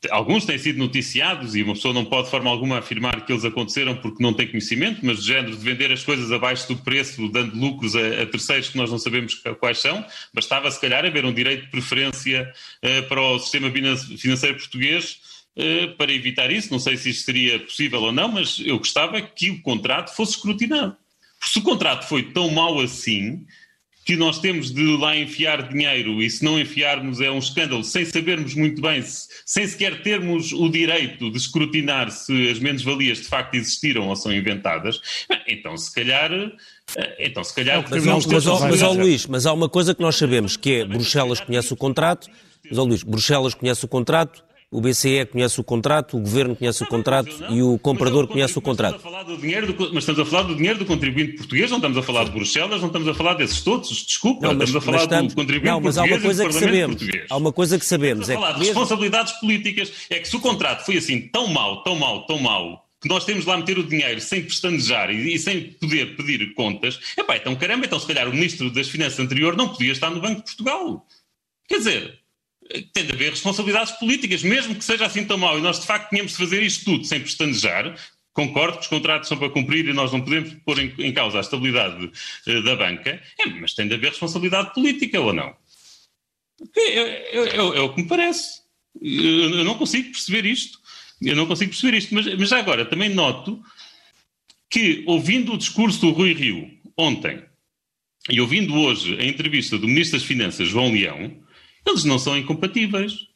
Alguns 0.10 0.46
têm 0.46 0.58
sido 0.58 0.80
noticiados 0.80 1.56
e 1.56 1.64
uma 1.64 1.74
pessoa 1.74 1.94
não 1.94 2.04
pode 2.04 2.26
de 2.26 2.32
forma 2.32 2.50
alguma 2.50 2.80
afirmar 2.80 3.26
que 3.26 3.32
eles 3.32 3.46
aconteceram 3.46 3.96
porque 3.96 4.22
não 4.22 4.34
tem 4.34 4.46
conhecimento, 4.46 5.00
mas 5.02 5.22
de 5.22 5.28
género 5.28 5.56
de 5.56 5.64
vender 5.64 5.94
as 5.94 6.04
coisas 6.04 6.30
abaixo 6.30 6.68
do 6.68 6.76
preço, 6.76 7.30
dando 7.30 7.56
lucros 7.56 7.96
a, 7.96 8.22
a 8.22 8.26
terceiros 8.26 8.68
que 8.68 8.78
nós 8.78 8.92
não 8.92 9.00
sabemos 9.00 9.42
quais 9.62 9.80
são, 9.80 10.06
bastava 10.34 10.70
se 10.70 10.80
calhar 10.80 11.06
haver 11.06 11.24
um 11.24 11.34
direito 11.34 11.64
de 11.64 11.72
preferência 11.72 12.52
para 13.08 13.22
o 13.22 13.40
sistema 13.40 13.72
financeiro 14.18 14.58
português 14.58 15.21
para 15.97 16.12
evitar 16.14 16.52
isso. 16.52 16.72
Não 16.72 16.80
sei 16.80 16.97
se 16.97 17.10
isto 17.10 17.26
seria 17.26 17.60
possível 17.60 18.02
ou 18.02 18.12
não, 18.12 18.28
mas 18.28 18.62
eu 18.64 18.78
gostava 18.78 19.22
que 19.22 19.49
o 19.49 19.62
contrato 19.62 20.16
fosse 20.16 20.34
escrutinado. 20.34 20.95
Porque 21.39 21.54
se 21.54 21.60
o 21.60 21.64
contrato 21.64 22.08
foi 22.08 22.24
tão 22.24 22.49
mau 22.52 22.80
assim, 22.80 23.45
que 24.06 24.16
nós 24.16 24.39
temos 24.39 24.72
de 24.72 24.97
lá 24.97 25.16
enfiar 25.16 25.70
dinheiro 25.70 26.22
e 26.22 26.30
se 26.30 26.43
não 26.43 26.60
enfiarmos 26.60 27.22
é 27.22 27.30
um 27.30 27.38
escândalo, 27.38 27.84
sem 27.84 28.04
sabermos 28.04 28.56
muito 28.56 28.82
bem, 28.82 29.02
sem 29.45 29.68
sequer 29.68 30.02
termos 30.02 30.52
o 30.52 30.70
direito 30.70 31.30
de 31.30 31.38
escrutinar 31.38 32.10
se 32.10 32.49
as 32.49 32.60
menos-valias 32.60 33.20
de 33.20 33.26
facto 33.26 33.56
existiram 33.56 34.08
ou 34.08 34.16
são 34.16 34.34
inventadas, 34.34 34.99
então 35.47 35.78
se 35.78 35.93
calhar. 35.93 36.32
Eh, 36.34 37.28
então, 37.28 37.43
se 37.43 37.54
calhar. 37.54 37.80
É 37.80 37.89
mas, 37.89 38.06
mas, 38.06 38.26
mas, 38.26 38.45
mas, 38.45 38.82
ó, 38.82 38.91
Luís, 38.91 39.28
mas 39.28 39.45
há 39.45 39.54
uma 39.54 39.70
coisa 39.70 39.93
que 39.93 40.02
nós 40.02 40.16
sabemos 40.16 40.58
que 40.58 40.74
é 40.74 40.86
Bruxelas 40.86 41.39
conhece 41.39 41.72
o 41.72 41.78
contrato, 41.78 42.30
mas, 42.68 42.78
ó, 42.78 42.84
Luís, 42.84 43.04
Bruxelas 43.04 43.54
conhece 43.54 43.86
o 43.86 43.88
contrato, 43.88 44.43
o 44.72 44.80
BCE 44.80 45.26
conhece 45.26 45.60
o 45.60 45.64
contrato, 45.66 46.16
o 46.16 46.22
Governo 46.22 46.56
conhece 46.56 46.82
o 46.82 46.88
contrato 46.88 47.30
e 47.50 47.62
o 47.62 47.78
comprador 47.78 48.26
conhece 48.26 48.58
o 48.58 48.62
contrato. 48.62 49.02
Mas 49.04 50.04
estamos 50.04 50.22
a 50.22 50.26
falar 50.26 50.44
do 50.44 50.56
dinheiro 50.56 50.80
do 50.80 50.86
contribuinte 50.86 51.34
português, 51.34 51.70
não 51.70 51.78
estamos 51.78 51.98
a 51.98 52.02
falar 52.02 52.24
de 52.24 52.32
Bruxelas, 52.32 52.80
não 52.80 52.88
estamos 52.88 53.08
a 53.10 53.14
falar 53.14 53.34
desses 53.34 53.60
todos, 53.62 53.90
desculpa, 53.90 54.48
não, 54.48 54.54
mas, 54.56 54.70
estamos 54.70 54.88
a 54.88 54.92
falar 54.92 55.04
estamos, 55.04 55.34
do 55.34 55.36
contribuinte 55.36 55.70
não, 55.70 55.82
mas 55.82 55.98
há 55.98 56.04
uma 56.04 56.22
coisa 56.22 56.48
que 56.48 56.54
sabemos, 56.54 56.96
português. 56.96 57.26
Há 57.30 57.38
uma 57.38 57.52
coisa 57.52 57.80
que 57.80 57.86
sabemos. 57.86 58.30
Estamos 58.30 58.44
a 58.44 58.48
falar 58.48 58.50
é 58.50 58.54
de 58.54 58.60
mesmo... 58.60 58.80
responsabilidades 58.80 59.34
políticas. 59.42 59.92
É 60.10 60.20
que 60.20 60.28
se 60.30 60.36
o 60.38 60.40
contrato 60.40 60.86
foi 60.86 60.98
assim 60.98 61.20
tão 61.20 61.48
mau, 61.48 61.84
tão 61.84 61.96
mau, 61.96 62.26
tão 62.26 62.40
mau, 62.40 62.88
que 63.02 63.10
nós 63.10 63.26
temos 63.26 63.46
lá 63.46 63.58
meter 63.58 63.78
o 63.78 63.84
dinheiro 63.84 64.22
sem 64.22 64.42
pestanejar 64.42 65.10
e, 65.10 65.34
e 65.34 65.38
sem 65.40 65.64
poder 65.74 66.16
pedir 66.16 66.54
contas, 66.54 66.98
epá, 67.18 67.36
então 67.36 67.54
caramba, 67.58 67.88
então 67.88 68.00
se 68.00 68.08
calhar 68.08 68.30
o 68.30 68.32
Ministro 68.32 68.72
das 68.72 68.88
Finanças 68.88 69.20
anterior 69.20 69.58
não 69.58 69.68
podia 69.68 69.92
estar 69.92 70.10
no 70.10 70.22
Banco 70.22 70.38
de 70.38 70.44
Portugal. 70.44 71.06
Quer 71.68 71.78
dizer, 71.80 72.21
tem 72.94 73.06
de 73.06 73.12
haver 73.12 73.32
responsabilidades 73.32 73.94
políticas, 73.94 74.44
mesmo 74.44 74.76
que 74.76 74.84
seja 74.84 75.06
assim 75.06 75.26
tão 75.26 75.38
mau, 75.38 75.58
e 75.58 75.62
nós 75.62 75.80
de 75.80 75.86
facto 75.86 76.10
tínhamos 76.10 76.32
de 76.32 76.38
fazer 76.38 76.62
isto 76.62 76.86
tudo 76.86 77.06
sem 77.06 77.20
pestanejar, 77.20 77.96
concordo 78.34 78.78
que 78.78 78.84
os 78.84 78.88
contratos 78.88 79.28
são 79.28 79.38
para 79.38 79.50
cumprir 79.50 79.88
e 79.88 79.94
nós 79.94 80.12
não 80.12 80.22
podemos 80.22 80.54
pôr 80.66 80.80
em, 80.80 80.94
em 81.00 81.14
causa 81.14 81.38
a 81.38 81.42
estabilidade 81.42 82.06
uh, 82.06 82.64
da 82.64 82.76
banca, 82.76 83.22
é, 83.40 83.46
mas 83.60 83.74
tem 83.74 83.88
de 83.88 83.96
haver 83.96 84.10
responsabilidade 84.10 84.74
política 84.74 85.20
ou 85.20 85.34
não? 85.34 85.56
É, 86.78 87.00
é, 87.38 87.56
é, 87.56 87.62
o 87.62 87.94
que 87.94 88.02
me 88.02 88.08
parece. 88.08 88.62
Eu, 89.02 89.64
não 89.64 89.78
consigo 89.78 90.12
perceber 90.12 90.46
isto. 90.46 90.80
Eu 91.22 91.36
não 91.36 91.46
consigo 91.46 91.72
perceber 91.72 91.98
isto, 91.98 92.14
mas, 92.14 92.26
mas 92.36 92.52
agora 92.52 92.86
também 92.86 93.10
noto 93.10 93.62
que, 94.70 95.04
ouvindo 95.06 95.54
o 95.54 95.58
discurso 95.58 96.00
do 96.02 96.12
Rui 96.12 96.34
Rio 96.34 96.70
ontem 96.98 97.44
e 98.30 98.40
ouvindo 98.40 98.76
hoje 98.76 99.18
a 99.20 99.26
entrevista 99.26 99.78
do 99.78 99.88
Ministro 99.88 100.20
das 100.20 100.28
Finanças, 100.28 100.68
João 100.68 100.92
Leão, 100.92 101.36
eles 101.86 102.04
não 102.04 102.20
são 102.20 102.38
incompatíveis. 102.38 103.28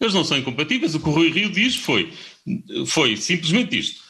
Eles 0.00 0.14
não 0.14 0.24
são 0.24 0.38
incompatíveis. 0.38 0.94
O 0.94 1.00
que 1.00 1.08
o 1.08 1.12
Rui 1.12 1.30
Rio 1.30 1.50
diz 1.50 1.76
foi, 1.76 2.12
foi 2.86 3.16
simplesmente 3.16 3.78
isto. 3.78 4.02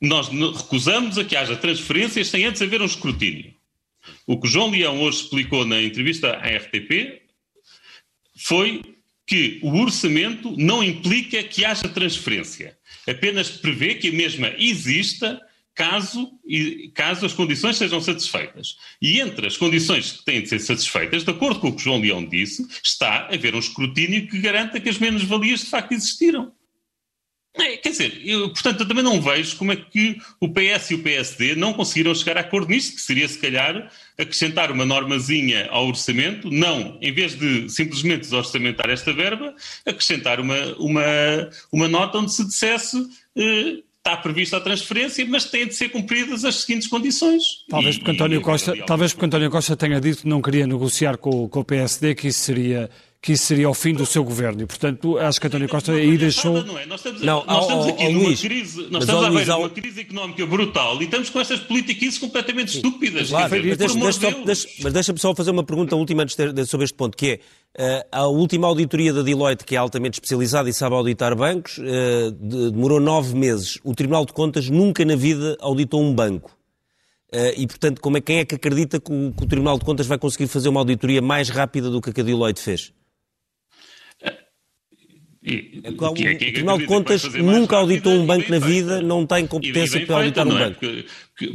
Nós 0.00 0.28
recusamos 0.28 1.16
a 1.16 1.24
que 1.24 1.36
haja 1.36 1.56
transferências 1.56 2.28
sem 2.28 2.44
antes 2.44 2.60
haver 2.60 2.82
um 2.82 2.86
escrutínio. 2.86 3.54
O 4.26 4.40
que 4.40 4.48
João 4.48 4.70
Leão 4.70 5.00
hoje 5.00 5.22
explicou 5.22 5.64
na 5.64 5.80
entrevista 5.80 6.32
à 6.32 6.56
RTP 6.56 7.22
foi 8.36 8.82
que 9.26 9.60
o 9.62 9.78
orçamento 9.78 10.54
não 10.58 10.82
implica 10.82 11.42
que 11.42 11.64
haja 11.64 11.88
transferência, 11.88 12.76
apenas 13.06 13.50
prevê 13.50 13.94
que 13.94 14.08
a 14.08 14.12
mesma 14.12 14.48
exista 14.58 15.40
caso, 15.74 16.30
caso 16.94 17.26
as 17.26 17.32
condições 17.32 17.76
sejam 17.76 18.00
satisfeitas. 18.00 18.76
E 19.00 19.20
entre 19.20 19.46
as 19.46 19.56
condições 19.56 20.12
que 20.12 20.24
têm 20.24 20.42
de 20.42 20.48
ser 20.48 20.60
satisfeitas, 20.60 21.24
de 21.24 21.30
acordo 21.30 21.60
com 21.60 21.68
o 21.68 21.76
que 21.76 21.82
João 21.82 22.00
Leão 22.00 22.24
disse, 22.24 22.66
está 22.82 23.26
a 23.26 23.34
haver 23.34 23.54
um 23.54 23.58
escrutínio 23.58 24.28
que 24.28 24.38
garanta 24.38 24.80
que 24.80 24.88
as 24.88 24.98
menos-valias 24.98 25.60
de 25.60 25.66
facto 25.66 25.92
existiram. 25.92 26.52
É, 27.54 27.76
quer 27.76 27.90
dizer, 27.90 28.22
eu, 28.24 28.50
portanto, 28.50 28.80
eu 28.80 28.88
também 28.88 29.04
não 29.04 29.20
vejo 29.20 29.56
como 29.58 29.72
é 29.72 29.76
que 29.76 30.16
o 30.40 30.48
PS 30.48 30.90
e 30.90 30.94
o 30.94 31.02
PSD 31.02 31.54
não 31.54 31.74
conseguiram 31.74 32.14
chegar 32.14 32.38
a 32.38 32.40
acordo 32.40 32.70
nisto, 32.70 32.96
que 32.96 33.02
seria, 33.02 33.28
se 33.28 33.38
calhar, 33.38 33.92
acrescentar 34.16 34.70
uma 34.70 34.86
normazinha 34.86 35.68
ao 35.70 35.86
orçamento, 35.86 36.50
não, 36.50 36.98
em 37.02 37.12
vez 37.12 37.38
de 37.38 37.68
simplesmente 37.68 38.22
desorçamentar 38.22 38.88
esta 38.88 39.12
verba, 39.12 39.54
acrescentar 39.84 40.40
uma, 40.40 40.56
uma, 40.78 41.04
uma 41.70 41.88
nota 41.88 42.18
onde 42.18 42.32
se 42.32 42.42
dissesse 42.46 42.96
eh, 43.36 43.82
está 44.04 44.16
prevista 44.16 44.56
a 44.56 44.60
transferência, 44.60 45.24
mas 45.26 45.44
têm 45.44 45.68
de 45.68 45.74
ser 45.74 45.88
cumpridas 45.88 46.44
as 46.44 46.56
seguintes 46.56 46.88
condições. 46.88 47.42
Talvez 47.68 47.96
porque, 47.96 48.10
António, 48.10 48.40
Costa, 48.40 48.76
talvez 48.84 49.12
porque 49.12 49.26
António 49.26 49.50
Costa 49.50 49.76
tenha 49.76 50.00
dito 50.00 50.22
que 50.22 50.28
não 50.28 50.42
queria 50.42 50.66
negociar 50.66 51.16
com, 51.16 51.48
com 51.48 51.60
o 51.60 51.64
PSD, 51.64 52.16
que 52.16 52.26
isso 52.26 52.40
seria 52.40 52.90
que 53.22 53.34
isso 53.34 53.44
seria 53.44 53.70
o 53.70 53.74
fim 53.74 53.94
do 53.94 54.04
seu 54.04 54.24
governo 54.24 54.62
e, 54.62 54.66
portanto, 54.66 55.16
acho 55.16 55.40
que 55.40 55.46
António 55.46 55.68
Costa 55.68 55.92
aí 55.92 56.18
deixou... 56.18 56.64
Não 56.64 56.76
é? 56.76 56.84
Nós 56.86 56.98
estamos, 56.98 57.22
não, 57.22 57.44
nós 57.46 57.62
estamos 57.62 57.86
aqui 57.86 58.08
numa 58.08 58.24
Luís, 58.24 58.40
crise, 58.40 58.88
nós 58.90 59.04
estamos 59.04 59.24
a 59.24 59.30
ver 59.30 59.50
uma 59.52 59.70
crise 59.70 60.00
económica 60.00 60.44
brutal 60.44 61.00
e 61.00 61.04
estamos 61.04 61.30
com 61.30 61.40
essas 61.40 61.60
políticas 61.60 62.18
completamente 62.18 62.74
estúpidas. 62.74 63.28
Claro, 63.28 63.48
mas, 63.48 63.78
deixa, 63.78 63.94
deixa, 63.96 64.44
deixa, 64.44 64.68
mas 64.82 64.92
deixa-me 64.92 65.20
só 65.20 65.32
fazer 65.36 65.52
uma 65.52 65.62
pergunta 65.62 65.94
última 65.94 66.26
sobre 66.66 66.84
este 66.84 66.96
ponto, 66.96 67.16
que 67.16 67.40
é, 67.78 68.00
uh, 68.02 68.08
a 68.10 68.26
última 68.26 68.66
auditoria 68.66 69.12
da 69.12 69.22
Deloitte, 69.22 69.64
que 69.64 69.76
é 69.76 69.78
altamente 69.78 70.14
especializada 70.14 70.68
e 70.68 70.72
sabe 70.72 70.96
auditar 70.96 71.36
bancos, 71.36 71.78
uh, 71.78 72.32
de, 72.32 72.72
demorou 72.72 72.98
nove 72.98 73.36
meses. 73.36 73.78
O 73.84 73.94
Tribunal 73.94 74.26
de 74.26 74.32
Contas 74.32 74.68
nunca 74.68 75.04
na 75.04 75.14
vida 75.14 75.56
auditou 75.60 76.02
um 76.02 76.12
banco. 76.12 76.50
Uh, 77.32 77.54
e, 77.56 77.68
portanto, 77.68 78.00
como 78.00 78.16
é, 78.16 78.20
quem 78.20 78.38
é 78.38 78.44
que 78.44 78.56
acredita 78.56 78.98
que 78.98 79.12
o, 79.12 79.32
que 79.32 79.44
o 79.44 79.46
Tribunal 79.46 79.78
de 79.78 79.84
Contas 79.84 80.08
vai 80.08 80.18
conseguir 80.18 80.48
fazer 80.48 80.68
uma 80.68 80.80
auditoria 80.80 81.22
mais 81.22 81.48
rápida 81.48 81.88
do 81.88 82.00
que 82.00 82.10
a 82.10 82.12
que 82.12 82.20
a 82.20 82.24
Deloitte 82.24 82.60
fez? 82.60 82.92
E, 85.44 85.82
é 85.82 85.90
o, 85.90 86.12
que 86.12 86.26
é, 86.26 86.34
que 86.36 86.44
é, 86.44 86.48
o 86.48 86.52
Tribunal 86.52 86.78
de 86.78 86.86
Contas 86.86 87.24
nunca 87.34 87.76
auditou 87.76 88.12
um 88.12 88.24
banco 88.24 88.48
na 88.48 88.60
vida, 88.60 89.02
não 89.02 89.26
tem 89.26 89.44
competência 89.46 90.06
para 90.06 90.16
auditar 90.16 90.46
um 90.46 90.56
é? 90.56 90.58
banco. 90.60 90.78
Porque, 90.78 91.04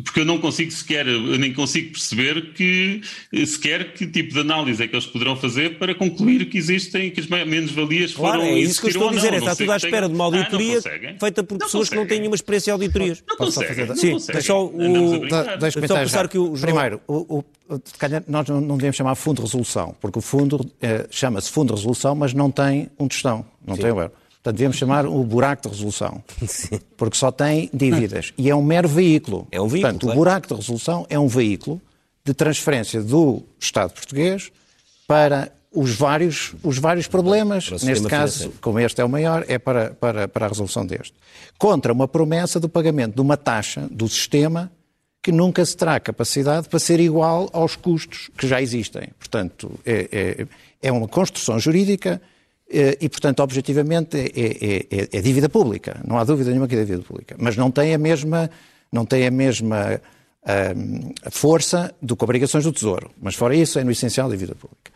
porque 0.03 0.21
eu 0.21 0.25
não 0.25 0.39
consigo 0.39 0.71
sequer, 0.71 1.07
eu 1.07 1.38
nem 1.38 1.53
consigo 1.53 1.91
perceber 1.91 2.53
que 2.53 3.01
sequer 3.45 3.93
que 3.93 4.07
tipo 4.07 4.34
de 4.34 4.39
análise 4.39 4.84
é 4.84 4.88
que 4.88 4.95
eles 4.95 5.05
poderão 5.05 5.36
fazer 5.36 5.78
para 5.78 5.93
concluir 5.93 6.45
que 6.49 6.57
existem, 6.57 7.11
que 7.11 7.19
as 7.19 7.28
menos-valias 7.28 8.13
claro, 8.13 8.41
foram 8.41 8.53
é 8.53 8.59
isso 8.59 8.82
que 8.82 8.88
eu 8.88 8.89
estou 8.89 9.09
a 9.09 9.11
dizer, 9.13 9.34
é, 9.34 9.38
está 9.38 9.55
tudo 9.55 9.71
à 9.71 9.78
espera 9.78 10.09
de 10.09 10.15
uma 10.15 10.25
auditoria 10.25 10.80
ah, 10.80 11.19
feita 11.19 11.43
por 11.43 11.59
pessoas 11.59 11.89
que 11.89 11.95
não 11.95 12.07
têm 12.07 12.19
nenhuma 12.19 12.36
experiência 12.36 12.71
de 12.71 12.84
auditorias. 12.84 13.23
Não, 13.28 13.36
não 13.38 13.45
conseguem, 13.45 13.95
Sim, 13.95 14.19
só 14.41 14.65
o... 14.65 14.71
Deixa-me 15.59 15.88
pensar 15.88 16.28
que 16.28 16.38
o 16.39 16.53
Primeiro, 16.53 16.99
o, 17.07 17.38
o, 17.38 17.45
nós 18.28 18.47
não 18.47 18.78
devemos 18.78 18.95
chamar 18.95 19.15
fundo 19.15 19.38
de 19.38 19.41
resolução, 19.43 19.95
porque 20.01 20.17
o 20.17 20.21
fundo 20.21 20.59
eh, 20.82 21.05
chama-se 21.11 21.51
fundo 21.51 21.67
de 21.67 21.80
resolução, 21.80 22.15
mas 22.15 22.34
não 22.34 22.49
tem 22.49 22.89
um 22.99 23.07
tostão, 23.07 23.45
não 23.65 23.75
Sim. 23.75 23.82
tem 23.82 23.91
o 23.91 24.01
euro. 24.01 24.11
Portanto, 24.38 24.58
devemos 24.58 24.78
chamar 24.78 25.06
o 25.06 25.24
buraco 25.24 25.64
de 25.64 25.70
resolução. 25.70 26.24
Sim. 26.48 26.80
Porque 26.96 27.18
só 27.18 27.32
tem 27.32 27.70
dívidas. 27.74 28.34
E 28.38 28.50
é 28.50 28.56
um 28.56 28.64
mero 28.64 28.88
veículo. 28.88 29.48
É 29.52 29.60
um 29.60 29.68
veículo. 29.68 29.94
Portanto, 29.94 30.02
claro. 30.04 30.18
o 30.18 30.22
buraco 30.22 30.48
de 30.48 30.54
resolução 30.54 31.06
é 31.10 31.20
um 31.20 31.28
veículo 31.28 31.82
de 32.24 32.34
transferência 32.34 33.02
do 33.02 33.44
Estado 33.60 33.94
português 33.94 34.52
para 35.08 35.52
os 35.72 35.96
vários, 35.96 36.54
os 36.64 36.78
vários 36.78 37.08
problemas. 37.08 37.70
Neste 37.70 38.08
caso, 38.08 38.34
financeiro. 38.34 38.54
como 38.62 38.80
este 38.80 39.02
é 39.02 39.06
o 39.06 39.10
maior, 39.10 39.46
é 39.48 39.58
para, 39.60 39.92
para, 39.92 40.28
para 40.28 40.46
a 40.46 40.50
resolução 40.50 40.86
deste. 40.86 41.14
Contra 41.58 41.94
uma 41.94 42.08
promessa 42.08 42.60
do 42.60 42.68
pagamento 42.68 43.16
de 43.16 43.22
uma 43.22 43.38
taxa 43.38 43.88
do 43.92 44.08
sistema 44.08 44.72
que 45.22 45.32
nunca 45.32 45.64
se 45.66 45.76
terá 45.76 46.00
capacidade 46.00 46.70
para 46.70 46.80
ser 46.80 47.00
igual 47.00 47.50
aos 47.52 47.76
custos 47.76 48.30
que 48.38 48.48
já 48.48 48.62
existem. 48.62 49.10
Portanto, 49.20 49.78
é, 49.86 50.08
é, 50.12 50.48
é 50.82 50.92
uma 50.92 51.08
construção 51.08 51.60
jurídica 51.60 52.22
e, 52.70 53.07
portanto, 53.07 53.39
objetivamente 53.41 54.18
é, 54.18 54.26
é, 54.26 54.78
é, 54.91 55.07
é, 55.13 55.22
dívida 55.22 55.47
pública, 55.47 56.01
não 56.05 56.18
há 56.18 56.24
dúvida 56.24 56.49
nenhuma 56.49 56.68
que 56.68 56.76
é 56.76 56.80
dívida 56.84 57.03
pública, 57.03 57.36
mas 57.39 57.55
não 57.55 57.72
tem 57.72 57.93
a 57.93 57.97
mesma, 57.97 58.49
não 58.91 59.05
tem 59.05 59.26
a 59.26 59.32
mesma 59.32 60.01
um, 60.76 61.13
força 61.32 61.93
do 62.01 62.15
que 62.15 62.24
obrigações 62.24 62.63
do 62.63 62.72
Tesouro, 62.72 63.11
mas 63.22 63.36
fora 63.36 63.55
isso 63.55 63.80
é 63.80 63.84
no 63.84 63.91
essencial 63.91 64.30
dívida 64.30 64.55
pública. 64.55 64.91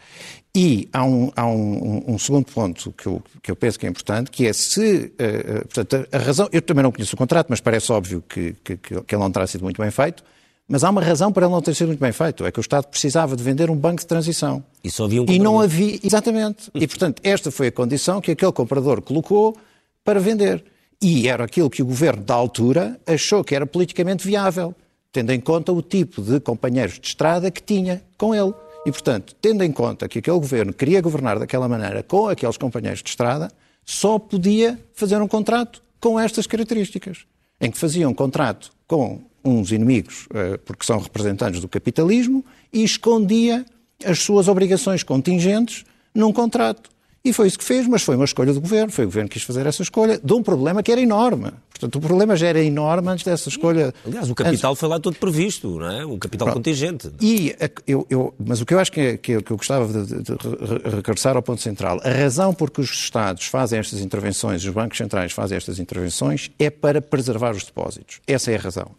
E 0.53 0.89
há 0.91 1.05
um, 1.05 1.31
há 1.33 1.45
um, 1.45 2.03
um 2.07 2.19
segundo 2.19 2.45
ponto 2.51 2.91
que 2.91 3.07
eu, 3.07 3.23
que 3.41 3.51
eu, 3.51 3.55
penso 3.55 3.79
que 3.79 3.85
é 3.85 3.89
importante, 3.89 4.29
que 4.29 4.45
é 4.45 4.51
se, 4.51 5.13
uh, 5.13 5.67
portanto, 5.67 6.07
a 6.11 6.17
razão, 6.17 6.49
eu 6.51 6.61
também 6.61 6.83
não 6.83 6.91
conheço 6.91 7.15
o 7.15 7.17
contrato, 7.17 7.47
mas 7.49 7.61
parece 7.61 7.91
óbvio 7.91 8.21
que, 8.27 8.53
que, 8.63 8.75
que 8.75 9.15
ele 9.15 9.21
não 9.23 9.31
terá 9.31 9.47
sido 9.47 9.63
muito 9.63 9.81
bem 9.81 9.91
feito, 9.91 10.23
mas 10.71 10.85
há 10.85 10.89
uma 10.89 11.01
razão 11.01 11.33
para 11.33 11.45
ele 11.45 11.53
não 11.53 11.61
ter 11.61 11.75
sido 11.75 11.87
muito 11.87 11.99
bem 11.99 12.13
feito, 12.13 12.45
é 12.45 12.51
que 12.51 12.57
o 12.57 12.61
Estado 12.61 12.87
precisava 12.87 13.35
de 13.35 13.43
vender 13.43 13.69
um 13.69 13.75
banco 13.75 13.99
de 13.99 14.07
transição. 14.07 14.63
E 14.81 14.89
só 14.89 15.03
havia 15.03 15.21
um 15.21 15.25
comprador. 15.25 15.41
E 15.41 15.43
não 15.43 15.59
havia, 15.59 15.99
exatamente. 16.01 16.71
E, 16.73 16.87
portanto, 16.87 17.21
esta 17.25 17.51
foi 17.51 17.67
a 17.67 17.71
condição 17.73 18.21
que 18.21 18.31
aquele 18.31 18.53
comprador 18.53 19.01
colocou 19.01 19.57
para 20.01 20.17
vender. 20.21 20.63
E 21.01 21.27
era 21.27 21.43
aquilo 21.43 21.69
que 21.69 21.81
o 21.81 21.85
governo 21.85 22.23
da 22.23 22.35
altura 22.35 22.97
achou 23.05 23.43
que 23.43 23.53
era 23.53 23.65
politicamente 23.65 24.25
viável, 24.25 24.73
tendo 25.11 25.33
em 25.33 25.41
conta 25.41 25.73
o 25.73 25.81
tipo 25.81 26.21
de 26.21 26.39
companheiros 26.39 26.97
de 26.97 27.05
estrada 27.05 27.51
que 27.51 27.61
tinha 27.61 28.01
com 28.17 28.33
ele. 28.33 28.53
E, 28.85 28.91
portanto, 28.93 29.35
tendo 29.41 29.65
em 29.65 29.73
conta 29.73 30.07
que 30.07 30.19
aquele 30.19 30.39
governo 30.39 30.71
queria 30.71 31.01
governar 31.01 31.37
daquela 31.37 31.67
maneira 31.67 32.01
com 32.01 32.29
aqueles 32.29 32.55
companheiros 32.55 33.03
de 33.03 33.09
estrada, 33.09 33.51
só 33.83 34.17
podia 34.17 34.79
fazer 34.93 35.21
um 35.21 35.27
contrato 35.27 35.83
com 35.99 36.17
estas 36.17 36.47
características, 36.47 37.25
em 37.59 37.69
que 37.69 37.77
fazia 37.77 38.07
um 38.07 38.13
contrato 38.13 38.71
com 38.87 39.29
uns 39.43 39.71
inimigos, 39.71 40.27
eh, 40.33 40.59
porque 40.65 40.85
são 40.85 40.99
representantes 40.99 41.61
do 41.61 41.67
capitalismo, 41.67 42.43
e 42.71 42.83
escondia 42.83 43.65
as 44.05 44.19
suas 44.19 44.47
obrigações 44.47 45.03
contingentes 45.03 45.83
num 46.13 46.31
contrato. 46.31 46.89
E 47.23 47.31
foi 47.31 47.47
isso 47.47 47.59
que 47.59 47.63
fez, 47.63 47.87
mas 47.87 48.01
foi 48.01 48.15
uma 48.15 48.25
escolha 48.25 48.51
do 48.51 48.59
governo, 48.59 48.91
foi 48.91 49.05
o 49.05 49.07
governo 49.07 49.29
que 49.29 49.33
quis 49.33 49.43
fazer 49.43 49.67
essa 49.67 49.83
escolha, 49.83 50.19
de 50.21 50.33
um 50.33 50.41
problema 50.41 50.81
que 50.81 50.91
era 50.91 50.99
enorme. 50.99 51.51
Portanto, 51.69 51.95
o 51.95 52.01
problema 52.01 52.35
já 52.35 52.47
era 52.47 52.63
enorme 52.63 53.09
antes 53.09 53.23
dessa 53.23 53.47
escolha. 53.47 53.93
Aliás, 54.05 54.29
o 54.29 54.35
capital 54.35 54.71
antes... 54.71 54.79
foi 54.79 54.89
lá 54.89 54.99
todo 54.99 55.17
previsto, 55.17 55.79
não 55.79 55.91
é? 55.91 56.05
O 56.05 56.17
capital 56.17 56.47
Pronto. 56.47 56.57
contingente. 56.57 57.11
E 57.21 57.55
eu, 57.85 58.07
eu, 58.09 58.33
mas 58.43 58.61
o 58.61 58.65
que 58.65 58.73
eu 58.73 58.79
acho 58.79 58.91
que, 58.91 58.99
é, 58.99 59.17
que, 59.17 59.33
eu, 59.33 59.43
que 59.43 59.51
eu 59.51 59.57
gostava 59.57 59.87
de, 59.87 60.21
de, 60.21 60.33
regressar 60.95 61.35
ao 61.35 61.43
ponto 61.43 61.61
central, 61.61 61.99
a 62.03 62.09
razão 62.09 62.53
por 62.55 62.71
que 62.71 62.81
os 62.81 62.89
Estados 62.89 63.45
fazem 63.45 63.79
estas 63.79 63.99
intervenções, 63.99 64.63
os 64.63 64.73
bancos 64.73 64.97
centrais 64.97 65.31
fazem 65.31 65.57
estas 65.57 65.77
intervenções, 65.77 66.49
é 66.57 66.71
para 66.71 67.01
preservar 67.01 67.51
os 67.51 67.63
depósitos. 67.63 68.19
Essa 68.27 68.51
é 68.51 68.55
a 68.55 68.59
razão. 68.59 68.91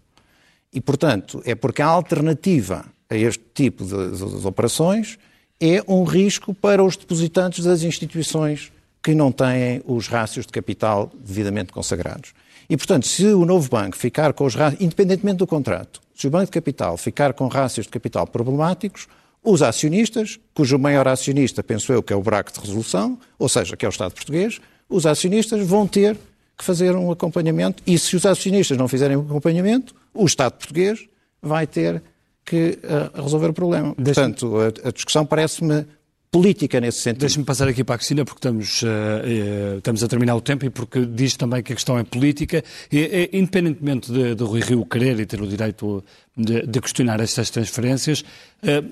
E, 0.72 0.80
portanto, 0.80 1.42
é 1.44 1.54
porque 1.54 1.82
a 1.82 1.86
alternativa 1.86 2.84
a 3.10 3.16
este 3.16 3.44
tipo 3.52 3.84
de, 3.84 4.10
de, 4.10 4.40
de 4.40 4.46
operações 4.46 5.18
é 5.60 5.82
um 5.86 6.04
risco 6.04 6.54
para 6.54 6.82
os 6.82 6.96
depositantes 6.96 7.64
das 7.64 7.82
instituições 7.82 8.72
que 9.02 9.14
não 9.14 9.30
têm 9.30 9.82
os 9.86 10.08
rácios 10.08 10.46
de 10.46 10.52
capital 10.52 11.12
devidamente 11.14 11.72
consagrados. 11.72 12.32
E, 12.70 12.76
portanto, 12.76 13.06
se 13.06 13.26
o 13.26 13.44
novo 13.44 13.68
banco 13.68 13.96
ficar 13.96 14.32
com 14.32 14.44
os 14.44 14.54
rácios, 14.54 14.80
independentemente 14.80 15.38
do 15.38 15.46
contrato, 15.46 16.00
se 16.14 16.26
o 16.26 16.30
Banco 16.30 16.46
de 16.46 16.52
Capital 16.52 16.96
ficar 16.96 17.32
com 17.34 17.48
rácios 17.48 17.86
de 17.86 17.90
capital 17.90 18.26
problemáticos, 18.26 19.08
os 19.44 19.60
acionistas, 19.60 20.38
cujo 20.54 20.78
maior 20.78 21.06
acionista, 21.08 21.62
penso 21.62 21.92
eu, 21.92 22.02
que 22.02 22.12
é 22.12 22.16
o 22.16 22.22
buraco 22.22 22.52
de 22.52 22.60
resolução, 22.60 23.18
ou 23.38 23.48
seja, 23.48 23.76
que 23.76 23.84
é 23.84 23.88
o 23.88 23.90
Estado 23.90 24.12
português, 24.12 24.60
os 24.88 25.04
acionistas 25.04 25.66
vão 25.66 25.86
ter 25.86 26.16
que 26.56 26.64
fazer 26.64 26.94
um 26.94 27.10
acompanhamento 27.10 27.82
e 27.86 27.98
se 27.98 28.14
os 28.14 28.24
acionistas 28.24 28.78
não 28.78 28.86
fizerem 28.86 29.16
um 29.16 29.22
acompanhamento, 29.22 29.94
o 30.14 30.26
Estado 30.26 30.52
português 30.52 31.06
vai 31.40 31.66
ter 31.66 32.02
que 32.44 32.78
uh, 32.82 33.22
resolver 33.22 33.48
o 33.48 33.52
problema. 33.52 33.94
Portanto, 33.94 34.56
a, 34.58 34.88
a 34.88 34.92
discussão 34.92 35.24
parece-me 35.24 35.86
política 36.30 36.80
nesse 36.80 37.00
sentido. 37.00 37.20
Deixe-me 37.20 37.44
passar 37.44 37.68
aqui 37.68 37.84
para 37.84 37.96
a 37.96 37.98
Cristina, 37.98 38.24
porque 38.24 38.38
estamos, 38.38 38.82
uh, 38.82 38.86
uh, 38.86 39.78
estamos 39.78 40.02
a 40.02 40.08
terminar 40.08 40.34
o 40.34 40.40
tempo 40.40 40.64
e 40.64 40.70
porque 40.70 41.04
diz 41.04 41.36
também 41.36 41.62
que 41.62 41.72
a 41.72 41.76
questão 41.76 41.98
é 41.98 42.04
política. 42.04 42.64
E, 42.90 43.30
independentemente 43.32 44.10
de, 44.10 44.34
de 44.34 44.44
Rui 44.44 44.60
Rio 44.60 44.84
querer 44.86 45.20
e 45.20 45.26
ter 45.26 45.40
o 45.40 45.46
direito 45.46 46.02
de, 46.36 46.66
de 46.66 46.80
questionar 46.80 47.20
estas 47.20 47.50
transferências, 47.50 48.24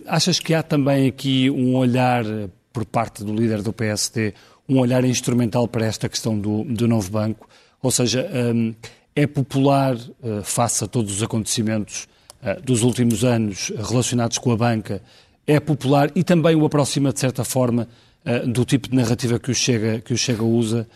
achas 0.07 0.39
que 0.39 0.53
há 0.53 0.63
também 0.63 1.09
aqui 1.09 1.49
um 1.51 1.77
olhar 1.77 2.25
por 2.73 2.85
parte 2.85 3.25
do 3.25 3.35
líder 3.35 3.63
do 3.63 3.73
PSD, 3.73 4.35
um 4.69 4.79
olhar 4.79 5.05
instrumental 5.05 5.67
para 5.67 5.87
esta 5.87 6.09
questão 6.09 6.39
do, 6.39 6.65
do 6.65 6.87
novo 6.87 7.11
banco? 7.11 7.49
Ou 7.83 7.91
seja, 7.91 8.29
um, 8.55 8.75
é 9.15 9.27
popular, 9.27 9.95
uh, 9.95 10.43
face 10.43 10.85
a 10.85 10.87
todos 10.87 11.17
os 11.17 11.23
acontecimentos 11.23 12.09
uh, 12.43 12.61
dos 12.63 12.83
últimos 12.83 13.25
anos 13.25 13.73
relacionados 13.77 14.39
com 14.39 14.53
a 14.53 14.57
banca, 14.57 15.03
é 15.47 15.59
popular 15.59 16.11
e 16.15 16.23
também 16.23 16.55
o 16.55 16.65
aproxima, 16.65 17.13
de 17.13 17.21
certa 17.21 17.45
forma, 17.45 17.89
uh, 18.25 18.47
do 18.47 18.65
tipo 18.65 18.89
de 18.89 18.97
narrativa 18.97 19.39
que 19.39 19.51
o 19.51 19.55
Chega, 19.55 20.01
que 20.01 20.13
o 20.13 20.19
Chega 20.19 20.45
usa, 20.45 20.89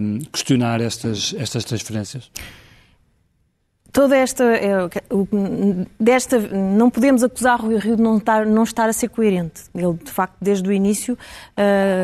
hum, 0.00 0.18
questionar 0.32 0.80
estas, 0.80 1.34
estas 1.38 1.64
transferências? 1.64 2.30
toda 3.92 4.14
esta, 4.14 4.44
desta, 5.98 6.38
não 6.38 6.90
podemos 6.90 7.24
acusar 7.24 7.58
Rui 7.58 7.78
Rio 7.78 7.96
de 7.96 8.02
não 8.02 8.18
estar, 8.18 8.44
não 8.44 8.62
estar 8.62 8.90
a 8.90 8.92
ser 8.92 9.08
coerente. 9.08 9.62
Ele, 9.74 9.94
de 9.94 10.10
facto, 10.10 10.36
desde 10.38 10.68
o 10.68 10.70
início, 10.70 11.16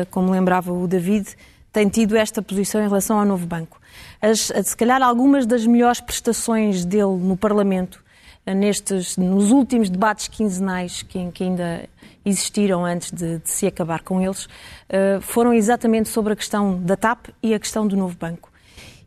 como 0.09 0.31
lembrava 0.31 0.73
o 0.73 0.87
David, 0.87 1.27
tem 1.71 1.87
tido 1.89 2.15
esta 2.15 2.41
posição 2.41 2.81
em 2.81 2.87
relação 2.87 3.19
ao 3.19 3.25
novo 3.27 3.45
banco 3.45 3.79
as, 4.21 4.51
se 4.63 4.77
calhar 4.77 5.01
algumas 5.01 5.45
das 5.45 5.65
melhores 5.65 5.99
prestações 5.99 6.85
dele 6.85 7.17
no 7.17 7.35
Parlamento, 7.37 8.03
eh, 8.45 8.53
nestes, 8.53 9.15
nos 9.17 9.51
últimos 9.51 9.89
debates 9.89 10.27
quinzenais 10.27 11.01
que, 11.01 11.31
que 11.31 11.43
ainda 11.43 11.87
existiram 12.25 12.85
antes 12.85 13.11
de, 13.11 13.39
de, 13.39 13.49
se 13.49 13.67
acabar 13.67 14.01
com 14.01 14.21
eles, 14.21 14.45
uh, 14.45 15.21
foram 15.21 15.53
exatamente 15.53 16.09
sobre 16.09 16.33
a 16.33 16.35
questão 16.35 16.79
da 16.81 16.95
TAP 16.95 17.27
e 17.41 17.53
a 17.53 17.59
questão 17.59 17.85
do 17.85 17.97
novo 17.97 18.17
banco. 18.17 18.49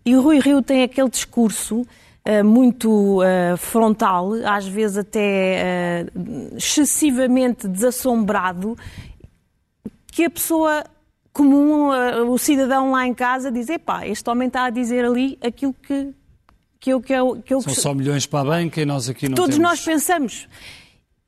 E 0.04 0.14
o 0.14 0.22
Rui 0.22 0.38
Rio 0.38 0.62
tem 0.62 0.82
aquele 0.82 1.08
discurso 1.08 1.80
uh, 1.80 2.44
muito 2.44 3.20
frontal, 3.58 4.32
às 4.44 4.66
vezes 4.66 4.98
até 4.98 6.06
excessivamente 6.54 7.66
desassombrado, 7.66 8.76
que 10.06 10.24
a 10.24 10.30
pessoa 10.30 10.84
comum 11.36 11.90
o 12.30 12.38
cidadão 12.38 12.92
lá 12.92 13.06
em 13.06 13.12
casa 13.12 13.52
diz, 13.52 13.68
epá, 13.68 14.06
este 14.06 14.28
homem 14.30 14.48
está 14.48 14.64
a 14.64 14.70
dizer 14.70 15.04
ali 15.04 15.38
aquilo 15.42 15.74
que, 15.74 16.14
que 16.80 16.90
eu... 16.90 17.00
Que 17.00 17.12
eu, 17.12 17.42
que 17.44 17.52
eu 17.52 17.60
São 17.60 17.74
só 17.74 17.94
milhões 17.94 18.24
para 18.24 18.40
a 18.40 18.44
banca 18.44 18.80
e 18.80 18.86
nós 18.86 19.08
aqui 19.08 19.28
não 19.28 19.34
Todos 19.34 19.56
temos... 19.56 19.70
nós 19.70 19.84
pensamos. 19.84 20.48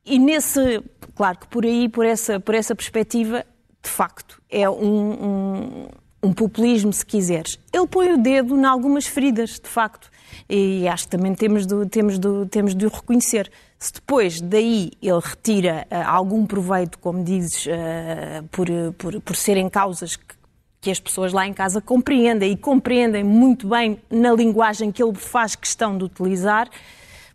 E 0.05 0.19
nesse, 0.19 0.83
claro 1.15 1.39
que 1.39 1.47
por 1.49 1.65
aí, 1.67 1.89
por 1.89 2.07
essa, 2.07 2.41
por 2.41 2.55
essa 2.55 2.75
perspectiva, 2.75 3.45
de 3.83 3.91
facto, 3.91 4.41
é 4.49 4.69
um, 4.69 5.13
um, 5.27 5.89
um 6.23 6.33
populismo, 6.33 6.91
se 6.91 7.05
quiseres. 7.05 7.59
Ele 7.71 7.87
põe 7.87 8.13
o 8.15 8.17
dedo 8.17 8.57
em 8.57 8.65
algumas 8.65 9.07
feridas, 9.07 9.61
de 9.63 9.69
facto. 9.69 10.11
E 10.49 10.89
acho 10.89 11.05
que 11.05 11.11
também 11.11 11.35
temos 11.35 11.67
de, 11.67 11.87
temos 11.87 12.19
de, 12.19 12.47
temos 12.51 12.75
de 12.75 12.87
o 12.87 12.89
reconhecer. 12.89 13.51
Se 13.79 13.93
depois 13.93 14.41
daí 14.41 14.91
ele 15.01 15.21
retira 15.21 15.87
uh, 15.91 16.09
algum 16.09 16.45
proveito, 16.45 16.99
como 16.99 17.23
dizes, 17.23 17.67
uh, 17.67 18.43
por, 18.51 18.67
por, 18.99 19.21
por 19.21 19.37
serem 19.37 19.69
causas 19.69 20.17
que, 20.17 20.35
que 20.81 20.91
as 20.91 20.99
pessoas 20.99 21.33
lá 21.33 21.47
em 21.47 21.53
casa 21.53 21.81
compreendem 21.81 22.53
e 22.53 22.57
compreendem 22.57 23.23
muito 23.23 23.69
bem 23.69 24.01
na 24.11 24.33
linguagem 24.33 24.91
que 24.91 25.03
ele 25.03 25.15
faz 25.15 25.55
questão 25.55 25.97
de 25.97 26.05
utilizar, 26.05 26.69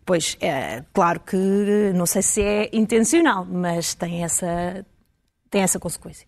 pois 0.04 0.36
é 0.40 0.84
claro 0.92 1.20
que 1.20 1.36
não 1.94 2.04
sei 2.04 2.22
se 2.22 2.42
é 2.42 2.70
intencional, 2.72 3.46
mas 3.46 3.94
tem 3.94 4.22
essa, 4.22 4.84
tem 5.50 5.62
essa 5.62 5.78
consequência. 5.78 6.26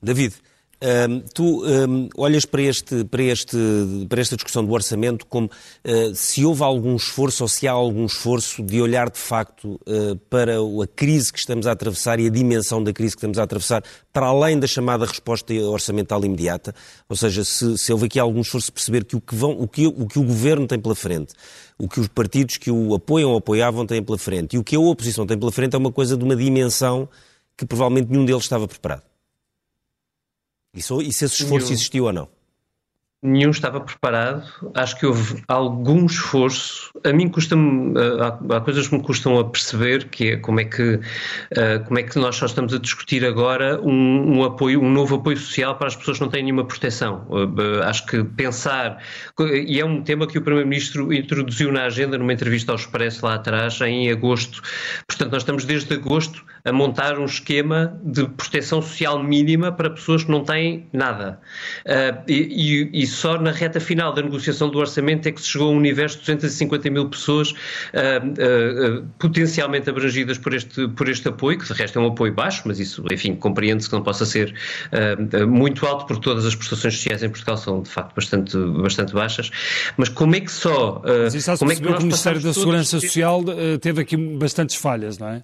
David, 0.00 0.36
Tu 1.34 1.62
olhas 2.16 2.44
para, 2.44 2.62
este, 2.62 3.04
para, 3.04 3.22
este, 3.22 3.56
para 4.08 4.20
esta 4.20 4.36
discussão 4.36 4.64
do 4.64 4.72
orçamento 4.72 5.26
como 5.26 5.46
uh, 5.48 6.14
se 6.14 6.44
houve 6.44 6.62
algum 6.62 6.94
esforço 6.94 7.42
ou 7.42 7.48
se 7.48 7.66
há 7.66 7.72
algum 7.72 8.06
esforço 8.06 8.62
de 8.62 8.80
olhar 8.80 9.10
de 9.10 9.18
facto 9.18 9.80
uh, 9.86 10.16
para 10.30 10.56
a 10.56 10.86
crise 10.94 11.32
que 11.32 11.38
estamos 11.38 11.66
a 11.66 11.72
atravessar 11.72 12.20
e 12.20 12.26
a 12.26 12.30
dimensão 12.30 12.82
da 12.82 12.92
crise 12.92 13.14
que 13.14 13.18
estamos 13.18 13.38
a 13.38 13.42
atravessar, 13.42 13.82
para 14.12 14.26
além 14.26 14.58
da 14.58 14.66
chamada 14.66 15.04
resposta 15.04 15.52
orçamental 15.54 16.24
imediata, 16.24 16.74
ou 17.08 17.16
seja, 17.16 17.44
se, 17.44 17.76
se 17.76 17.92
houve 17.92 18.06
aqui 18.06 18.18
algum 18.18 18.40
esforço 18.40 18.66
de 18.66 18.72
perceber 18.72 19.04
que 19.04 19.16
o 19.16 19.20
que, 19.20 19.34
vão, 19.34 19.50
o, 19.52 19.66
que, 19.66 19.86
o 19.86 20.06
que 20.06 20.18
o 20.18 20.22
governo 20.22 20.66
tem 20.66 20.78
pela 20.78 20.94
frente, 20.94 21.34
o 21.76 21.88
que 21.88 22.00
os 22.00 22.08
partidos 22.08 22.56
que 22.56 22.70
o 22.70 22.94
apoiam 22.94 23.30
ou 23.30 23.38
apoiavam 23.38 23.84
têm 23.86 24.02
pela 24.02 24.18
frente 24.18 24.54
e 24.54 24.58
o 24.58 24.64
que 24.64 24.76
a 24.76 24.80
oposição 24.80 25.26
tem 25.26 25.38
pela 25.38 25.52
frente 25.52 25.74
é 25.74 25.78
uma 25.78 25.92
coisa 25.92 26.16
de 26.16 26.24
uma 26.24 26.36
dimensão 26.36 27.08
que 27.56 27.66
provavelmente 27.66 28.10
nenhum 28.10 28.24
deles 28.24 28.42
estava 28.42 28.68
preparado. 28.68 29.07
E, 30.74 30.82
se 30.82 30.94
esse 31.24 31.24
esforço 31.24 31.72
existiu 31.72 32.04
ou 32.04 32.12
não? 32.12 32.28
Nenhum 33.20 33.50
estava 33.50 33.80
preparado. 33.80 34.44
Acho 34.74 34.96
que 34.96 35.04
houve 35.04 35.42
algum 35.48 36.06
esforço. 36.06 36.92
A 37.04 37.12
mim 37.12 37.28
custa-me, 37.28 37.92
eh, 37.98 38.22
há, 38.22 38.56
há, 38.56 38.60
coisas 38.60 38.86
que 38.86 38.94
me 38.94 39.02
custam 39.02 39.36
a 39.40 39.44
perceber, 39.44 40.08
que 40.08 40.28
é 40.28 40.36
como 40.36 40.60
é 40.60 40.64
que, 40.64 40.94
uh, 40.94 41.84
como 41.86 41.98
é 41.98 42.04
que 42.04 42.16
nós 42.16 42.36
só 42.36 42.46
estamos 42.46 42.72
a 42.72 42.78
discutir 42.78 43.24
agora 43.24 43.80
um, 43.82 44.38
um, 44.38 44.44
apoio, 44.44 44.80
um 44.80 44.88
novo 44.88 45.16
apoio 45.16 45.36
social 45.36 45.74
para 45.74 45.88
as 45.88 45.96
pessoas 45.96 46.18
que 46.18 46.24
não 46.24 46.30
têm 46.30 46.44
nenhuma 46.44 46.64
proteção. 46.64 47.26
Uh, 47.28 47.82
acho 47.82 48.06
que 48.06 48.22
pensar, 48.22 49.02
e 49.40 49.80
é 49.80 49.84
um 49.84 50.00
tema 50.00 50.24
que 50.24 50.38
o 50.38 50.42
Primeiro-Ministro 50.42 51.12
introduziu 51.12 51.72
na 51.72 51.86
agenda 51.86 52.16
numa 52.16 52.32
entrevista 52.32 52.70
ao 52.70 52.76
Expresso 52.76 53.26
lá 53.26 53.34
atrás, 53.34 53.80
em 53.80 54.12
agosto. 54.12 54.62
Portanto, 55.08 55.32
nós 55.32 55.42
estamos 55.42 55.64
desde 55.64 55.92
agosto 55.92 56.44
a 56.64 56.72
montar 56.72 57.18
um 57.18 57.24
esquema 57.24 57.98
de 58.04 58.28
proteção 58.28 58.80
social 58.80 59.20
mínima 59.22 59.72
para 59.72 59.90
pessoas 59.90 60.22
que 60.22 60.30
não 60.30 60.44
têm 60.44 60.86
nada. 60.92 61.40
Uh, 61.84 62.22
e, 62.28 62.90
e, 62.92 63.07
só 63.08 63.40
na 63.40 63.50
reta 63.50 63.80
final 63.80 64.12
da 64.12 64.22
negociação 64.22 64.68
do 64.68 64.78
orçamento 64.78 65.28
é 65.28 65.32
que 65.32 65.40
se 65.40 65.48
chegou 65.48 65.68
a 65.68 65.70
um 65.72 65.76
universo 65.76 66.16
de 66.16 66.22
250 66.22 66.90
mil 66.90 67.08
pessoas 67.08 67.50
uh, 67.50 67.54
uh, 67.54 69.08
potencialmente 69.18 69.90
abrangidas 69.90 70.38
por 70.38 70.54
este, 70.54 70.88
por 70.88 71.08
este 71.08 71.28
apoio, 71.28 71.58
que 71.58 71.66
de 71.66 71.72
resto 71.72 71.98
é 71.98 72.02
um 72.02 72.06
apoio 72.06 72.32
baixo, 72.32 72.62
mas 72.66 72.78
isso, 72.78 73.04
enfim, 73.10 73.34
compreende-se 73.34 73.88
que 73.88 73.94
não 73.94 74.02
possa 74.02 74.24
ser 74.24 74.54
muito 75.48 75.86
alto, 75.86 76.06
porque 76.06 76.22
todas 76.22 76.44
as 76.44 76.54
prestações 76.54 76.94
sociais 76.94 77.22
em 77.22 77.28
Portugal 77.28 77.56
são, 77.56 77.82
de 77.82 77.88
facto, 77.88 78.14
bastante, 78.14 78.56
bastante 78.56 79.12
baixas. 79.12 79.50
Mas 79.96 80.08
como 80.08 80.36
é 80.36 80.40
que 80.40 80.50
só... 80.50 81.02
mas 81.04 81.34
isso 81.34 81.56
como 81.58 81.72
é 81.72 81.74
que, 81.74 81.82
que 81.82 81.88
o 81.88 81.98
Ministério 81.98 82.40
da 82.40 82.52
Segurança 82.52 83.00
Social 83.00 83.42
teve 83.80 84.02
aqui 84.02 84.16
bastantes 84.16 84.76
falhas, 84.76 85.18
não 85.18 85.28
é? 85.28 85.42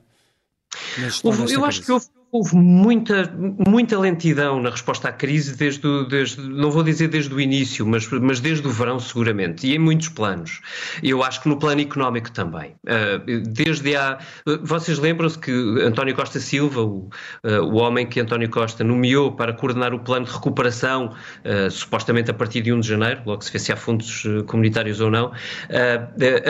eu 1.50 1.64
acho 1.64 1.82
que 1.82 1.92
houve 1.92 2.06
Houve 2.35 2.57
muita, 2.57 3.32
muita 3.64 3.97
lentidão 3.97 4.61
na 4.61 4.70
resposta 4.70 5.09
à 5.09 5.12
crise, 5.12 5.55
desde, 5.55 6.05
desde, 6.09 6.41
não 6.41 6.68
vou 6.68 6.82
dizer 6.82 7.07
desde 7.07 7.32
o 7.32 7.41
início, 7.41 7.87
mas, 7.87 8.09
mas 8.09 8.41
desde 8.41 8.66
o 8.66 8.72
verão, 8.72 8.99
seguramente, 8.99 9.68
e 9.68 9.76
em 9.76 9.78
muitos 9.78 10.09
planos. 10.09 10.61
Eu 11.01 11.22
acho 11.22 11.41
que 11.41 11.49
no 11.49 11.57
plano 11.57 11.80
económico 11.80 12.32
também. 12.32 12.74
Ah, 12.89 13.22
desde 13.47 13.95
há. 13.95 14.18
Vocês 14.62 14.99
lembram-se 14.99 15.39
que 15.39 15.53
António 15.80 16.12
Costa 16.16 16.41
Silva, 16.41 16.82
o, 16.82 17.09
ah, 17.45 17.61
o 17.61 17.76
homem 17.76 18.05
que 18.05 18.18
António 18.18 18.51
Costa 18.51 18.82
nomeou 18.82 19.30
para 19.30 19.53
coordenar 19.53 19.95
o 19.95 20.01
plano 20.01 20.26
de 20.26 20.32
recuperação, 20.32 21.14
ah, 21.45 21.70
supostamente 21.70 22.32
a 22.32 22.35
partir 22.35 22.62
de 22.62 22.72
1 22.72 22.80
de 22.80 22.89
janeiro, 22.89 23.22
logo 23.24 23.43
se 23.43 23.53
vê 23.53 23.61
se 23.61 23.70
há 23.70 23.76
fundos 23.76 24.24
comunitários 24.49 25.01
ou 25.01 25.09
não, 25.09 25.30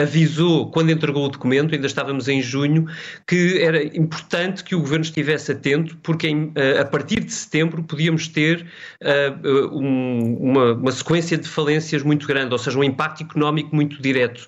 avisou, 0.01 0.71
quando 0.71 0.89
entregou 0.89 1.25
o 1.25 1.29
documento, 1.29 1.75
ainda 1.75 1.85
estávamos 1.85 2.27
em 2.27 2.41
junho, 2.41 2.87
que 3.27 3.61
era 3.61 3.83
importante 3.95 4.63
que 4.63 4.73
o 4.73 4.79
governo 4.79 5.05
estivesse 5.05 5.51
atento 5.51 5.74
porque 5.83 6.27
em, 6.27 6.51
eh, 6.55 6.79
a 6.79 6.85
partir 6.85 7.21
de 7.23 7.31
setembro 7.31 7.83
podíamos 7.83 8.27
ter 8.27 8.65
uh, 9.01 9.77
um, 9.77 10.37
uma, 10.37 10.73
uma, 10.73 10.91
sequência 10.91 11.37
de 11.37 11.47
falências 11.47 12.03
muito 12.03 12.27
grande, 12.27 12.51
ou 12.51 12.57
seja, 12.57 12.77
um 12.77 12.83
impacto 12.83 13.23
económico 13.23 13.75
muito 13.75 14.01
direto. 14.01 14.45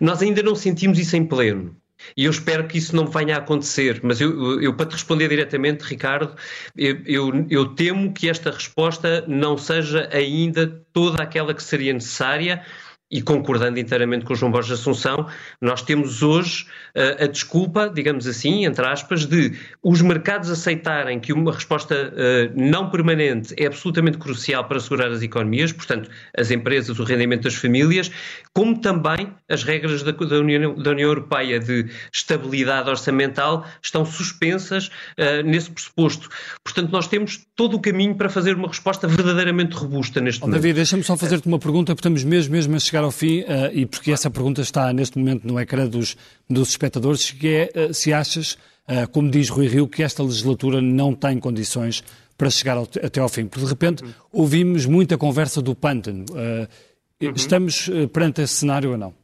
Nós 0.00 0.22
ainda 0.22 0.42
não 0.42 0.54
sentimos 0.54 0.98
isso 0.98 1.16
em 1.16 1.24
pleno. 1.24 1.76
E 2.16 2.24
eu 2.24 2.30
espero 2.30 2.66
que 2.68 2.78
isso 2.78 2.94
não 2.94 3.06
venha 3.06 3.36
a 3.36 3.38
acontecer. 3.38 4.00
Mas 4.02 4.20
eu, 4.20 4.60
eu 4.60 4.74
para 4.74 4.86
te 4.86 4.92
responder 4.92 5.28
diretamente, 5.28 5.82
Ricardo, 5.84 6.34
eu, 6.76 6.98
eu, 7.06 7.46
eu, 7.48 7.66
temo 7.68 8.12
que 8.12 8.28
esta 8.28 8.50
resposta 8.50 9.24
não 9.26 9.56
seja 9.56 10.08
ainda 10.12 10.66
toda 10.92 11.22
aquela 11.22 11.54
que 11.54 11.62
seria 11.62 11.92
necessária 11.92 12.62
e 13.10 13.22
concordando 13.22 13.78
inteiramente 13.78 14.24
com 14.24 14.32
o 14.32 14.36
João 14.36 14.50
Borges 14.50 14.72
Assunção, 14.72 15.26
nós 15.60 15.82
temos 15.82 16.22
hoje 16.22 16.66
uh, 16.96 17.24
a 17.24 17.26
desculpa, 17.26 17.88
digamos 17.88 18.26
assim, 18.26 18.64
entre 18.64 18.84
aspas, 18.84 19.24
de 19.24 19.52
os 19.82 20.02
mercados 20.02 20.50
aceitarem 20.50 21.20
que 21.20 21.32
uma 21.32 21.52
resposta 21.52 21.94
uh, 21.94 22.52
não 22.60 22.90
permanente 22.90 23.54
é 23.56 23.66
absolutamente 23.66 24.18
crucial 24.18 24.64
para 24.64 24.78
assegurar 24.78 25.10
as 25.12 25.22
economias, 25.22 25.70
portanto, 25.70 26.10
as 26.36 26.50
empresas, 26.50 26.98
o 26.98 27.04
rendimento 27.04 27.44
das 27.44 27.54
famílias, 27.54 28.10
como 28.52 28.80
também 28.80 29.32
as 29.48 29.62
regras 29.62 30.02
da, 30.02 30.10
da, 30.10 30.36
União, 30.38 30.74
da 30.74 30.90
União, 30.90 31.06
Europeia 31.06 31.60
de 31.60 31.86
estabilidade 32.12 32.90
orçamental 32.90 33.64
estão 33.80 34.04
suspensas 34.04 34.88
uh, 34.88 35.42
nesse 35.44 35.70
pressuposto. 35.70 36.28
Portanto, 36.64 36.90
nós 36.90 37.06
temos 37.06 37.46
todo 37.54 37.76
o 37.76 37.80
caminho 37.80 38.16
para 38.16 38.28
fazer 38.28 38.56
uma 38.56 38.66
resposta 38.66 39.06
verdadeiramente 39.06 39.76
robusta 39.76 40.20
neste 40.20 40.42
oh, 40.42 40.46
momento. 40.46 40.60
David, 40.60 40.74
deixa-me 40.74 41.04
só 41.04 41.16
fazer-te 41.16 41.46
uma 41.46 41.60
pergunta, 41.60 41.94
porque 41.94 42.00
estamos 42.00 42.24
mesmo, 42.24 42.52
mesmo 42.52 42.74
a 42.74 42.80
chegar 42.80 42.95
chegar 42.96 43.04
ao 43.04 43.10
fim, 43.10 43.40
uh, 43.40 43.70
e 43.72 43.84
porque 43.84 44.10
essa 44.10 44.30
pergunta 44.30 44.62
está 44.62 44.92
neste 44.92 45.18
momento 45.18 45.46
no 45.46 45.60
ecrã 45.60 45.86
dos, 45.86 46.16
dos 46.48 46.70
espectadores, 46.70 47.30
que 47.30 47.48
é 47.48 47.70
uh, 47.74 47.94
se 47.94 48.12
achas, 48.12 48.52
uh, 48.88 49.08
como 49.12 49.30
diz 49.30 49.50
Rui 49.50 49.68
Rio, 49.68 49.86
que 49.86 50.02
esta 50.02 50.22
legislatura 50.22 50.80
não 50.80 51.14
tem 51.14 51.38
condições 51.38 52.02
para 52.38 52.48
chegar 52.48 52.76
ao, 52.76 52.88
até 53.02 53.20
ao 53.20 53.28
fim. 53.28 53.46
Porque 53.46 53.64
de 53.64 53.70
repente 53.70 54.04
ouvimos 54.32 54.86
muita 54.86 55.18
conversa 55.18 55.60
do 55.60 55.74
pântano. 55.74 56.24
Uhum. 56.30 57.32
Estamos 57.34 57.88
perante 58.12 58.42
esse 58.42 58.54
cenário 58.54 58.90
ou 58.90 58.98
não? 58.98 59.14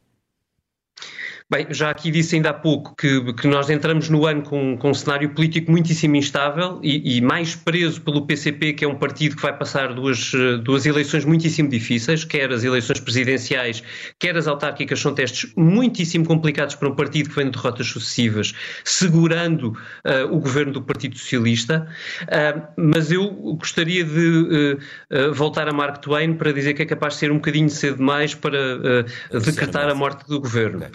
Bem, 1.49 1.67
já 1.69 1.89
aqui 1.89 2.09
disse 2.09 2.35
ainda 2.35 2.51
há 2.51 2.53
pouco 2.53 2.95
que, 2.95 3.33
que 3.33 3.47
nós 3.47 3.69
entramos 3.69 4.09
no 4.09 4.25
ano 4.25 4.41
com, 4.43 4.77
com 4.77 4.89
um 4.89 4.93
cenário 4.93 5.29
político 5.29 5.69
muitíssimo 5.71 6.15
instável 6.15 6.79
e, 6.81 7.17
e, 7.17 7.21
mais 7.21 7.53
preso 7.53 8.01
pelo 8.01 8.25
PCP, 8.25 8.73
que 8.73 8.85
é 8.85 8.87
um 8.87 8.95
partido 8.95 9.35
que 9.35 9.41
vai 9.41 9.55
passar 9.55 9.93
duas, 9.93 10.31
duas 10.63 10.85
eleições 10.85 11.25
muitíssimo 11.25 11.69
difíceis, 11.69 12.23
quer 12.23 12.51
as 12.51 12.63
eleições 12.63 12.99
presidenciais, 12.99 13.83
quer 14.17 14.37
as 14.37 14.47
autárquicas, 14.47 14.99
são 14.99 15.13
testes 15.13 15.51
muitíssimo 15.55 16.25
complicados 16.25 16.75
para 16.75 16.87
um 16.87 16.95
partido 16.95 17.29
que 17.29 17.35
vem 17.35 17.45
de 17.45 17.51
derrotas 17.51 17.87
sucessivas, 17.87 18.53
segurando 18.83 19.69
uh, 19.69 20.33
o 20.33 20.39
governo 20.39 20.71
do 20.71 20.81
Partido 20.81 21.17
Socialista. 21.17 21.87
Uh, 22.23 22.63
mas 22.77 23.11
eu 23.11 23.29
gostaria 23.57 24.03
de 24.03 24.77
uh, 25.11 25.33
voltar 25.33 25.67
a 25.67 25.73
Mark 25.73 26.01
Twain 26.01 26.33
para 26.35 26.53
dizer 26.53 26.73
que 26.73 26.83
é 26.83 26.85
capaz 26.85 27.15
de 27.15 27.19
ser 27.19 27.31
um 27.31 27.35
bocadinho 27.35 27.69
cedo 27.69 27.97
demais 27.97 28.33
para 28.33 29.03
decretar 29.45 29.89
a 29.89 29.95
morte 29.95 30.25
do 30.27 30.39
governo 30.39 30.85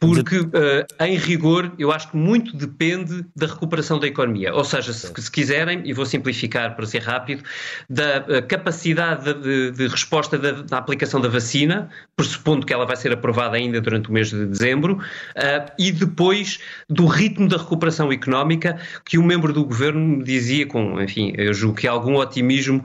porque, 0.00 0.38
uh, 0.38 0.86
em 1.00 1.16
rigor, 1.16 1.72
eu 1.78 1.90
acho 1.90 2.10
que 2.10 2.16
muito 2.16 2.56
depende 2.56 3.24
da 3.34 3.46
recuperação 3.46 3.98
da 3.98 4.06
economia. 4.06 4.54
Ou 4.54 4.64
seja, 4.64 4.92
se, 4.92 5.12
se 5.20 5.30
quiserem, 5.30 5.82
e 5.84 5.92
vou 5.92 6.06
simplificar 6.06 6.76
para 6.76 6.86
ser 6.86 7.00
rápido, 7.00 7.42
da 7.90 8.20
uh, 8.20 8.46
capacidade 8.46 9.34
de, 9.34 9.72
de 9.72 9.88
resposta 9.88 10.38
da, 10.38 10.52
da, 10.62 10.78
aplicação 10.78 11.20
da 11.20 11.28
vacina, 11.28 11.88
pressupondo 12.16 12.64
que 12.64 12.72
ela 12.72 12.86
vai 12.86 12.96
ser 12.96 13.12
aprovada 13.12 13.56
ainda 13.56 13.80
durante 13.80 14.08
o 14.08 14.12
mês 14.12 14.30
de 14.30 14.46
dezembro, 14.46 14.94
uh, 14.98 15.72
e 15.78 15.90
depois 15.90 16.60
do 16.88 17.06
ritmo 17.06 17.48
da 17.48 17.56
recuperação 17.56 18.12
económica, 18.12 18.78
que 19.04 19.18
um 19.18 19.24
membro 19.24 19.52
do 19.52 19.64
governo 19.64 20.00
me 20.00 20.22
dizia, 20.22 20.66
com, 20.66 21.00
enfim, 21.02 21.32
eu 21.36 21.52
julgo 21.52 21.76
que 21.76 21.88
algum 21.88 22.16
otimismo, 22.16 22.84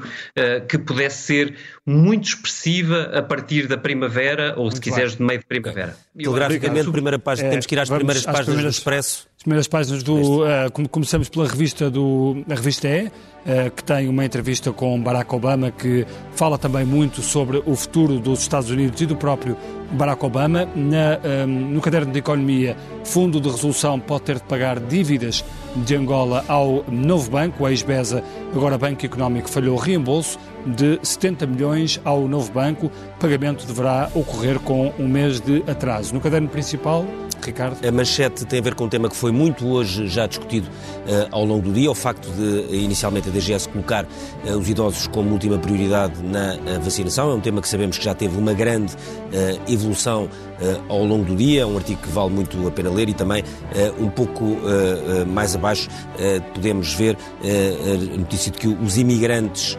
que 0.67 0.77
pudesse 0.77 1.23
ser 1.23 1.55
muito 1.85 2.29
expressiva 2.29 3.11
a 3.13 3.21
partir 3.21 3.67
da 3.67 3.77
primavera, 3.77 4.53
ou 4.55 4.69
se 4.69 4.75
muito 4.75 4.81
quiseres, 4.81 5.17
de 5.17 5.23
meio 5.23 5.39
de 5.39 5.45
primavera. 5.45 5.97
Telegraficamente, 6.17 6.91
primeira 6.91 7.19
página, 7.19 7.47
é, 7.47 7.51
temos 7.51 7.65
que 7.65 7.75
ir 7.75 7.79
às 7.79 7.89
primeiras 7.89 8.23
páginas 8.23 8.45
primeiras, 8.45 8.75
do 8.75 8.77
Expresso. 8.77 9.27
As 9.37 9.43
primeiras 9.43 9.67
páginas 9.67 10.03
do. 10.03 10.43
Uh, 10.43 10.89
começamos 10.89 11.27
pela 11.27 11.45
revista 11.45 11.89
do. 11.89 12.41
A 12.49 12.55
revista 12.55 12.87
E, 12.87 13.07
uh, 13.07 13.71
que 13.75 13.83
tem 13.83 14.07
uma 14.07 14.23
entrevista 14.23 14.71
com 14.71 15.01
Barack 15.01 15.35
Obama, 15.35 15.71
que 15.71 16.05
fala 16.35 16.57
também 16.57 16.85
muito 16.85 17.21
sobre 17.21 17.61
o 17.65 17.75
futuro 17.75 18.17
dos 18.17 18.39
Estados 18.39 18.69
Unidos 18.69 19.01
e 19.01 19.05
do 19.05 19.17
próprio 19.17 19.57
Barack 19.91 20.25
Obama. 20.25 20.65
Na, 20.73 21.19
um, 21.45 21.73
no 21.73 21.81
caderno 21.81 22.13
de 22.13 22.19
economia, 22.19 22.77
Fundo 23.03 23.41
de 23.41 23.49
Resolução 23.49 23.99
pode 23.99 24.23
ter 24.23 24.35
de 24.35 24.43
pagar 24.43 24.79
dívidas 24.79 25.43
de 25.75 25.95
Angola 25.95 26.45
ao 26.47 26.85
novo 26.89 27.29
banco, 27.29 27.63
o 27.63 27.67
ex-BESA, 27.67 28.23
agora 28.55 28.77
Banco 28.77 29.05
Económico, 29.05 29.49
falhou 29.49 29.75
o 29.75 29.79
reembolso 29.79 30.39
de 30.65 30.99
70 31.01 31.45
milhões 31.45 32.01
ao 32.03 32.27
novo 32.27 32.51
banco. 32.51 32.87
O 32.87 33.19
pagamento 33.19 33.65
deverá 33.65 34.09
ocorrer 34.13 34.59
com 34.59 34.93
um 34.99 35.07
mês 35.07 35.39
de 35.39 35.63
atraso. 35.67 36.13
No 36.13 36.21
caderno 36.21 36.47
principal, 36.47 37.05
Ricardo? 37.43 37.85
A 37.85 37.91
manchete 37.91 38.45
tem 38.45 38.59
a 38.59 38.61
ver 38.61 38.75
com 38.75 38.85
um 38.85 38.89
tema 38.89 39.09
que 39.09 39.15
foi 39.15 39.31
muito 39.31 39.67
hoje 39.67 40.07
já 40.07 40.25
discutido 40.25 40.67
uh, 40.67 41.27
ao 41.31 41.45
longo 41.45 41.67
do 41.67 41.73
dia, 41.73 41.89
o 41.91 41.95
facto 41.95 42.29
de 42.31 42.75
inicialmente 42.75 43.29
a 43.29 43.31
DGS 43.31 43.69
colocar 43.69 44.05
uh, 44.05 44.57
os 44.57 44.69
idosos 44.69 45.07
como 45.07 45.31
última 45.31 45.57
prioridade 45.57 46.21
na 46.23 46.55
uh, 46.55 46.81
vacinação. 46.81 47.31
É 47.31 47.33
um 47.33 47.39
tema 47.39 47.61
que 47.61 47.67
sabemos 47.67 47.97
que 47.97 48.05
já 48.05 48.13
teve 48.13 48.37
uma 48.37 48.53
grande 48.53 48.93
evolução 49.67 50.29
ao 50.87 51.03
longo 51.03 51.25
do 51.25 51.35
dia, 51.35 51.65
um 51.65 51.75
artigo 51.75 51.99
que 52.01 52.09
vale 52.09 52.29
muito 52.29 52.67
a 52.67 52.71
pena 52.71 52.89
ler 52.91 53.09
e 53.09 53.13
também 53.13 53.43
um 53.99 54.07
pouco 54.07 54.57
mais 55.27 55.55
abaixo 55.55 55.89
podemos 56.53 56.93
ver 56.93 57.17
a 57.41 58.17
notícia 58.17 58.51
de 58.51 58.59
que 58.59 58.67
os 58.67 58.97
imigrantes 58.97 59.77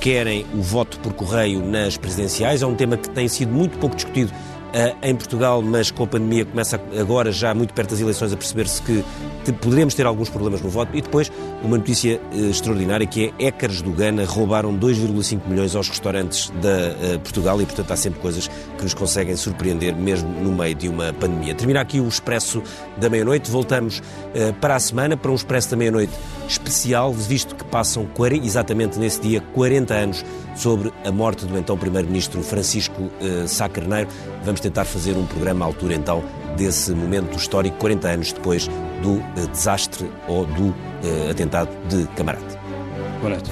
querem 0.00 0.46
o 0.54 0.62
voto 0.62 1.00
por 1.00 1.12
correio 1.14 1.66
nas 1.66 1.96
presidenciais. 1.96 2.62
É 2.62 2.66
um 2.66 2.76
tema 2.76 2.96
que 2.96 3.10
tem 3.10 3.26
sido 3.26 3.52
muito 3.52 3.76
pouco 3.78 3.96
discutido 3.96 4.32
em 5.02 5.14
Portugal, 5.14 5.60
mas 5.62 5.90
com 5.90 6.04
a 6.04 6.06
pandemia 6.06 6.44
começa 6.44 6.80
agora, 6.98 7.30
já 7.30 7.54
muito 7.54 7.74
perto 7.74 7.90
das 7.90 8.00
eleições, 8.00 8.32
a 8.32 8.36
perceber-se 8.36 8.80
que 8.82 9.04
poderemos 9.50 9.94
ter 9.94 10.06
alguns 10.06 10.28
problemas 10.28 10.60
no 10.60 10.68
voto. 10.68 10.96
E 10.96 11.00
depois, 11.00 11.32
uma 11.62 11.76
notícia 11.76 12.20
eh, 12.32 12.36
extraordinária 12.50 13.06
que 13.06 13.32
é 13.38 13.46
Écares 13.46 13.82
do 13.82 13.90
Gana 13.90 14.24
roubaram 14.24 14.76
2,5 14.78 15.40
milhões 15.46 15.74
aos 15.74 15.88
restaurantes 15.88 16.50
da 16.60 17.16
uh, 17.16 17.20
Portugal 17.20 17.60
e, 17.60 17.66
portanto, 17.66 17.90
há 17.90 17.96
sempre 17.96 18.20
coisas 18.20 18.48
que 18.48 18.82
nos 18.82 18.94
conseguem 18.94 19.34
surpreender, 19.36 19.96
mesmo 19.96 20.28
no 20.28 20.52
meio 20.52 20.74
de 20.74 20.88
uma 20.88 21.12
pandemia. 21.12 21.54
Termina 21.54 21.80
aqui 21.80 22.00
o 22.00 22.06
Expresso 22.06 22.62
da 22.96 23.08
Meia-Noite. 23.10 23.50
Voltamos 23.50 24.02
para 24.60 24.76
a 24.76 24.80
semana, 24.80 25.16
para 25.16 25.30
um 25.30 25.34
Expresso 25.34 25.70
da 25.70 25.76
Meia-Noite 25.76 26.12
especial, 26.48 27.12
visto 27.12 27.54
que 27.54 27.64
passam 27.64 28.08
exatamente 28.42 28.98
nesse 28.98 29.20
dia 29.20 29.40
40 29.52 29.94
anos 29.94 30.24
sobre 30.54 30.92
a 31.04 31.10
morte 31.10 31.46
do 31.46 31.58
então 31.58 31.76
Primeiro-Ministro 31.76 32.42
Francisco 32.42 33.10
Sá 33.46 33.68
Carneiro. 33.68 34.08
Vamos 34.44 34.60
tentar 34.62 34.84
fazer 34.84 35.16
um 35.16 35.26
programa 35.26 35.64
à 35.64 35.68
altura 35.68 35.94
então 35.94 36.22
desse 36.56 36.92
momento 36.92 37.36
histórico, 37.36 37.76
40 37.78 38.08
anos 38.08 38.32
depois 38.32 38.68
do 39.02 39.14
uh, 39.14 39.48
desastre 39.50 40.08
ou 40.28 40.46
do 40.46 40.68
uh, 40.68 41.30
atentado 41.30 41.70
de 41.88 42.06
Camarate. 42.14 42.56
Boa 43.20 43.30
noite. 43.30 43.50